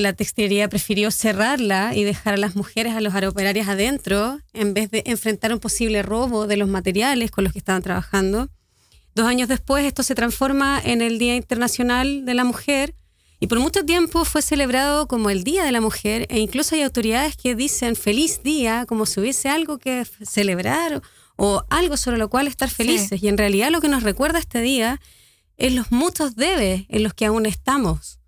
la 0.00 0.12
textilería, 0.14 0.68
prefirió 0.68 1.10
cerrarla 1.10 1.92
y 1.94 2.04
dejar 2.04 2.34
a 2.34 2.36
las 2.36 2.54
mujeres, 2.54 2.94
a 2.94 3.00
los 3.00 3.14
aeroperarios 3.14 3.68
adentro, 3.68 4.40
en 4.52 4.74
vez 4.74 4.90
de 4.90 5.02
enfrentar 5.06 5.52
un 5.52 5.60
posible 5.60 6.02
robo 6.02 6.46
de 6.46 6.56
los 6.56 6.68
materiales 6.68 7.30
con 7.30 7.44
los 7.44 7.52
que 7.52 7.60
estaban 7.60 7.82
trabajando. 7.82 8.48
Dos 9.14 9.26
años 9.26 9.48
después 9.48 9.84
esto 9.84 10.02
se 10.02 10.14
transforma 10.14 10.80
en 10.82 11.02
el 11.02 11.18
Día 11.18 11.36
Internacional 11.36 12.24
de 12.24 12.34
la 12.34 12.44
Mujer 12.44 12.94
y 13.42 13.48
por 13.48 13.58
mucho 13.58 13.84
tiempo 13.84 14.24
fue 14.24 14.40
celebrado 14.40 15.08
como 15.08 15.28
el 15.28 15.42
Día 15.42 15.64
de 15.64 15.72
la 15.72 15.80
Mujer 15.80 16.28
e 16.30 16.38
incluso 16.38 16.76
hay 16.76 16.82
autoridades 16.82 17.36
que 17.36 17.56
dicen 17.56 17.96
feliz 17.96 18.44
día 18.44 18.86
como 18.86 19.04
si 19.04 19.18
hubiese 19.18 19.48
algo 19.48 19.78
que 19.78 20.04
celebrar 20.24 21.02
o 21.34 21.64
algo 21.68 21.96
sobre 21.96 22.18
lo 22.18 22.30
cual 22.30 22.46
estar 22.46 22.70
felices. 22.70 23.20
Y 23.20 23.26
en 23.26 23.36
realidad 23.36 23.72
lo 23.72 23.80
que 23.80 23.88
nos 23.88 24.04
recuerda 24.04 24.38
este 24.38 24.60
día 24.60 25.00
es 25.56 25.74
los 25.74 25.90
muchos 25.90 26.36
debes 26.36 26.84
en 26.88 27.02
los 27.02 27.14
que 27.14 27.26
aún 27.26 27.44
estamos, 27.46 28.20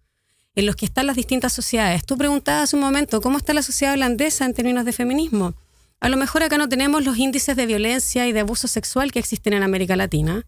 en 0.57 0.67
los 0.67 0.75
que 0.75 0.85
están 0.85 1.07
las 1.07 1.15
distintas 1.15 1.53
sociedades. 1.53 2.05
Tú 2.05 2.19
preguntabas 2.19 2.65
hace 2.65 2.75
un 2.75 2.83
momento, 2.83 3.21
¿cómo 3.21 3.39
está 3.39 3.55
la 3.55 3.63
sociedad 3.63 3.95
holandesa 3.95 4.45
en 4.45 4.55
términos 4.55 4.85
de 4.85 4.93
feminismo? 4.93 5.55
A 6.01 6.09
lo 6.09 6.17
mejor 6.17 6.43
acá 6.43 6.59
no 6.59 6.69
tenemos 6.69 7.05
los 7.05 7.19
índices 7.19 7.55
de 7.55 7.67
violencia 7.67 8.27
y 8.27 8.33
de 8.33 8.41
abuso 8.41 8.67
sexual 8.67 9.13
que 9.13 9.21
existen 9.21 9.53
en 9.53 9.63
América 9.63 9.95
Latina, 9.95 10.45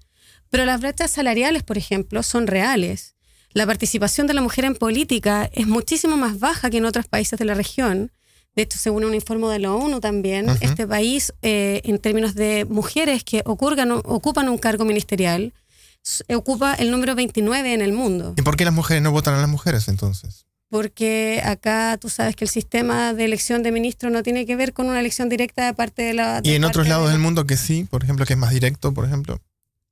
pero 0.50 0.64
las 0.64 0.80
brechas 0.80 1.12
salariales, 1.12 1.62
por 1.62 1.78
ejemplo, 1.78 2.24
son 2.24 2.48
reales. 2.48 3.15
La 3.56 3.64
participación 3.66 4.26
de 4.26 4.34
la 4.34 4.42
mujer 4.42 4.66
en 4.66 4.74
política 4.74 5.48
es 5.54 5.66
muchísimo 5.66 6.18
más 6.18 6.38
baja 6.38 6.68
que 6.68 6.76
en 6.76 6.84
otros 6.84 7.06
países 7.06 7.38
de 7.38 7.46
la 7.46 7.54
región. 7.54 8.12
De 8.54 8.60
hecho, 8.64 8.76
según 8.78 9.02
un 9.06 9.14
informe 9.14 9.48
de 9.48 9.58
la 9.60 9.72
ONU 9.72 9.98
también, 10.00 10.46
este 10.60 10.86
país, 10.86 11.32
eh, 11.40 11.80
en 11.84 11.98
términos 11.98 12.34
de 12.34 12.66
mujeres 12.68 13.24
que 13.24 13.42
ocurgan- 13.44 14.02
ocupan 14.04 14.50
un 14.50 14.58
cargo 14.58 14.84
ministerial, 14.84 15.54
ocupa 16.28 16.74
el 16.74 16.90
número 16.90 17.14
29 17.14 17.72
en 17.72 17.80
el 17.80 17.94
mundo. 17.94 18.34
¿Y 18.36 18.42
por 18.42 18.56
qué 18.58 18.66
las 18.66 18.74
mujeres 18.74 19.02
no 19.02 19.10
votan 19.10 19.32
a 19.32 19.38
las 19.40 19.48
mujeres 19.48 19.88
entonces? 19.88 20.44
Porque 20.68 21.40
acá 21.42 21.96
tú 21.98 22.10
sabes 22.10 22.36
que 22.36 22.44
el 22.44 22.50
sistema 22.50 23.14
de 23.14 23.24
elección 23.24 23.62
de 23.62 23.72
ministros 23.72 24.12
no 24.12 24.22
tiene 24.22 24.44
que 24.44 24.54
ver 24.56 24.74
con 24.74 24.86
una 24.86 25.00
elección 25.00 25.30
directa 25.30 25.64
de 25.64 25.72
parte 25.72 26.02
de 26.02 26.12
la... 26.12 26.40
Y 26.44 26.50
en 26.56 26.64
otros 26.64 26.86
lados 26.88 27.06
la- 27.06 27.12
del 27.12 27.20
mundo 27.20 27.46
que 27.46 27.56
sí, 27.56 27.86
por 27.88 28.04
ejemplo, 28.04 28.26
que 28.26 28.34
es 28.34 28.38
más 28.38 28.50
directo, 28.50 28.92
por 28.92 29.06
ejemplo. 29.06 29.40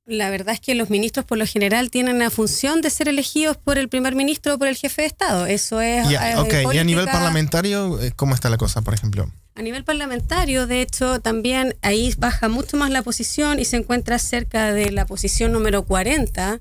La 0.07 0.29
verdad 0.29 0.53
es 0.53 0.59
que 0.59 0.75
los 0.75 0.91
ministros 0.91 1.25
por 1.25 1.39
lo 1.39 1.47
general 1.47 1.89
tienen 1.89 2.19
la 2.19 2.29
función 2.29 2.81
de 2.81 2.91
ser 2.91 3.07
elegidos 3.07 3.57
por 3.57 3.79
el 3.79 3.89
primer 3.89 4.13
ministro 4.13 4.53
o 4.53 4.57
por 4.59 4.67
el 4.67 4.75
jefe 4.75 5.01
de 5.01 5.07
Estado. 5.07 5.47
Eso 5.47 5.81
es... 5.81 6.09
Y, 6.09 6.13
eh, 6.13 6.17
a- 6.17 6.41
ok, 6.41 6.53
y 6.73 6.77
a 6.77 6.83
nivel 6.83 7.05
parlamentario, 7.05 7.99
eh, 7.99 8.11
¿cómo 8.15 8.35
está 8.35 8.49
la 8.49 8.57
cosa, 8.57 8.83
por 8.83 8.93
ejemplo? 8.93 9.31
A 9.55 9.61
nivel 9.63 9.83
parlamentario, 9.83 10.67
de 10.67 10.81
hecho, 10.81 11.19
también 11.21 11.75
ahí 11.81 12.13
baja 12.19 12.49
mucho 12.49 12.77
más 12.77 12.91
la 12.91 13.01
posición 13.01 13.59
y 13.59 13.65
se 13.65 13.77
encuentra 13.77 14.19
cerca 14.19 14.73
de 14.73 14.91
la 14.91 15.05
posición 15.07 15.51
número 15.53 15.83
40, 15.85 16.59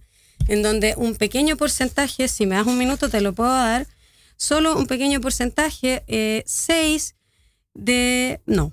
en 0.48 0.62
donde 0.62 0.94
un 0.96 1.14
pequeño 1.16 1.56
porcentaje, 1.58 2.28
si 2.28 2.46
me 2.46 2.54
das 2.54 2.66
un 2.66 2.78
minuto 2.78 3.10
te 3.10 3.20
lo 3.20 3.34
puedo 3.34 3.50
dar, 3.52 3.86
solo 4.36 4.76
un 4.78 4.86
pequeño 4.86 5.20
porcentaje, 5.20 6.02
6 6.46 7.14
de, 7.74 8.40
no, 8.46 8.72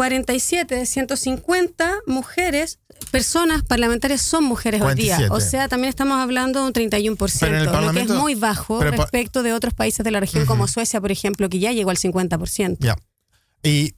47 0.00 0.76
de 0.76 0.86
150 0.86 1.98
mujeres, 2.06 2.78
personas 3.10 3.62
parlamentarias 3.62 4.22
son 4.22 4.44
mujeres 4.44 4.80
hoy 4.80 4.94
día. 4.94 5.16
47. 5.16 5.30
O 5.30 5.40
sea, 5.46 5.68
también 5.68 5.90
estamos 5.90 6.16
hablando 6.16 6.60
de 6.60 6.66
un 6.68 6.72
31%, 6.72 7.36
Pero 7.38 7.54
en 7.54 7.60
el 7.60 7.66
lo 7.66 7.92
que 7.92 8.00
es 8.00 8.08
muy 8.08 8.34
bajo 8.34 8.78
pero 8.78 8.92
respecto 8.92 9.42
de 9.42 9.52
otros 9.52 9.74
países 9.74 10.02
de 10.02 10.10
la 10.10 10.18
región 10.18 10.46
como 10.46 10.68
Suecia, 10.68 11.02
por 11.02 11.12
ejemplo, 11.12 11.50
que 11.50 11.58
ya 11.58 11.72
llegó 11.72 11.90
al 11.90 11.98
50%. 11.98 12.78
Ya. 12.80 12.96
Y 13.62 13.94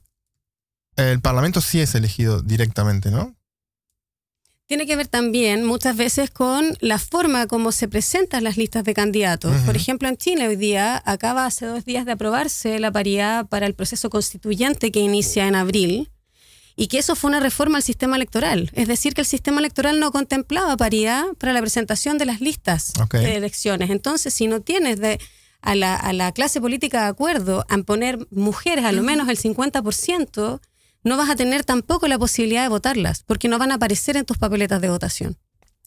el 0.97 1.21
Parlamento 1.21 1.61
sí 1.61 1.79
es 1.79 1.95
elegido 1.95 2.41
directamente, 2.41 3.09
¿no? 3.09 3.33
Tiene 4.67 4.85
que 4.85 4.95
ver 4.95 5.07
también 5.07 5.65
muchas 5.65 5.97
veces 5.97 6.31
con 6.31 6.77
la 6.79 6.97
forma 6.97 7.47
como 7.47 7.71
se 7.71 7.87
presentan 7.89 8.45
las 8.45 8.55
listas 8.57 8.83
de 8.85 8.93
candidatos. 8.93 9.53
Por 9.65 9.75
ejemplo, 9.75 10.07
en 10.07 10.15
Chile 10.17 10.47
hoy 10.47 10.55
día 10.55 11.01
acaba 11.05 11.45
hace 11.45 11.65
dos 11.65 11.83
días 11.83 12.05
de 12.05 12.13
aprobarse 12.13 12.79
la 12.79 12.91
paridad 12.91 13.45
para 13.47 13.65
el 13.67 13.75
proceso 13.75 14.09
constituyente 14.09 14.91
que 14.91 15.01
inicia 15.01 15.47
en 15.47 15.55
abril 15.55 16.09
y 16.75 16.87
que 16.87 16.97
eso 16.97 17.15
fue 17.15 17.29
una 17.29 17.41
reforma 17.41 17.77
al 17.77 17.83
sistema 17.83 18.15
electoral. 18.15 18.71
Es 18.73 18.87
decir, 18.87 19.13
que 19.13 19.21
el 19.21 19.27
sistema 19.27 19.59
electoral 19.59 19.99
no 19.99 20.11
contemplaba 20.11 20.77
paridad 20.77 21.25
para 21.37 21.51
la 21.53 21.59
presentación 21.59 22.17
de 22.17 22.25
las 22.25 22.39
listas 22.39 22.93
de 23.19 23.35
elecciones. 23.35 23.89
Entonces, 23.89 24.33
si 24.33 24.47
no 24.47 24.61
tienes 24.61 24.97
de, 24.99 25.19
a, 25.61 25.75
la, 25.75 25.95
a 25.95 26.13
la 26.13 26.31
clase 26.31 26.61
política 26.61 27.01
de 27.01 27.07
acuerdo 27.09 27.65
en 27.69 27.83
poner 27.83 28.17
mujeres 28.31 28.85
a 28.85 28.91
lo 28.93 29.03
menos 29.03 29.27
el 29.27 29.37
50%, 29.37 30.61
no 31.03 31.17
vas 31.17 31.29
a 31.29 31.35
tener 31.35 31.63
tampoco 31.63 32.07
la 32.07 32.17
posibilidad 32.17 32.63
de 32.63 32.69
votarlas, 32.69 33.23
porque 33.23 33.47
no 33.47 33.59
van 33.59 33.71
a 33.71 33.75
aparecer 33.75 34.17
en 34.17 34.25
tus 34.25 34.37
papeletas 34.37 34.81
de 34.81 34.89
votación. 34.89 35.37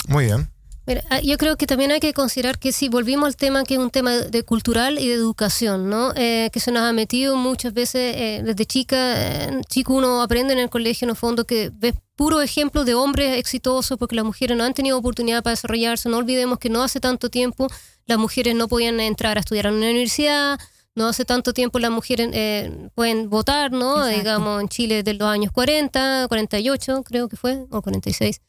Muy 0.08 0.26
bien. 0.26 0.50
Mira, 0.86 1.02
ah, 1.10 1.20
yo 1.20 1.36
creo 1.36 1.56
que 1.56 1.66
también 1.66 1.90
hay 1.90 1.98
que 1.98 2.12
considerar 2.12 2.60
que 2.60 2.70
si 2.70 2.88
volvimos 2.88 3.26
al 3.26 3.36
tema 3.36 3.64
que 3.64 3.74
es 3.74 3.80
un 3.80 3.90
tema 3.90 4.12
de 4.12 4.42
cultural 4.44 5.00
y 5.00 5.08
de 5.08 5.14
educación, 5.14 5.90
¿no? 5.90 6.12
Eh, 6.14 6.48
que 6.52 6.60
se 6.60 6.70
nos 6.70 6.82
ha 6.82 6.92
metido 6.92 7.36
muchas 7.36 7.72
veces 7.72 8.14
eh, 8.16 8.42
desde 8.44 8.66
chica, 8.66 8.96
eh, 8.96 9.60
chico 9.68 9.94
uno 9.94 10.22
aprende 10.22 10.52
en 10.52 10.60
el 10.60 10.70
colegio 10.70 11.06
en 11.06 11.10
el 11.10 11.16
fondo 11.16 11.44
que 11.44 11.72
ves 11.74 11.94
puro 12.14 12.40
ejemplo 12.40 12.84
de 12.84 12.94
hombres 12.94 13.36
exitosos 13.36 13.98
porque 13.98 14.14
las 14.14 14.24
mujeres 14.24 14.56
no 14.56 14.62
han 14.62 14.74
tenido 14.74 14.96
oportunidad 14.96 15.42
para 15.42 15.52
desarrollarse. 15.52 16.08
No 16.08 16.18
olvidemos 16.18 16.60
que 16.60 16.70
no 16.70 16.84
hace 16.84 17.00
tanto 17.00 17.30
tiempo 17.30 17.66
las 18.06 18.18
mujeres 18.18 18.54
no 18.54 18.68
podían 18.68 19.00
entrar 19.00 19.38
a 19.38 19.40
estudiar 19.40 19.66
en 19.66 19.74
una 19.74 19.86
universidad, 19.86 20.60
no 20.96 21.06
hace 21.06 21.24
tanto 21.24 21.52
tiempo 21.52 21.78
las 21.78 21.90
mujeres 21.90 22.30
eh, 22.32 22.88
pueden 22.94 23.30
votar, 23.30 23.70
¿no? 23.70 23.98
Exacto. 23.98 24.18
Digamos, 24.18 24.62
en 24.62 24.68
Chile 24.68 25.02
de 25.02 25.14
los 25.14 25.28
años 25.28 25.52
40, 25.52 26.26
48 26.28 27.02
creo 27.04 27.28
que 27.28 27.36
fue, 27.36 27.66
o 27.70 27.82
46. 27.82 28.40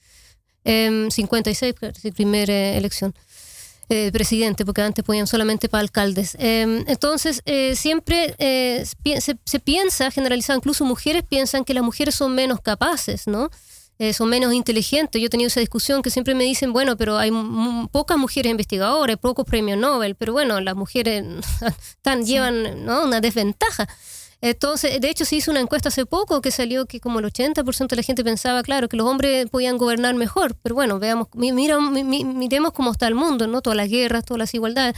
Em, 0.64 1.12
56, 1.12 1.76
claro, 1.76 1.94
sí, 2.02 2.12
primera 2.12 2.52
eh, 2.52 2.78
elección 2.78 3.14
eh, 3.90 4.12
presidente, 4.12 4.66
porque 4.66 4.82
antes 4.82 5.04
podían 5.06 5.28
solamente 5.28 5.70
para 5.70 5.82
alcaldes. 5.82 6.36
Em, 6.40 6.84
entonces, 6.88 7.42
eh, 7.46 7.74
siempre 7.76 8.36
eh, 8.38 8.86
se, 9.20 9.38
se 9.46 9.60
piensa, 9.60 10.12
generalizado, 10.12 10.58
incluso 10.58 10.84
mujeres 10.84 11.24
piensan 11.24 11.64
que 11.64 11.74
las 11.74 11.84
mujeres 11.84 12.16
son 12.16 12.36
menos 12.36 12.60
capaces, 12.60 13.28
¿no? 13.28 13.50
Eh, 14.00 14.14
son 14.14 14.30
menos 14.30 14.54
inteligentes. 14.54 15.20
Yo 15.20 15.26
he 15.26 15.30
tenido 15.30 15.48
esa 15.48 15.60
discusión 15.60 16.02
que 16.04 16.12
siempre 16.12 16.36
me 16.36 16.44
dicen, 16.44 16.72
bueno, 16.72 16.98
pero 16.98 17.18
hay 17.18 17.32
pocas 17.92 18.18
mujeres 18.18 18.52
investigadoras, 18.52 19.18
pocos 19.18 19.44
premios 19.46 19.78
Nobel, 19.80 20.14
pero 20.16 20.34
bueno, 20.34 20.60
las 20.62 20.76
mujeres 20.76 21.24
tan, 22.04 22.24
llevan 22.26 22.86
¿no? 22.86 23.06
una 23.06 23.22
desventaja. 23.22 23.88
Entonces, 24.40 25.02
de 25.02 25.10
hecho, 25.10 25.26
se 25.26 25.38
hizo 25.38 25.50
una 25.50 25.62
encuesta 25.62 25.90
hace 25.90 26.06
poco 26.06 26.42
que 26.42 26.52
salió 26.52 26.86
que 26.86 27.00
como 27.00 27.18
el 27.18 27.26
80% 27.26 27.88
de 27.88 27.96
la 27.96 28.04
gente 28.04 28.24
pensaba, 28.24 28.62
claro, 28.62 28.88
que 28.88 28.96
los 28.96 29.08
hombres 29.08 29.50
podían 29.50 29.78
gobernar 29.80 30.14
mejor. 30.14 30.56
Pero 30.62 30.76
bueno, 30.76 31.00
veamos, 31.00 31.28
mi- 31.34 31.52
mira, 31.52 31.80
mi- 31.80 32.04
mi- 32.04 32.24
miremos 32.24 32.74
cómo 32.74 32.92
está 32.92 33.08
el 33.08 33.16
mundo, 33.16 33.48
¿no? 33.48 33.64
Todas 33.64 33.78
las 33.78 33.90
guerras, 33.90 34.24
todas 34.26 34.38
las 34.38 34.54
igualdades. 34.54 34.96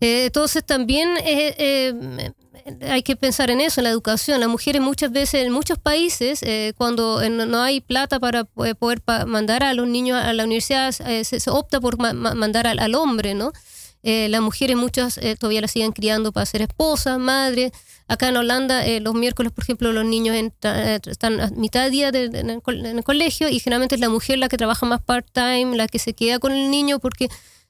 Eh, 0.00 0.26
entonces, 0.26 0.64
también 0.66 1.16
eh, 1.24 1.54
eh, 1.58 2.32
hay 2.82 3.02
que 3.02 3.16
pensar 3.16 3.50
en 3.50 3.60
eso, 3.60 3.80
en 3.80 3.84
la 3.84 3.90
educación. 3.90 4.40
Las 4.40 4.48
mujeres 4.48 4.80
muchas 4.82 5.10
veces, 5.12 5.46
en 5.46 5.52
muchos 5.52 5.78
países, 5.78 6.42
eh, 6.42 6.72
cuando 6.76 7.20
eh, 7.22 7.30
no 7.30 7.62
hay 7.62 7.80
plata 7.80 8.18
para 8.20 8.46
eh, 8.64 8.74
poder 8.74 9.02
mandar 9.26 9.62
a 9.64 9.74
los 9.74 9.86
niños 9.88 10.22
a 10.22 10.32
la 10.32 10.44
universidad, 10.44 10.94
eh, 11.06 11.24
se, 11.24 11.50
opta 11.50 11.80
por 11.80 11.98
ma- 11.98 12.12
ma- 12.12 12.34
mandar 12.34 12.66
al, 12.66 12.78
al 12.78 12.94
hombre, 12.94 13.34
¿no? 13.34 13.52
Eh, 14.04 14.28
las 14.28 14.40
mujeres 14.40 14.76
muchas 14.76 15.18
eh, 15.18 15.34
todavía 15.36 15.60
las 15.60 15.72
siguen 15.72 15.90
criando 15.92 16.30
para 16.32 16.46
ser 16.46 16.62
esposas, 16.62 17.18
madres. 17.18 17.72
Acá 18.06 18.28
en 18.28 18.36
Holanda, 18.36 18.86
eh, 18.86 19.00
los 19.00 19.14
miércoles, 19.14 19.52
por 19.52 19.64
ejemplo, 19.64 19.92
los 19.92 20.04
niños 20.04 20.36
eh, 20.36 21.00
están 21.06 21.40
a 21.40 21.48
mitad 21.50 21.82
de 21.84 21.90
día 21.90 22.12
de- 22.12 22.26
en, 22.26 22.50
el, 22.50 22.62
en 22.86 22.98
el 22.98 23.04
colegio 23.04 23.48
y 23.48 23.58
generalmente 23.58 23.96
es 23.96 24.00
la 24.00 24.08
mujer 24.08 24.38
la 24.38 24.48
que 24.48 24.56
trabaja 24.56 24.86
más 24.86 25.00
part-time, 25.02 25.76
la 25.76 25.88
que 25.88 25.98
se 25.98 26.14
queda 26.14 26.38
con 26.38 26.52
el 26.52 26.70
niño 26.70 27.00
porque 27.00 27.28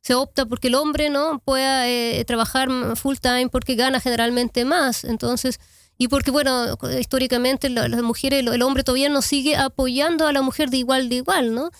se 0.08 0.14
opta 0.14 0.46
porque 0.46 0.68
el 0.68 0.74
hombre 0.74 1.10
no 1.10 1.38
pueda 1.40 1.86
eh, 1.86 2.24
trabajar 2.26 2.68
full-time 2.96 3.48
porque 3.50 3.74
gana 3.74 4.00
generalmente 4.00 4.64
más. 4.64 5.04
Entonces, 5.04 5.60
y 5.98 6.08
porque, 6.08 6.30
bueno, 6.30 6.78
históricamente 6.98 7.68
la- 7.68 7.88
las 7.88 8.02
mujeres, 8.02 8.40
el 8.46 8.62
hombre 8.62 8.84
todavía 8.84 9.10
no 9.10 9.20
sigue 9.20 9.54
apoyando 9.56 10.26
a 10.26 10.32
la 10.32 10.40
mujer 10.40 10.70
de 10.70 10.78
igual 10.78 11.10
de 11.10 11.16
igual, 11.16 11.54
¿no? 11.54 11.70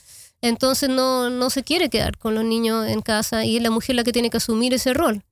Entonces 0.43 0.91
no, 0.91 1.31
no 1.31 1.49
se 1.49 1.63
quiere 1.65 1.89
quedar 1.89 2.19
con 2.19 2.35
los 2.35 2.45
niños 2.45 2.87
en 2.87 3.01
casa 3.01 3.45
y 3.47 3.57
es 3.57 3.63
la 3.63 3.71
mujer 3.71 3.97
la 3.97 4.05
que 4.05 4.13
tiene 4.13 4.29
que 4.31 4.37
asumir 4.37 4.75
ese 4.75 4.93
rol. 4.93 5.25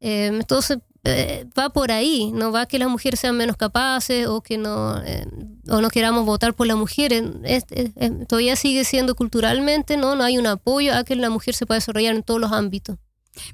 Eh, 0.00 0.26
entonces 0.26 0.76
eh, 1.04 1.46
va 1.58 1.70
por 1.70 1.90
ahí, 1.90 2.30
no 2.32 2.52
va 2.52 2.66
que 2.66 2.78
las 2.78 2.88
mujeres 2.88 3.20
sean 3.20 3.36
menos 3.36 3.56
capaces 3.56 4.26
o 4.26 4.40
que 4.40 4.56
no, 4.58 5.02
eh, 5.04 5.26
o 5.68 5.80
no 5.80 5.90
queramos 5.90 6.24
votar 6.24 6.54
por 6.54 6.66
las 6.66 6.76
mujeres. 6.76 7.24
Es- 7.44 7.64
es- 7.70 7.90
es- 7.96 8.26
todavía 8.28 8.54
sigue 8.56 8.84
siendo 8.84 9.14
culturalmente, 9.14 9.96
¿no? 9.96 10.14
no 10.14 10.24
hay 10.24 10.38
un 10.38 10.46
apoyo 10.46 10.94
a 10.94 11.04
que 11.04 11.16
la 11.16 11.30
mujer 11.30 11.54
se 11.54 11.66
pueda 11.66 11.78
desarrollar 11.78 12.14
en 12.14 12.22
todos 12.22 12.40
los 12.40 12.52
ámbitos. 12.52 12.98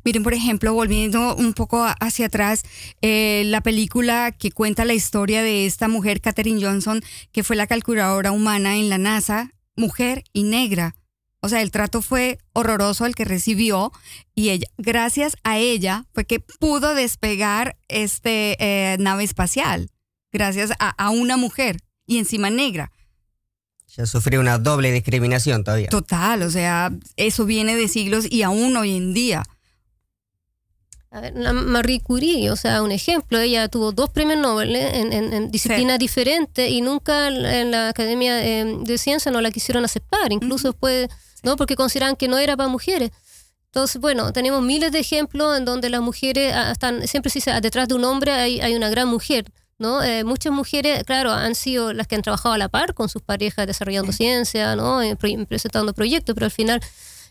Miren, 0.04 0.24
por 0.24 0.34
ejemplo, 0.34 0.74
volviendo 0.74 1.36
un 1.36 1.54
poco 1.54 1.86
hacia 2.00 2.26
atrás, 2.26 2.64
eh, 3.00 3.44
la 3.46 3.60
película 3.60 4.32
que 4.32 4.50
cuenta 4.50 4.84
la 4.84 4.92
historia 4.94 5.40
de 5.42 5.66
esta 5.66 5.86
mujer, 5.86 6.20
Katherine 6.20 6.60
Johnson, 6.60 7.00
que 7.30 7.44
fue 7.44 7.54
la 7.54 7.68
calculadora 7.68 8.32
humana 8.32 8.76
en 8.76 8.88
la 8.88 8.98
NASA, 8.98 9.52
mujer 9.76 10.24
y 10.32 10.42
negra. 10.42 10.96
O 11.40 11.48
sea, 11.48 11.62
el 11.62 11.70
trato 11.70 12.02
fue 12.02 12.38
horroroso 12.52 13.06
el 13.06 13.14
que 13.14 13.24
recibió 13.24 13.92
y 14.34 14.50
ella, 14.50 14.66
gracias 14.76 15.36
a 15.44 15.58
ella, 15.58 16.04
fue 16.12 16.24
que 16.24 16.40
pudo 16.40 16.94
despegar 16.94 17.76
este 17.88 18.56
eh, 18.58 18.96
nave 18.98 19.22
espacial, 19.24 19.90
gracias 20.32 20.72
a, 20.80 20.90
a 20.90 21.10
una 21.10 21.36
mujer 21.36 21.78
y 22.06 22.18
encima 22.18 22.50
negra. 22.50 22.90
Ya 23.96 24.04
sufrió 24.06 24.40
una 24.40 24.58
doble 24.58 24.90
discriminación 24.92 25.64
todavía. 25.64 25.88
Total, 25.88 26.42
o 26.42 26.50
sea, 26.50 26.90
eso 27.16 27.44
viene 27.46 27.76
de 27.76 27.88
siglos 27.88 28.26
y 28.30 28.42
aún 28.42 28.76
hoy 28.76 28.96
en 28.96 29.14
día. 29.14 29.44
A 31.10 31.20
ver, 31.22 31.32
la 31.36 31.54
Marie 31.54 32.00
Curie, 32.02 32.50
o 32.50 32.56
sea, 32.56 32.82
un 32.82 32.92
ejemplo, 32.92 33.38
ella 33.38 33.68
tuvo 33.68 33.92
dos 33.92 34.10
premios 34.10 34.38
Nobel 34.38 34.76
¿eh? 34.76 34.98
en, 35.00 35.12
en- 35.14 35.32
en 35.32 35.50
disciplinas 35.50 35.98
diferentes 35.98 36.70
y 36.70 36.82
nunca 36.82 37.28
en 37.28 37.70
la 37.70 37.88
Academia 37.88 38.44
eh, 38.46 38.76
de 38.82 38.98
Ciencia 38.98 39.32
no 39.32 39.40
la 39.40 39.50
quisieron 39.50 39.84
aceptar, 39.86 40.30
incluso 40.32 40.68
después, 40.72 41.08
¿no? 41.42 41.56
Porque 41.56 41.76
consideraban 41.76 42.16
que 42.16 42.28
no 42.28 42.38
era 42.38 42.56
para 42.56 42.68
mujeres. 42.68 43.10
Entonces, 43.66 44.00
bueno, 44.00 44.32
tenemos 44.32 44.62
miles 44.62 44.92
de 44.92 44.98
ejemplos 44.98 45.56
en 45.56 45.64
donde 45.64 45.90
las 45.90 46.00
mujeres 46.00 46.54
ah, 46.54 46.72
están, 46.72 47.06
siempre 47.06 47.30
se 47.30 47.38
dice, 47.38 47.50
ah, 47.50 47.60
detrás 47.60 47.86
de 47.88 47.94
un 47.94 48.04
hombre 48.04 48.32
hay, 48.32 48.60
hay 48.60 48.74
una 48.74 48.88
gran 48.88 49.08
mujer, 49.08 49.44
¿no? 49.78 50.02
Eh, 50.02 50.24
muchas 50.24 50.52
mujeres, 50.52 51.04
claro, 51.04 51.32
han 51.32 51.54
sido 51.54 51.92
las 51.92 52.06
que 52.06 52.16
han 52.16 52.22
trabajado 52.22 52.54
a 52.54 52.58
la 52.58 52.68
par 52.68 52.94
con 52.94 53.08
sus 53.08 53.22
parejas 53.22 53.66
desarrollando 53.66 54.12
ciencia, 54.12 54.74
¿no? 54.74 55.02
Eh, 55.02 55.16
presentando 55.46 55.92
proyectos, 55.92 56.34
pero 56.34 56.46
al 56.46 56.50
final 56.50 56.80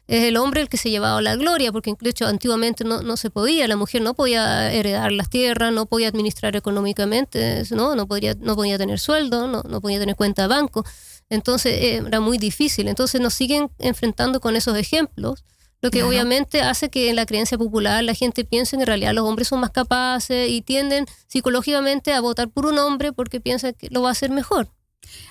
es 0.07 0.23
el 0.23 0.37
hombre 0.37 0.61
el 0.61 0.69
que 0.69 0.77
se 0.77 0.89
llevaba 0.89 1.21
la 1.21 1.35
gloria, 1.35 1.71
porque 1.71 1.89
incluso 1.89 2.25
antiguamente 2.25 2.85
no, 2.85 3.01
no 3.01 3.17
se 3.17 3.29
podía, 3.29 3.67
la 3.67 3.75
mujer 3.75 4.01
no 4.01 4.13
podía 4.13 4.71
heredar 4.71 5.11
las 5.11 5.29
tierras, 5.29 5.73
no 5.73 5.85
podía 5.85 6.07
administrar 6.07 6.55
económicamente, 6.55 7.63
no, 7.71 7.95
no, 7.95 8.07
podría, 8.07 8.35
no 8.39 8.55
podía 8.55 8.77
tener 8.77 8.99
sueldo, 8.99 9.47
no, 9.47 9.63
no 9.63 9.81
podía 9.81 9.99
tener 9.99 10.15
cuenta 10.15 10.43
de 10.43 10.47
banco. 10.47 10.85
Entonces 11.29 11.73
eh, 11.81 12.03
era 12.05 12.19
muy 12.19 12.37
difícil. 12.37 12.87
Entonces 12.87 13.19
nos 13.21 13.33
siguen 13.33 13.69
enfrentando 13.79 14.39
con 14.39 14.55
esos 14.55 14.77
ejemplos, 14.77 15.43
lo 15.81 15.91
que 15.91 15.99
Claro. 15.99 16.09
obviamente 16.09 16.61
hace 16.61 16.89
que 16.89 17.09
en 17.09 17.15
la 17.15 17.25
creencia 17.27 17.57
popular 17.57 18.03
la 18.03 18.15
gente 18.15 18.43
piense 18.45 18.75
que 18.77 18.81
en 18.83 18.87
realidad 18.87 19.13
los 19.13 19.25
hombres 19.25 19.47
son 19.47 19.59
más 19.59 19.69
capaces 19.71 20.49
y 20.49 20.61
tienden 20.61 21.05
psicológicamente 21.27 22.13
a 22.13 22.19
votar 22.21 22.49
por 22.49 22.65
un 22.65 22.79
hombre 22.79 23.13
porque 23.13 23.39
piensan 23.39 23.73
que 23.77 23.87
lo 23.91 24.01
va 24.01 24.09
a 24.09 24.11
hacer 24.13 24.31
mejor. 24.31 24.69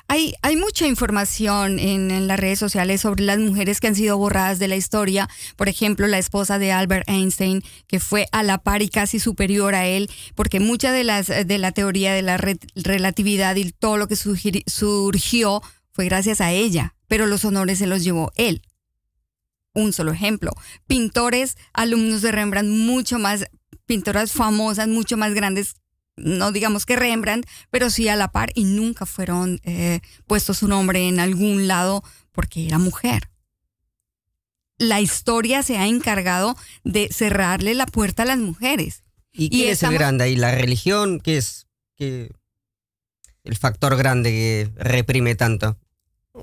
Hay, 0.09 0.35
hay 0.43 0.57
mucha 0.57 0.87
información 0.87 1.79
en, 1.81 2.11
en 2.11 2.29
las 2.29 2.39
redes 2.41 2.59
sociales 2.61 3.01
sobre 3.03 3.25
las 3.25 3.39
mujeres 3.39 3.81
que 3.81 3.89
han 3.89 3.95
sido 3.97 4.17
borradas 4.17 4.59
de 4.59 4.69
la 4.69 4.77
historia. 4.77 5.29
Por 5.57 5.69
ejemplo, 5.69 6.07
la 6.07 6.19
esposa 6.19 6.59
de 6.59 6.73
Albert 6.73 7.09
Einstein, 7.11 7.63
que 7.89 7.99
fue 8.01 8.27
a 8.33 8.43
la 8.43 8.59
par 8.59 8.81
y 8.83 8.89
casi 8.89 9.19
superior 9.19 9.75
a 9.75 9.87
él, 9.87 10.09
porque 10.35 10.61
mucha 10.61 10.93
de, 10.93 11.05
las, 11.05 11.27
de 11.27 11.59
la 11.59 11.73
teoría 11.73 12.15
de 12.15 12.23
la 12.23 12.37
re- 12.39 12.59
relatividad 12.77 13.57
y 13.57 13.73
todo 13.73 13.97
lo 13.99 14.07
que 14.09 14.15
surgir- 14.15 14.63
surgió 14.67 15.61
fue 15.97 16.05
gracias 16.05 16.41
a 16.41 16.53
ella, 16.53 16.95
pero 17.09 17.27
los 17.27 17.45
honores 17.45 17.79
se 17.79 17.87
los 17.87 18.05
llevó 18.05 18.31
él. 18.37 18.63
Un 19.73 19.93
solo 19.93 20.13
ejemplo. 20.13 20.53
Pintores, 20.87 21.57
alumnos 21.73 22.23
de 22.23 22.33
Rembrandt, 22.33 22.69
mucho 22.71 23.19
más, 23.19 23.47
pintoras 23.87 24.31
famosas, 24.33 24.89
mucho 24.89 25.17
más 25.17 25.35
grandes 25.35 25.75
no 26.19 26.51
digamos 26.51 26.87
que 26.87 26.97
Rembrandt, 26.97 27.47
pero 27.71 27.91
sí 27.91 28.09
a 28.09 28.17
la 28.17 28.33
par 28.33 28.51
y 28.55 28.65
nunca 28.65 29.05
fueron 29.05 29.61
eh, 29.65 30.01
puestos 30.27 30.57
su 30.59 30.67
nombre 30.69 31.09
en 31.09 31.21
algún 31.21 31.67
lado 31.69 32.03
porque 32.33 32.67
era 32.67 32.79
mujer. 32.79 33.29
La 34.79 35.01
historia 35.03 35.63
se 35.63 35.77
ha 35.77 35.87
encargado 35.87 36.57
de 36.85 37.09
cerrarle 37.13 37.75
la 37.75 37.85
puerta 37.87 38.23
a 38.23 38.27
las 38.27 38.39
mujeres. 38.39 39.03
¿Y 39.33 39.51
quién 39.51 39.71
es 39.71 39.83
el 39.83 39.93
grande 39.93 40.25
ahí? 40.25 40.37
¿La 40.37 40.53
religión? 40.55 41.21
¿Qué 41.21 41.37
es 41.37 41.67
qué- 41.97 42.31
el 43.45 43.57
factor 43.57 43.97
grande 43.97 44.31
que 44.31 44.71
reprime 44.77 45.35
tanto? 45.35 45.79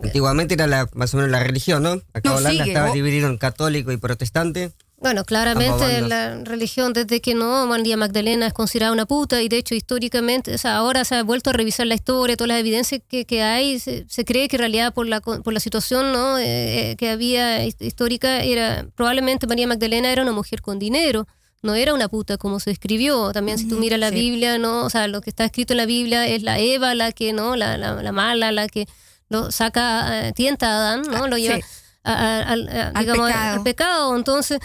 Antiguamente 0.02 0.54
era 0.56 0.68
la, 0.68 0.90
más 0.94 1.14
o 1.14 1.18
menos 1.18 1.32
la 1.32 1.40
religión, 1.42 1.84
¿no? 1.84 2.02
Acá 2.14 2.30
No, 2.30 2.36
Holanda 2.38 2.64
sigue, 2.64 2.72
estaba 2.74 2.92
oh. 2.92 2.94
dividido 2.94 3.28
en 3.30 3.38
católico 3.38 3.92
y 3.92 3.98
protestante. 3.98 4.72
Bueno, 4.98 5.26
claramente 5.26 6.00
la 6.02 6.42
religión, 6.46 6.94
desde 6.94 7.20
que 7.20 7.36
no, 7.36 7.66
María 7.68 7.98
Magdalena 7.98 8.48
es 8.48 8.54
considerada 8.54 8.94
una 8.94 9.06
puta 9.06 9.42
y 9.42 9.50
de 9.50 9.58
hecho 9.58 9.76
históricamente, 9.76 10.54
o 10.56 10.58
sea, 10.58 10.78
ahora 10.78 11.04
se 11.04 11.16
ha 11.16 11.24
vuelto 11.24 11.50
a 11.50 11.54
revisar 11.54 11.86
la 11.88 11.96
historia, 11.96 12.38
todas 12.38 12.48
las 12.48 12.60
evidencias 12.62 13.02
que, 13.10 13.26
que 13.26 13.44
hay, 13.44 13.80
se, 13.80 14.06
se 14.08 14.24
cree 14.24 14.48
que 14.48 14.56
en 14.56 14.60
realidad 14.62 14.94
por 14.94 15.06
la, 15.06 15.20
por 15.20 15.52
la 15.52 15.60
situación 15.60 16.14
¿no? 16.14 16.38
Eh, 16.38 16.92
eh, 16.92 16.96
que 16.96 17.10
había 17.10 17.66
his- 17.66 17.76
histórica, 17.82 18.44
era 18.44 18.88
probablemente 18.96 19.46
María 19.46 19.68
Magdalena 19.68 20.10
era 20.10 20.22
una 20.22 20.32
mujer 20.32 20.62
con 20.62 20.80
dinero. 20.80 21.28
No 21.62 21.76
era 21.76 21.94
una 21.94 22.08
puta 22.10 22.38
como 22.38 22.60
se 22.60 22.72
escribió. 22.72 23.32
También 23.32 23.58
si 23.58 23.68
tú 23.70 23.78
miras 23.78 23.98
la 24.00 24.10
sí. 24.10 24.16
Biblia, 24.16 24.58
no, 24.58 24.84
o 24.86 24.90
sea, 24.90 25.08
lo 25.08 25.22
que 25.22 25.30
está 25.30 25.46
escrito 25.46 25.72
en 25.74 25.78
la 25.78 25.86
Biblia 25.86 26.28
es 26.28 26.44
la 26.44 26.60
Eva 26.60 26.94
la 26.94 27.14
que, 27.14 27.32
¿no? 27.32 27.56
La, 27.56 27.78
la, 27.78 28.02
la 28.04 28.12
mala, 28.12 28.52
la 28.52 28.68
que 28.68 28.86
lo 29.34 29.52
saca, 29.52 30.28
eh, 30.28 30.34
tienta 30.34 30.68
a 30.68 30.78
Adán, 30.78 31.02
¿no? 31.12 31.28
Lo 31.28 31.38
lleva 31.38 31.58
Sí. 31.58 31.62
a- 32.06 32.14
a- 32.14 32.52
Al 32.54 32.94
digamos, 33.00 33.28
pecado. 33.28 33.54
al 33.58 33.64
pecado. 33.64 34.16
Entonces, 34.16 34.60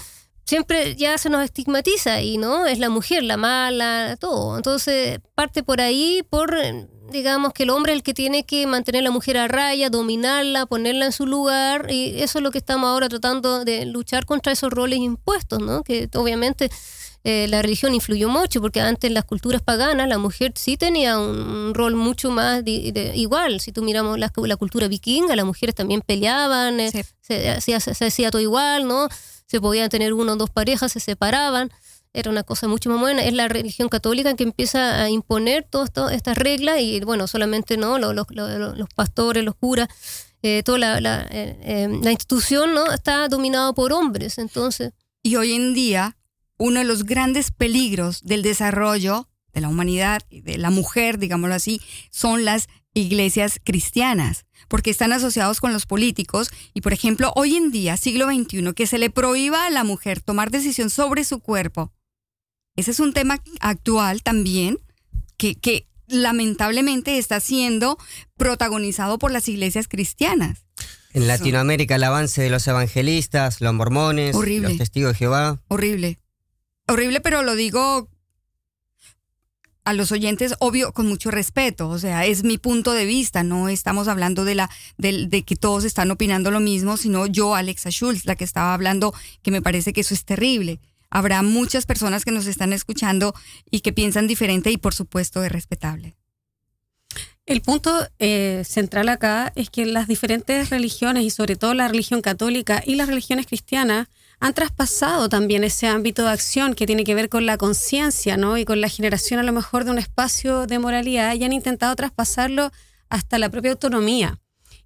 siempre 0.45 0.95
ya 0.97 1.19
se 1.19 1.29
nos 1.31 1.43
estigmatiza 1.45 2.21
y 2.23 2.39
no 2.39 2.67
es 2.67 2.79
la 2.79 2.89
mujer 2.89 3.23
la 3.23 3.37
mala 3.37 4.17
todo 4.19 4.57
entonces 4.57 5.19
parte 5.35 5.63
por 5.63 5.79
ahí 5.83 6.23
por 6.31 6.57
eh, 6.59 6.87
digamos 7.13 7.53
que 7.53 7.65
el 7.65 7.71
hombre 7.71 7.93
es 7.93 7.97
el 7.99 8.03
que 8.03 8.15
tiene 8.15 8.45
que 8.47 8.67
mantener 8.67 9.01
a 9.01 9.05
la 9.05 9.11
mujer 9.11 9.37
a 9.37 9.47
raya 9.47 9.91
dominarla 9.91 10.65
ponerla 10.65 11.05
en 11.05 11.13
su 11.13 11.27
lugar 11.27 11.91
y 11.91 12.23
eso 12.23 12.39
es 12.39 12.43
lo 12.43 12.51
que 12.51 12.57
estamos 12.57 12.89
ahora 12.89 13.11
tratando 13.11 13.63
de 13.67 13.85
luchar 13.85 14.25
contra 14.25 14.51
esos 14.53 14.71
roles 14.73 15.01
impuestos 15.01 15.59
no 15.61 15.83
que 15.83 16.09
obviamente 16.15 16.71
eh, 17.31 17.47
la 17.49 17.61
religión 17.63 17.95
influyó 17.95 18.29
mucho 18.29 18.61
porque 18.61 18.81
antes 18.81 19.09
en 19.09 19.15
las 19.15 19.25
culturas 19.25 19.61
paganas 19.63 20.09
la 20.09 20.19
mujer 20.19 20.53
sí 20.57 20.77
tenía 20.77 21.19
un, 21.19 21.37
un 21.41 21.75
rol 21.75 21.95
mucho 21.95 22.31
más 22.31 22.65
de- 22.65 23.13
igual. 23.15 23.61
Si 23.61 23.71
tú 23.73 23.83
miramos 23.83 24.19
la, 24.19 24.33
la 24.35 24.57
cultura 24.57 24.89
vikinga 24.89 25.37
las 25.37 25.45
mujeres 25.45 25.75
también 25.75 26.01
peleaban 26.01 26.81
eh, 26.81 26.91
Sí. 26.91 27.03
se, 27.21 27.51
hacía, 27.51 27.81
se, 27.81 27.95
se 27.95 28.07
hacía 28.07 28.31
todo 28.31 28.41
igual 28.43 28.87
no 28.89 29.09
se 29.47 29.61
podían 29.61 29.89
tener 29.89 30.13
uno 30.13 30.33
o 30.33 30.37
dos 30.37 30.51
parejas, 30.51 30.93
se 30.93 31.01
separaban, 31.01 31.71
era 32.13 32.31
una 32.31 32.43
cosa 32.43 32.69
mucho 32.69 32.91
más 32.91 33.01
buena. 33.01 33.23
Es 33.25 33.33
la 33.33 33.49
religión 33.49 33.89
católica 33.89 34.35
que 34.37 34.45
empieza 34.45 35.03
a 35.03 35.09
imponer 35.09 35.65
todas 35.71 36.13
estas 36.13 36.37
reglas 36.37 36.81
y 36.81 37.01
bueno, 37.01 37.27
solamente 37.27 37.77
no 37.79 37.99
los, 37.99 38.15
los, 38.15 38.27
los- 38.31 38.77
los 38.79 38.89
pastores, 38.95 39.43
los 39.45 39.55
curas, 39.55 39.89
eh, 40.43 40.63
toda 40.65 40.79
la, 40.79 41.01
la, 41.01 41.27
eh, 41.31 41.57
eh, 41.63 41.89
la 42.03 42.11
institución 42.13 42.75
no 42.75 42.93
está 42.93 43.27
dominada 43.29 43.73
por 43.73 43.93
hombres, 43.93 44.37
entonces. 44.39 44.93
Y 45.23 45.37
hoy 45.37 45.53
en 45.55 45.73
día, 45.75 46.17
uno 46.59 46.81
de 46.81 46.85
los 46.85 47.05
grandes 47.05 47.51
peligros 47.51 48.23
del 48.25 48.43
desarrollo 48.43 49.29
de 49.53 49.61
la 49.61 49.69
humanidad 49.69 50.23
y 50.29 50.43
de 50.43 50.59
la 50.59 50.71
mujer, 50.71 51.19
digámoslo 51.19 51.55
así, 51.55 51.81
son 52.11 52.45
las 52.45 52.69
iglesias 52.95 53.61
cristianas, 53.65 54.45
porque 54.69 54.91
están 54.91 55.13
asociados 55.13 55.61
con 55.61 55.73
los 55.73 55.87
políticos 55.87 56.51
y, 56.75 56.81
por 56.81 56.93
ejemplo, 56.93 57.33
hoy 57.37 57.57
en 57.57 57.71
día, 57.71 57.97
siglo 57.97 58.27
XXI, 58.27 58.73
que 58.75 58.87
se 58.87 58.99
le 58.99 59.11
prohíba 59.11 59.67
a 59.67 59.71
la 59.71 59.85
mujer 59.85 60.21
tomar 60.21 60.51
decisión 60.51 60.91
sobre 60.91 61.25
su 61.25 61.41
cuerpo. 61.41 61.93
Ese 62.77 62.91
es 62.91 63.01
un 63.01 63.13
tema 63.13 63.43
actual 63.61 64.23
también 64.23 64.79
que, 65.37 65.55
que 65.55 65.89
lamentablemente 66.07 67.19
está 67.19 67.41
siendo 67.41 67.99
protagonizado 68.37 69.19
por 69.19 69.31
las 69.31 69.49
iglesias 69.49 69.89
cristianas. 69.89 70.65
En 71.13 71.27
Latinoamérica 71.27 71.97
el 71.97 72.05
avance 72.05 72.43
de 72.43 72.51
los 72.51 72.67
evangelistas, 72.67 73.61
los 73.61 73.75
mormones, 73.75 74.37
Horrible. 74.37 74.69
los 74.69 74.79
testigos 74.79 75.13
de 75.13 75.19
Jehová. 75.19 75.61
Horrible. 75.69 76.19
Horrible, 76.89 77.21
pero 77.21 77.43
lo 77.43 77.55
digo 77.55 78.09
a 79.85 79.93
los 79.95 80.13
oyentes, 80.13 80.55
obvio, 80.59 80.93
con 80.93 81.07
mucho 81.07 81.31
respeto. 81.31 81.89
O 81.89 81.99
sea, 81.99 82.27
es 82.27 82.45
mi 82.45 82.59
punto 82.59 82.93
de 82.93 83.07
vista. 83.07 83.43
No 83.43 83.69
estamos 83.69 84.07
hablando 84.09 84.45
de, 84.45 84.55
la, 84.55 84.71
del- 84.99 85.31
de, 85.31 85.45
que 85.45 85.57
todos 85.57 85.85
están 85.85 86.11
opinando 86.11 86.51
lo 86.51 86.61
mismo, 86.61 86.97
sino 86.97 87.27
yo, 87.27 87.55
Alexa 87.55 87.91
Schultz, 87.91 88.27
la 88.27 88.37
que 88.37 88.45
estaba 88.45 88.75
hablando, 88.75 89.15
que 89.43 89.51
me 89.51 89.63
parece 89.63 89.93
que 89.93 90.03
eso 90.03 90.15
es 90.15 90.25
terrible. 90.25 90.81
habrá 91.11 91.41
muchas 91.43 91.87
personas 91.87 92.25
que 92.25 92.33
nos 92.33 92.47
están 92.47 92.75
escuchando 92.75 93.33
y 93.71 93.81
que 93.81 93.95
piensan 93.95 94.27
diferente 94.27 94.71
y 94.71 94.77
por 94.77 94.93
supuesto 94.95 95.43
es 95.43 95.51
respetable. 95.51 96.17
El 97.47 97.63
punto 97.63 98.07
eh, 98.19 98.63
central 98.67 99.09
acá 99.09 99.51
es 99.57 99.71
que 99.71 99.87
las 99.87 100.07
diferentes 100.07 100.69
religiones 100.69 101.25
y 101.25 101.31
sobre 101.31 101.57
todo 101.57 101.73
la 101.73 101.89
religión 101.89 102.21
católica 102.21 102.83
y 102.85 102.97
las 102.97 103.09
religiones 103.09 103.47
cristianas 103.47 104.09
han 104.41 104.55
traspasado 104.55 105.29
también 105.29 105.65
ese 105.65 105.87
ámbito 105.89 106.23
de 106.25 106.31
acción 106.31 106.75
que 106.75 106.87
tiene 106.87 107.05
que 107.05 107.15
ver 107.15 107.29
con 107.29 107.45
la 107.47 107.57
conciencia 107.57 108.37
¿no? 108.37 108.57
y 108.57 108.65
con 108.65 108.81
la 108.81 108.89
generación 108.89 109.41
a 109.41 109.43
lo 109.43 109.53
mejor 109.53 109.85
de 109.85 109.91
un 109.91 109.99
espacio 109.99 110.67
de 110.67 110.79
moralidad 110.79 111.35
y 111.35 111.45
han 111.45 111.53
intentado 111.53 111.95
traspasarlo 111.97 112.71
hasta 113.09 113.39
la 113.39 113.49
propia 113.49 113.73
autonomía. 113.73 114.39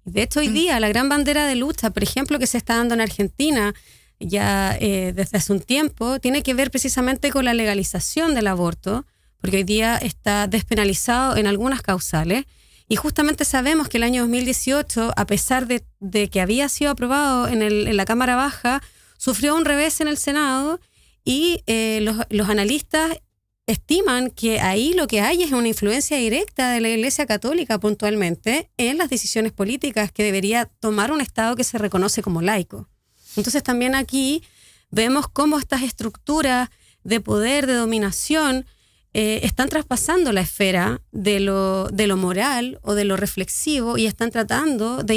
De 0.05 0.23
hecho, 0.23 0.39
hoy 0.39 0.47
día 0.49 0.79
la 0.79 0.89
gran 0.89 1.07
bandera 1.07 1.45
de 1.45 1.55
lucha, 1.55 1.91
por 1.91 2.03
ejemplo, 2.03 2.39
que 2.39 2.47
se 2.47 2.57
está 2.57 2.75
dando 2.77 2.93
en 2.95 3.01
Argentina 3.01 3.73
ya 4.19 4.75
eh, 4.79 5.11
desde 5.15 5.37
hace 5.37 5.51
un 5.53 5.59
tiempo, 5.59 6.19
tiene 6.19 6.43
que 6.43 6.53
ver 6.53 6.71
precisamente 6.71 7.29
con 7.31 7.45
la 7.45 7.53
legalización 7.53 8.33
del 8.35 8.47
aborto, 8.47 9.05
porque 9.39 9.57
hoy 9.57 9.63
día 9.63 9.97
está 9.97 10.47
despenalizado 10.47 11.35
en 11.37 11.45
algunas 11.47 11.81
causales. 11.81 12.45
Y 12.87 12.95
justamente 12.95 13.43
sabemos 13.45 13.87
que 13.89 13.97
el 13.97 14.03
año 14.03 14.21
2018, 14.23 15.13
a 15.15 15.25
pesar 15.25 15.67
de, 15.67 15.83
de 15.99 16.29
que 16.29 16.41
había 16.41 16.69
sido 16.69 16.91
aprobado 16.91 17.47
en, 17.47 17.61
el- 17.61 17.87
en 17.87 17.97
la 17.97 18.05
Cámara 18.05 18.35
Baja, 18.35 18.81
sufrió 19.23 19.55
un 19.55 19.63
revés 19.63 20.01
en 20.01 20.09
el 20.09 20.17
Senado 20.17 20.81
y 21.23 21.61
eh, 21.65 21.99
los, 22.01 22.17
los 22.29 22.49
analistas 22.49 23.21
estiman 23.67 24.29
que 24.31 24.59
ahí 24.59 24.93
lo 24.93 25.07
que 25.07 25.21
hay 25.21 25.43
es 25.43 25.53
una 25.53 25.69
influencia 25.69 26.17
directa 26.17 26.71
de 26.71 26.81
la 26.81 26.89
Iglesia 26.89 27.25
Católica 27.25 27.79
puntualmente 27.79 28.69
en 28.75 28.97
las 28.97 29.09
decisiones 29.09 29.53
políticas 29.53 30.11
que 30.11 30.25
debería 30.25 30.65
tomar 30.65 31.13
un 31.13 31.21
Estado 31.21 31.55
que 31.55 31.63
se 31.63 31.77
reconoce 31.77 32.21
como 32.21 32.41
laico. 32.41 32.89
Entonces 33.37 33.63
también 33.63 33.95
aquí 33.95 34.43
vemos 34.91 35.29
cómo 35.29 35.57
estas 35.57 35.83
estructuras 35.83 36.67
de 37.05 37.21
poder, 37.21 37.65
de 37.65 37.75
dominación, 37.75 38.65
eh, 39.13 39.39
están 39.43 39.69
traspasando 39.69 40.33
la 40.33 40.41
esfera 40.41 41.01
de 41.13 41.39
lo, 41.39 41.87
de 41.87 42.07
lo 42.07 42.17
moral 42.17 42.77
o 42.81 42.93
de 42.93 43.05
lo 43.05 43.15
reflexivo 43.15 43.97
y 43.97 44.05
están 44.05 44.31
tratando 44.31 45.01
de 45.01 45.15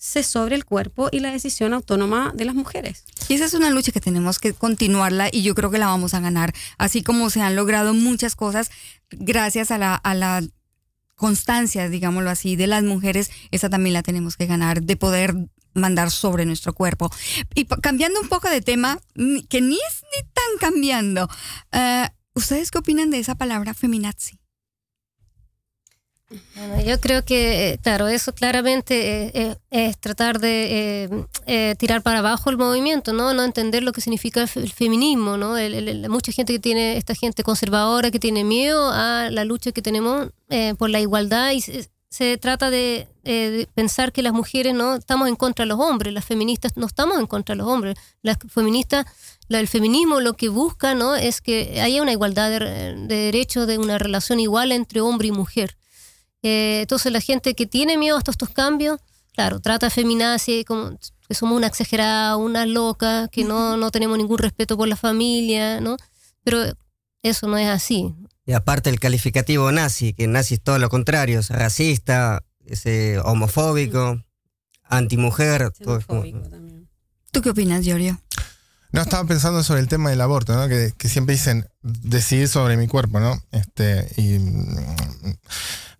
imponerse 0.00 0.22
sobre 0.22 0.56
el 0.56 0.64
cuerpo 0.64 1.08
y 1.12 1.20
la 1.20 1.30
decisión 1.30 1.74
autónoma 1.74 2.32
de 2.34 2.44
las 2.44 2.54
mujeres. 2.54 3.04
Y 3.28 3.34
esa 3.34 3.44
es 3.44 3.54
una 3.54 3.70
lucha 3.70 3.92
que 3.92 4.00
tenemos 4.00 4.38
que 4.38 4.54
continuarla 4.54 5.28
y 5.30 5.42
yo 5.42 5.54
creo 5.54 5.70
que 5.70 5.78
la 5.78 5.86
vamos 5.86 6.14
a 6.14 6.20
ganar. 6.20 6.52
Así 6.78 7.02
como 7.02 7.30
se 7.30 7.42
han 7.42 7.54
logrado 7.54 7.94
muchas 7.94 8.34
cosas 8.34 8.70
gracias 9.10 9.70
a 9.70 9.78
la, 9.78 10.42
constancia, 11.16 11.90
digámoslo 11.90 12.30
así, 12.30 12.56
de 12.56 12.66
las 12.66 12.82
mujeres, 12.82 13.30
esa 13.50 13.68
también 13.68 13.92
la 13.92 14.02
tenemos 14.02 14.38
que 14.38 14.46
ganar, 14.46 14.80
de 14.82 14.96
poder 14.96 15.34
mandar 15.74 16.10
sobre 16.10 16.46
nuestro 16.46 16.72
cuerpo. 16.72 17.10
Y 17.54 17.66
cambiando 17.66 18.22
un 18.22 18.28
poco 18.30 18.48
de 18.48 18.62
tema, 18.62 18.98
que 19.50 19.60
ni 19.60 19.74
es 19.74 20.02
ni 20.16 20.22
tan 20.32 20.58
cambiando, 20.58 21.28
eh, 21.72 22.08
¿ustedes 22.32 22.70
qué 22.70 22.78
opinan 22.78 23.10
de 23.10 23.18
esa 23.18 23.34
palabra 23.34 23.74
feminazi? 23.74 24.39
Bueno, 26.54 26.80
yo 26.82 27.00
creo 27.00 27.24
que, 27.24 27.80
claro, 27.82 28.06
eso 28.06 28.32
claramente 28.32 29.56
es 29.70 29.98
tratar 29.98 30.38
de 30.38 31.04
eh, 31.04 31.26
eh, 31.46 31.74
tirar 31.76 32.02
para 32.02 32.20
abajo 32.20 32.50
el 32.50 32.56
movimiento, 32.56 33.12
¿no? 33.12 33.34
No 33.34 33.42
entender 33.42 33.82
lo 33.82 33.92
que 33.92 34.00
significa 34.00 34.40
el, 34.42 34.46
fe- 34.48 34.60
el 34.60 34.70
feminismo, 34.72 35.36
¿no? 35.36 35.56
Mucha 36.08 36.30
gente 36.30 36.52
que 36.52 36.60
tiene, 36.60 36.96
esta 36.96 37.16
gente 37.16 37.42
conservadora 37.42 38.12
que 38.12 38.20
tiene 38.20 38.44
miedo 38.44 38.90
a 38.92 39.28
la 39.30 39.44
lucha 39.44 39.72
que 39.72 39.82
tenemos 39.82 40.28
eh, 40.50 40.74
por 40.78 40.88
la 40.90 41.00
igualdad 41.00 41.50
y 41.50 41.62
se, 41.62 42.38
trata 42.38 42.70
de, 42.70 43.08
eh, 43.24 43.50
de 43.50 43.68
pensar 43.74 44.12
que 44.12 44.22
las 44.22 44.32
mujeres 44.32 44.72
no 44.72 44.94
estamos 44.96 45.26
en 45.28 45.34
contra 45.34 45.64
de 45.64 45.68
los 45.68 45.80
hombres, 45.80 46.12
las 46.12 46.24
feministas 46.24 46.76
no 46.76 46.86
estamos 46.86 47.18
en 47.18 47.26
contra 47.26 47.54
de 47.54 47.58
los 47.58 47.66
hombres, 47.66 47.96
las 48.22 48.36
feministas 48.48 49.04
el 49.48 49.66
feminismo 49.66 50.20
lo 50.20 50.34
que 50.34 50.48
busca 50.48 50.94
no 50.94 51.16
es 51.16 51.40
que 51.40 51.80
haya 51.80 52.00
una 52.02 52.12
igualdad 52.12 52.50
de, 52.50 52.94
de 53.08 53.16
derechos 53.16 53.66
de 53.66 53.78
una 53.78 53.98
relación 53.98 54.38
igual 54.38 54.70
entre 54.70 55.00
hombre 55.00 55.26
y 55.26 55.32
mujer 55.32 55.76
Eh, 56.42 56.80
entonces 56.82 57.12
la 57.12 57.20
gente 57.20 57.54
que 57.54 57.66
tiene 57.66 57.98
miedo 57.98 58.16
a 58.16 58.20
estos 58.20 58.48
cambios 58.48 58.98
claro 59.34 59.60
trata 59.60 59.88
a 59.88 59.90
feminazi 59.90 60.64
como 60.64 60.98
que 61.28 61.34
somos 61.34 61.56
una 61.56 61.66
exagerada 61.66 62.36
una 62.36 62.64
loca 62.64 63.28
que 63.28 63.44
no, 63.44 63.76
no 63.76 63.90
tenemos 63.90 64.16
ningún 64.16 64.38
respeto 64.38 64.76
por 64.76 64.88
la 64.88 64.96
familia 64.96 65.80
no 65.80 65.96
pero 66.42 66.64
eso 67.22 67.46
no 67.46 67.58
es 67.58 67.68
así 67.68 68.14
Y 68.46 68.52
aparte 68.52 68.88
el 68.88 68.98
calificativo 68.98 69.70
nazi, 69.70 70.14
que 70.14 70.26
nazi 70.26 70.54
es 70.54 70.62
todo 70.62 70.78
lo 70.78 70.88
contrario, 70.88 71.40
es 71.40 71.50
racista, 71.50 72.42
es 72.64 72.86
eh, 72.86 73.20
homofóbico, 73.22 74.24
antimujer. 74.84 75.70
todo 75.72 75.98
es 75.98 76.06
como-. 76.06 76.24
¿Tú 77.30 77.42
qué 77.42 77.50
opinas, 77.50 77.84
Giorgio? 77.84 78.20
No, 78.92 79.02
estaba 79.02 79.24
pensando 79.24 79.62
sobre 79.62 79.80
el 79.80 79.88
tema 79.88 80.10
del 80.10 80.20
aborto, 80.20 80.54
¿no? 80.56 80.68
Que, 80.68 80.92
que 80.98 81.08
siempre 81.08 81.36
dicen 81.36 81.68
decidir 81.80 82.48
sobre 82.48 82.76
mi 82.76 82.88
cuerpo, 82.88 83.20
¿no? 83.20 83.40
Este, 83.52 84.10
y, 84.16 84.38
mm, 84.40 85.36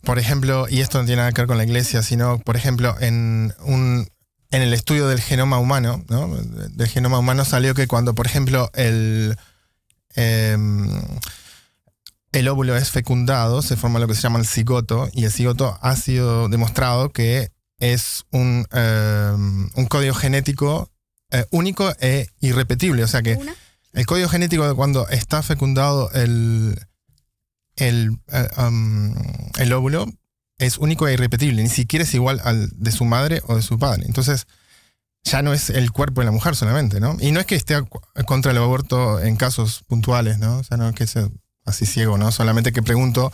por 0.03 0.19
ejemplo, 0.19 0.67
y 0.69 0.81
esto 0.81 0.99
no 0.99 1.05
tiene 1.05 1.21
nada 1.21 1.33
que 1.33 1.43
ver 1.43 1.49
con 1.49 1.59
la 1.59 1.65
iglesia, 1.65 2.03
sino, 2.03 2.39
por 2.39 2.57
ejemplo, 2.57 2.97
en 3.01 3.55
un 3.61 4.07
en 4.53 4.63
el 4.63 4.75
estudio 4.75 5.07
del 5.07 5.21
genoma 5.21 5.59
humano, 5.59 6.05
¿no? 6.09 6.29
Del 6.37 6.89
genoma 6.89 7.19
humano 7.19 7.45
salió 7.45 7.75
que 7.75 7.87
cuando, 7.87 8.15
por 8.15 8.27
ejemplo, 8.27 8.69
el, 8.75 9.37
em, 10.15 10.91
el 12.33 12.49
óvulo 12.49 12.77
es 12.77 12.91
fecundado, 12.91 13.63
se 13.63 13.77
forma 13.77 14.01
lo 14.01 14.09
que 14.09 14.15
se 14.15 14.23
llama 14.23 14.41
el 14.41 14.47
cigoto, 14.47 15.09
y 15.13 15.25
el 15.25 15.33
cigoto 15.33 15.79
ha 15.81 15.95
sido 15.95 16.49
demostrado 16.49 17.13
que 17.13 17.53
es 17.79 18.25
un, 18.33 18.67
em, 18.73 19.71
un 19.75 19.87
código 19.87 20.15
genético 20.15 20.91
eh, 21.33 21.47
único 21.51 21.95
e 22.01 22.29
irrepetible. 22.41 23.05
O 23.05 23.09
sea 23.09 23.23
que 23.23 23.35
¿Una? 23.35 23.55
el 23.93 24.07
código 24.07 24.29
genético 24.29 24.67
de 24.67 24.75
cuando 24.75 25.09
está 25.09 25.43
fecundado 25.45 26.11
el, 26.13 26.77
el, 27.81 28.19
eh, 28.29 28.49
um, 28.59 29.15
el 29.59 29.73
óvulo 29.73 30.07
es 30.59 30.79
único 30.79 31.09
e 31.09 31.15
irrepetible. 31.15 31.63
Ni 31.63 31.69
siquiera 31.69 32.05
es 32.05 32.15
igual 32.15 32.41
al 32.45 32.71
de 32.75 32.93
su 32.93 33.05
madre 33.05 33.43
o 33.47 33.57
de 33.57 33.63
su 33.63 33.79
padre. 33.79 34.05
Entonces, 34.07 34.47
ya 35.25 35.43
no 35.43 35.53
es 35.53 35.71
el 35.71 35.91
cuerpo 35.91 36.21
de 36.21 36.27
la 36.27 36.31
mujer 36.31 36.57
solamente, 36.57 37.01
¿no? 37.01 37.17
Y 37.21 37.33
no 37.33 37.41
es 37.41 37.47
que 37.47 37.55
esté 37.55 37.77
contra 38.27 38.53
el 38.53 38.59
aborto 38.59 39.21
en 39.21 39.37
casos 39.37 39.83
puntuales, 39.87 40.39
¿no? 40.39 40.59
O 40.59 40.65
sea, 40.65 40.77
no 40.77 40.89
es 40.89 40.95
que 40.95 41.07
sea 41.07 41.29
así 41.65 41.87
ciego, 41.87 42.19
¿no? 42.19 42.31
Solamente 42.33 42.73
que 42.73 42.83
pregunto, 42.83 43.33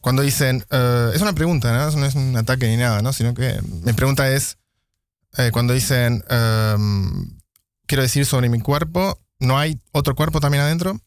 cuando 0.00 0.22
dicen, 0.22 0.64
eh, 0.70 1.10
es 1.14 1.20
una 1.20 1.34
pregunta, 1.34 1.72
¿no? 1.72 1.90
No 1.98 2.06
es 2.06 2.14
un 2.14 2.36
ataque 2.36 2.68
ni 2.68 2.76
nada, 2.76 3.02
¿no? 3.02 3.12
Sino 3.12 3.34
que 3.34 3.60
mi 3.84 3.92
pregunta 3.92 4.30
es, 4.30 4.58
eh, 5.36 5.50
cuando 5.52 5.74
dicen, 5.74 6.24
em, 6.28 7.38
quiero 7.86 8.02
decir 8.02 8.24
sobre 8.24 8.48
mi 8.48 8.60
cuerpo, 8.60 9.18
¿no 9.38 9.58
hay 9.58 9.80
otro 9.92 10.14
cuerpo 10.14 10.40
también 10.40 10.62
adentro? 10.62 10.98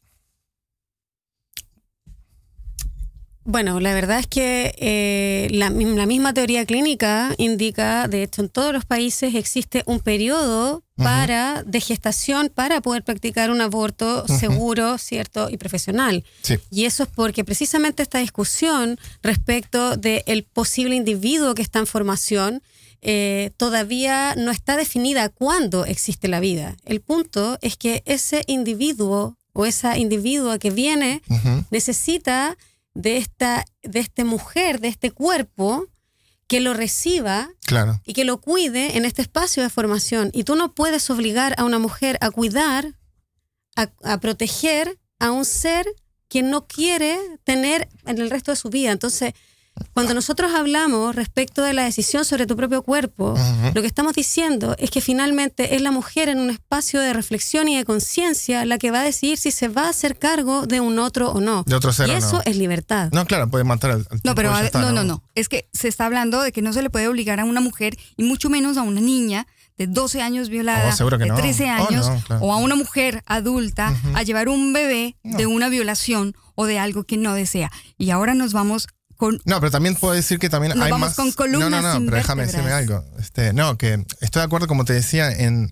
Bueno, 3.44 3.80
la 3.80 3.94
verdad 3.94 4.20
es 4.20 4.28
que 4.28 4.76
eh, 4.78 5.48
la, 5.52 5.72
la 5.72 6.06
misma 6.06 6.34
teoría 6.34 6.66
clínica 6.66 7.34
indica, 7.38 8.08
de 8.08 8.24
hecho 8.24 8.44
en 8.44 8.50
todos 8.50 8.72
los 8.72 8.86
países 8.86 9.34
existe 9.34 9.84
un 9.88 10.00
periodo 10.00 10.84
para 10.96 11.64
de 11.64 11.82
gestación 11.82 12.52
para 12.54 12.82
poder 12.82 13.04
practicar 13.04 13.50
un 13.50 13.60
aborto 13.60 14.28
seguro, 14.28 15.00
cierto 15.00 15.50
y 15.50 15.58
profesional. 15.58 16.24
Sí. 16.44 16.60
Y 16.70 16.86
eso 16.86 17.04
es 17.04 17.10
porque 17.10 17.44
precisamente 17.44 18.04
esta 18.04 18.20
discusión 18.20 19.00
respecto 19.24 19.98
del 19.98 20.44
posible 20.44 20.96
individuo 20.96 21.56
que 21.56 21.64
está 21.64 21.80
en 21.80 21.88
formación 21.88 22.62
eh, 23.02 23.50
todavía 23.58 24.36
no 24.36 24.52
está 24.52 24.78
definida 24.78 25.30
cuándo 25.30 25.86
existe 25.86 26.28
la 26.28 26.40
vida. 26.40 26.78
El 26.86 27.02
punto 27.02 27.58
es 27.62 27.76
que 27.76 28.04
ese 28.06 28.44
individuo 28.46 29.38
o 29.54 29.66
esa 29.66 29.98
individua 29.98 30.60
que 30.60 30.70
viene 30.70 31.22
necesita 31.72 32.58
de 32.94 33.18
esta, 33.18 33.66
de 33.84 34.00
esta 34.00 34.24
mujer, 34.26 34.80
de 34.80 34.88
este 34.90 35.12
cuerpo, 35.12 35.88
que 36.48 36.60
lo 36.60 36.74
reciba 36.74 37.50
Claro. 37.66 38.02
y 38.06 38.14
que 38.14 38.26
lo 38.26 38.42
cuide 38.42 38.98
en 38.98 39.06
este 39.06 39.22
espacio 39.22 39.64
de 39.64 39.70
formación. 39.70 40.30
Y 40.34 40.44
tú 40.44 40.56
no 40.56 40.74
puedes 40.76 41.10
obligar 41.10 41.56
a 41.58 41.64
una 41.64 41.80
mujer 41.80 42.18
a 42.20 42.30
cuidar, 42.32 42.98
a, 43.78 43.90
a 44.04 44.20
proteger 44.20 45.00
a 45.20 45.32
un 45.32 45.46
ser 45.46 45.86
que 46.28 46.44
no 46.44 46.68
quiere 46.68 47.18
tener 47.44 47.88
en 48.06 48.20
el 48.20 48.30
resto 48.30 48.52
de 48.52 48.58
su 48.58 48.70
vida. 48.70 48.92
Entonces, 48.92 49.34
cuando 49.94 50.14
nosotros 50.14 50.54
hablamos 50.54 51.16
respecto 51.16 51.62
de 51.64 51.74
la 51.74 51.84
decisión 51.84 52.24
sobre 52.26 52.46
tu 52.46 52.56
propio 52.56 52.82
cuerpo, 52.84 53.36
lo 53.74 53.82
que 53.82 53.88
estamos 53.88 54.14
diciendo 54.14 54.76
es 54.78 54.90
que 54.92 55.02
finalmente 55.02 55.76
es 55.76 55.82
la 55.82 55.92
mujer 55.92 56.30
en 56.30 56.40
un 56.40 56.50
espacio 56.50 57.00
de 57.00 57.14
reflexión 57.14 57.68
y 57.68 57.78
de 57.78 57.84
conciencia 57.86 58.64
la 58.66 58.78
que 58.78 58.92
va 58.92 59.02
a 59.02 59.04
decidir 59.04 59.38
si 59.38 59.52
se 59.52 59.68
va 59.70 59.86
a 59.86 59.90
hacer 59.90 60.18
cargo 60.18 60.66
de 60.68 60.82
un 60.82 61.00
otro 61.00 61.32
o 61.32 61.42
no. 61.42 61.64
De 61.66 61.76
otro 61.76 61.92
ser 61.94 62.10
y 62.10 62.12
o 62.12 62.18
eso 62.18 62.34
no. 62.38 62.42
es 62.46 62.58
libertad. 62.58 63.10
No, 63.12 63.26
claro, 63.26 63.50
puede 63.50 63.64
matar 63.64 63.92
al, 63.92 64.08
al 64.10 64.22
No, 64.24 64.36
pero 64.36 64.56
está, 64.58 64.82
no, 64.82 64.92
no, 64.92 65.04
no. 65.04 65.24
Es 65.36 65.50
que 65.50 65.68
se 65.74 65.88
está 65.88 66.06
hablando 66.06 66.42
de 66.42 66.52
que 66.52 66.62
no 66.62 66.74
se 66.74 66.82
le 66.82 66.90
puede 66.90 67.08
obligar 67.08 67.40
a 67.40 67.46
una 67.46 67.62
mujer 67.62 67.98
y 68.18 68.24
mucho 68.24 68.50
menos 68.50 68.78
a 68.78 68.82
una 68.84 69.02
niña 69.02 69.48
de 69.78 69.88
12 69.88 70.22
años 70.22 70.50
violada, 70.50 70.90
Oh, 70.90 70.96
seguro 70.96 71.18
que 71.18 71.24
de 71.24 71.30
no. 71.30 71.36
13 71.36 71.64
Oh, 71.66 71.88
años, 71.88 72.08
no, 72.10 72.20
claro. 72.22 72.42
o 72.46 72.54
a 72.54 72.58
una 72.58 72.76
mujer 72.76 73.24
adulta 73.26 73.96
a 74.14 74.24
llevar 74.24 74.48
un 74.50 74.74
bebé 74.74 75.16
No. 75.24 75.38
de 75.38 75.48
una 75.48 75.70
violación 75.70 76.36
o 76.56 76.66
de 76.66 76.78
algo 76.78 77.04
que 77.06 77.18
no 77.18 77.34
desea. 77.34 77.72
Y 77.98 78.12
ahora 78.12 78.36
nos 78.36 78.54
vamos 78.54 78.88
con... 79.22 79.40
No, 79.46 79.60
pero 79.60 79.70
también 79.70 79.96
puedo 79.96 80.16
decir 80.16 80.40
que 80.40 80.50
también 80.50 80.76
Nos 80.76 80.84
hay 80.84 80.92
vamos 80.92 81.10
más. 81.10 81.16
con 81.16 81.32
columnas 81.32 81.70
no, 81.70 81.82
no, 81.82 81.88
no, 81.88 81.94
sin 81.94 82.06
pero 82.08 82.18
déjame 82.18 82.46
decirme 82.48 82.72
algo. 82.72 83.06
Este, 83.20 83.54
no, 83.54 83.78
que 83.78 84.04
estoy 84.20 84.40
de 84.40 84.46
acuerdo, 84.46 84.66
como 84.68 84.84
te 84.84 84.94
decía, 84.94 85.32
en, 85.32 85.72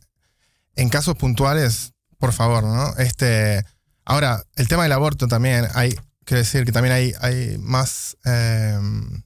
en 0.76 0.90
casos 0.90 1.16
puntuales 1.16 1.94
por 2.20 2.34
favor, 2.34 2.64
¿no? 2.64 2.96
Este, 2.98 3.64
ahora, 4.06 4.44
el 4.56 4.68
tema 4.68 4.84
del 4.84 4.92
aborto 4.92 5.28
también, 5.28 5.68
hay, 5.74 5.96
quiero 6.26 6.40
decir 6.40 6.66
que 6.66 6.72
también 6.72 6.94
hay, 6.94 7.14
hay 7.22 7.58
más, 7.58 8.18
eh, 8.26 8.78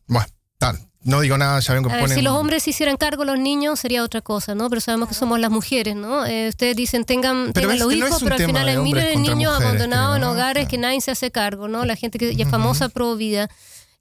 bueno, 0.08 0.28
tal, 0.60 0.80
no 1.02 1.20
digo 1.20 1.38
nada, 1.38 1.60
ya 1.60 1.74
ven 1.74 1.84
que 1.84 1.90
ponen... 1.90 2.10
si 2.10 2.22
los 2.22 2.34
hombres 2.34 2.64
se 2.64 2.70
hicieran 2.70 2.96
cargo 2.96 3.26
los 3.26 3.38
niños 3.38 3.80
sería 3.80 4.04
otra 4.04 4.22
cosa, 4.22 4.56
¿no? 4.56 4.70
Pero 4.70 4.80
sabemos 4.80 5.10
que 5.10 5.16
somos 5.16 5.40
las 5.40 5.52
mujeres, 5.52 5.96
¿no? 5.96 6.26
Eh, 6.26 6.48
ustedes 6.50 6.76
dicen 6.76 7.04
tengan, 7.04 7.52
Pero 7.52 7.68
tengan 7.68 7.80
los 7.80 7.88
no 7.88 8.08
hijos, 8.08 8.24
pero 8.24 8.36
al 8.36 8.46
final 8.46 8.68
hay 8.70 8.78
miles 8.78 9.06
de 9.06 9.16
niños 9.18 9.60
abandonados 9.60 10.18
en 10.18 10.24
hogares 10.24 10.68
que 10.68 10.78
nadie 10.78 11.02
se 11.02 11.12
hace 11.12 11.32
cargo, 11.32 11.68
¿no? 11.68 11.84
La 11.84 11.96
gente 11.96 12.20
que 12.20 12.36
ya 12.36 12.46
es 12.46 12.52
famosa 12.52 12.90
pro 12.90 13.16
vida. 13.16 13.50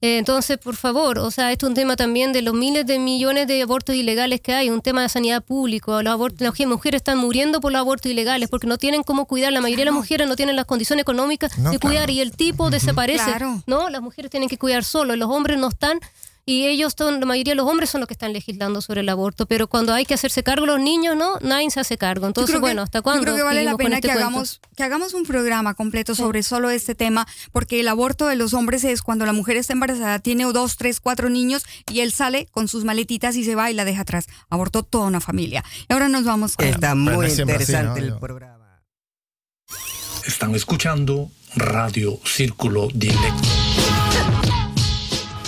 Eh, 0.02 0.18
entonces, 0.18 0.58
por 0.58 0.74
favor, 0.74 1.20
o 1.20 1.30
sea, 1.30 1.52
esto 1.52 1.66
es 1.66 1.68
un 1.68 1.74
tema 1.76 1.94
también 1.94 2.32
de 2.32 2.42
los 2.42 2.54
miles 2.54 2.84
de 2.84 2.98
millones 2.98 3.46
de 3.46 3.62
abortos 3.62 3.94
ilegales 3.94 4.40
que 4.40 4.52
hay, 4.52 4.68
un 4.68 4.82
tema 4.82 5.00
de 5.02 5.08
sanidad 5.08 5.44
pública. 5.44 6.02
Los 6.02 6.12
abortos, 6.12 6.40
las 6.40 6.66
mujeres 6.66 6.98
están 6.98 7.18
muriendo 7.18 7.60
por 7.60 7.70
los 7.70 7.78
abortos 7.78 8.10
ilegales 8.10 8.48
porque 8.50 8.66
no 8.66 8.78
tienen 8.78 9.04
cómo 9.04 9.26
cuidar. 9.26 9.52
La 9.52 9.60
mayoría 9.60 9.82
de 9.84 9.92
las 9.92 9.94
mujeres 9.94 10.26
no 10.26 10.34
tienen 10.34 10.56
las 10.56 10.66
condiciones 10.66 11.02
económicas 11.02 11.56
No, 11.56 11.70
de 11.70 11.78
cuidar 11.78 12.06
claro. 12.06 12.12
y 12.12 12.20
el 12.20 12.32
tipo 12.32 12.68
desaparece. 12.68 13.24
Claro. 13.24 13.62
No, 13.68 13.90
las 13.90 14.02
mujeres 14.02 14.28
tienen 14.28 14.48
que 14.48 14.58
cuidar 14.58 14.82
solo, 14.82 15.14
los 15.14 15.30
hombres 15.30 15.56
no 15.58 15.68
están 15.68 16.00
y 16.44 16.66
ellos 16.66 16.94
son, 16.98 17.20
la 17.20 17.26
mayoría 17.26 17.52
de 17.52 17.56
los 17.56 17.68
hombres 17.68 17.90
son 17.90 18.00
los 18.00 18.08
que 18.08 18.14
están 18.14 18.32
legislando 18.32 18.80
sobre 18.80 19.02
el 19.02 19.08
aborto, 19.08 19.46
pero 19.46 19.68
cuando 19.68 19.94
hay 19.94 20.04
que 20.04 20.14
hacerse 20.14 20.42
cargo 20.42 20.66
los 20.66 20.80
niños, 20.80 21.16
no, 21.16 21.38
nadie 21.40 21.70
se 21.70 21.78
hace 21.80 21.96
cargo. 21.96 22.26
Entonces, 22.26 22.56
que- 22.56 22.60
bueno, 22.60 22.82
¿hasta 22.82 23.00
cuándo? 23.00 23.20
Yo 23.20 23.24
creo 23.24 23.36
que 23.36 23.42
vale 23.42 23.62
la 23.62 23.76
pena 23.76 23.96
este 23.96 24.08
que 24.08 24.14
cuento? 24.14 24.28
hagamos, 24.28 24.60
que 24.76 24.82
hagamos 24.82 25.14
un 25.14 25.24
programa 25.24 25.74
completo 25.74 26.14
sobre 26.14 26.42
solo 26.42 26.70
este 26.70 26.94
tema, 26.94 27.26
porque 27.52 27.78
el 27.80 27.88
aborto 27.88 28.26
de 28.26 28.36
los 28.36 28.54
hombres 28.54 28.82
es 28.84 29.02
cuando 29.02 29.24
la 29.24 29.32
mujer 29.32 29.56
está 29.56 29.72
embarazada, 29.72 30.18
tiene 30.18 30.44
dos, 30.52 30.76
tres, 30.76 30.98
cuatro 30.98 31.30
niños 31.30 31.64
y 31.90 32.00
él 32.00 32.12
sale 32.12 32.46
con 32.50 32.66
sus 32.66 32.84
maletitas 32.84 33.36
y 33.36 33.44
se 33.44 33.54
va 33.54 33.70
y 33.70 33.74
la 33.74 33.84
deja 33.84 34.02
atrás. 34.02 34.26
Abortó 34.50 34.82
toda 34.82 35.06
una 35.06 35.20
familia. 35.20 35.64
Y 35.88 35.92
ahora 35.92 36.08
nos 36.08 36.24
vamos 36.24 36.56
con... 36.56 36.66
Está 36.66 36.94
muy 36.94 37.26
así, 37.26 37.42
interesante 37.42 38.00
¿no? 38.00 38.14
el 38.14 38.18
programa. 38.18 38.82
Están 40.26 40.54
escuchando 40.54 41.30
Radio 41.54 42.18
Círculo 42.24 42.88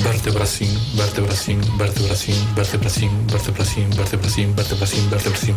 Vertebracín, 0.05 0.69
vertebracín, 0.99 1.61
vertebracín, 1.79 2.37
vertebracín, 2.55 3.11
vertebracín, 3.27 3.89
vertebracín, 3.97 4.55
vertebracín, 4.55 5.15
vertebracín, 5.15 5.55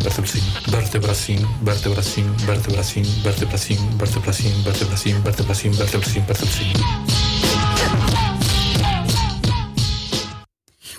vertebracín, 0.74 1.46
vertebracín, 1.64 3.06
vertebracín, 3.22 3.22
vertebracín, 3.22 3.78
vertebracín, 3.98 4.64
vertebracín, 4.64 5.22
vertebracín, 5.22 5.72
vertebracín, 5.76 6.26
vertebracín. 6.26 6.72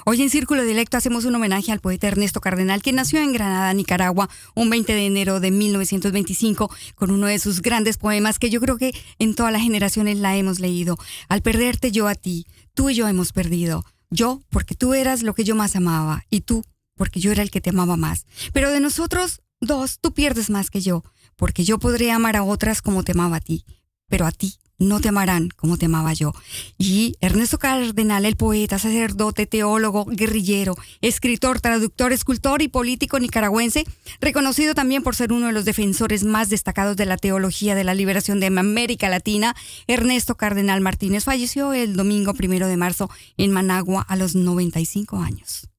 Hoy 0.05 0.23
en 0.23 0.29
Círculo 0.31 0.63
Directo 0.63 0.97
hacemos 0.97 1.25
un 1.25 1.35
homenaje 1.35 1.71
al 1.71 1.81
poeta 1.81 2.07
Ernesto 2.07 2.41
Cardenal, 2.41 2.81
quien 2.81 2.95
nació 2.95 3.19
en 3.19 3.31
Granada, 3.31 3.71
Nicaragua, 3.75 4.27
un 4.55 4.69
20 4.69 4.93
de 4.93 5.05
enero 5.05 5.39
de 5.39 5.51
1925, 5.51 6.71
con 6.95 7.11
uno 7.11 7.27
de 7.27 7.37
sus 7.37 7.61
grandes 7.61 7.97
poemas 7.97 8.39
que 8.39 8.49
yo 8.49 8.59
creo 8.59 8.77
que 8.77 8.91
en 9.19 9.35
todas 9.35 9.53
las 9.53 9.61
generaciones 9.61 10.17
la 10.17 10.35
hemos 10.35 10.59
leído. 10.59 10.97
Al 11.27 11.43
perderte 11.43 11.91
yo 11.91 12.07
a 12.07 12.15
ti, 12.15 12.47
tú 12.79 12.89
y 12.89 12.95
yo 12.95 13.09
hemos 13.09 13.33
perdido. 13.33 13.83
Yo, 14.09 14.41
porque 14.49 14.73
tú 14.73 14.93
eras 14.93 15.21
lo 15.21 15.33
que 15.33 15.43
yo 15.43 15.53
más 15.53 15.75
amaba, 15.75 16.23
y 16.29 16.39
tú, 16.39 16.63
porque 16.95 17.19
yo 17.19 17.29
era 17.33 17.43
el 17.43 17.51
que 17.51 17.59
te 17.59 17.71
amaba 17.71 17.97
más. 17.97 18.25
Pero 18.53 18.71
de 18.71 18.79
nosotros 18.79 19.41
dos, 19.59 19.99
tú 19.99 20.13
pierdes 20.13 20.49
más 20.49 20.69
que 20.69 20.79
yo, 20.79 21.03
porque 21.35 21.65
yo 21.65 21.77
podré 21.77 22.09
amar 22.09 22.37
a 22.37 22.43
otras 22.43 22.81
como 22.81 23.03
te 23.03 23.11
amaba 23.11 23.35
a 23.35 23.41
ti, 23.41 23.65
pero 24.07 24.25
a 24.25 24.31
ti 24.31 24.53
no 24.79 24.99
te 24.99 25.09
amarán 25.09 25.49
como 25.49 25.77
te 25.77 25.85
amaba 25.85 26.13
yo. 26.13 26.33
Y 26.77 27.15
Ernesto 27.21 27.59
Cardenal, 27.59 28.25
el 28.25 28.35
poeta, 28.35 28.79
sacerdote, 28.79 29.45
teólogo, 29.45 30.05
guerrillero, 30.05 30.75
escritor, 31.01 31.61
traductor, 31.61 32.13
escultor 32.13 32.61
y 32.61 32.67
político 32.69 33.19
nicaragüense, 33.19 33.85
reconocido 34.21 34.73
también 34.73 35.03
por 35.03 35.15
ser 35.15 35.31
uno 35.31 35.47
de 35.47 35.53
los 35.53 35.65
defensores 35.65 36.23
más 36.23 36.49
destacados 36.49 36.95
de 36.95 37.05
la 37.05 37.17
teología 37.17 37.75
de 37.75 37.83
la 37.83 37.93
liberación 37.93 38.39
de 38.39 38.47
América 38.47 39.09
Latina, 39.09 39.55
Ernesto 39.87 40.35
Cardenal 40.35 40.81
Martínez 40.81 41.23
falleció 41.23 41.73
el 41.73 41.95
domingo 41.95 42.33
primero 42.33 42.67
de 42.67 42.77
marzo 42.77 43.09
en 43.37 43.51
Managua 43.51 44.05
a 44.07 44.15
los 44.15 44.35
95 44.35 45.17
años. 45.17 45.69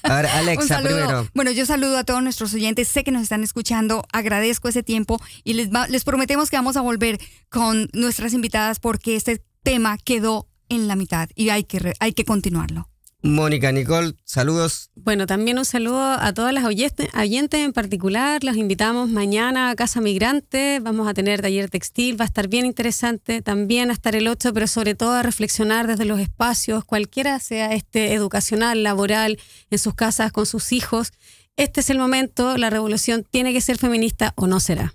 A 0.02 0.16
ver, 0.16 0.24
Un 0.26 0.30
Alexa 0.30 0.80
primero. 0.82 1.28
Bueno, 1.34 1.50
yo 1.50 1.66
saludo 1.66 1.98
a 1.98 2.04
todos 2.04 2.22
nuestros 2.22 2.54
oyentes. 2.54 2.88
Sé 2.88 3.04
que 3.04 3.10
nos 3.10 3.22
están 3.22 3.42
escuchando. 3.44 4.04
Agradezco 4.12 4.68
ese 4.68 4.82
tiempo 4.82 5.20
y 5.44 5.54
les, 5.54 5.70
va- 5.70 5.86
les 5.88 6.04
prometemos 6.04 6.50
que 6.50 6.56
vamos 6.56 6.76
a 6.76 6.80
volver 6.80 7.20
con 7.50 7.88
nuestras 7.92 8.32
invitadas 8.32 8.80
porque 8.80 9.16
este 9.16 9.42
tema 9.62 9.98
quedó 9.98 10.48
en 10.68 10.88
la 10.88 10.96
mitad 10.96 11.28
y 11.34 11.50
hay 11.50 11.64
que, 11.64 11.78
re- 11.78 11.94
hay 12.00 12.12
que 12.12 12.24
continuarlo. 12.24 12.88
Mónica, 13.24 13.72
Nicole, 13.72 14.12
saludos. 14.26 14.90
Bueno, 14.96 15.26
también 15.26 15.58
un 15.58 15.64
saludo 15.64 16.02
a 16.02 16.34
todas 16.34 16.52
las 16.52 16.64
oyentes, 16.64 17.08
oyentes 17.14 17.58
en 17.58 17.72
particular. 17.72 18.44
Los 18.44 18.58
invitamos 18.58 19.08
mañana 19.08 19.70
a 19.70 19.74
Casa 19.76 20.02
Migrante. 20.02 20.78
Vamos 20.82 21.08
a 21.08 21.14
tener 21.14 21.40
taller 21.40 21.70
textil, 21.70 22.20
va 22.20 22.24
a 22.24 22.26
estar 22.26 22.48
bien 22.48 22.66
interesante. 22.66 23.40
También 23.40 23.88
a 23.88 23.94
estar 23.94 24.14
el 24.14 24.28
8, 24.28 24.52
pero 24.52 24.66
sobre 24.66 24.94
todo 24.94 25.12
a 25.12 25.22
reflexionar 25.22 25.86
desde 25.86 26.04
los 26.04 26.20
espacios, 26.20 26.84
cualquiera 26.84 27.38
sea 27.38 27.72
este 27.72 28.12
educacional, 28.12 28.82
laboral, 28.82 29.38
en 29.70 29.78
sus 29.78 29.94
casas, 29.94 30.30
con 30.30 30.44
sus 30.44 30.72
hijos. 30.72 31.14
Este 31.56 31.80
es 31.80 31.88
el 31.88 31.96
momento, 31.96 32.58
la 32.58 32.68
revolución 32.68 33.24
tiene 33.28 33.54
que 33.54 33.62
ser 33.62 33.78
feminista 33.78 34.34
o 34.36 34.46
no 34.46 34.60
será. 34.60 34.92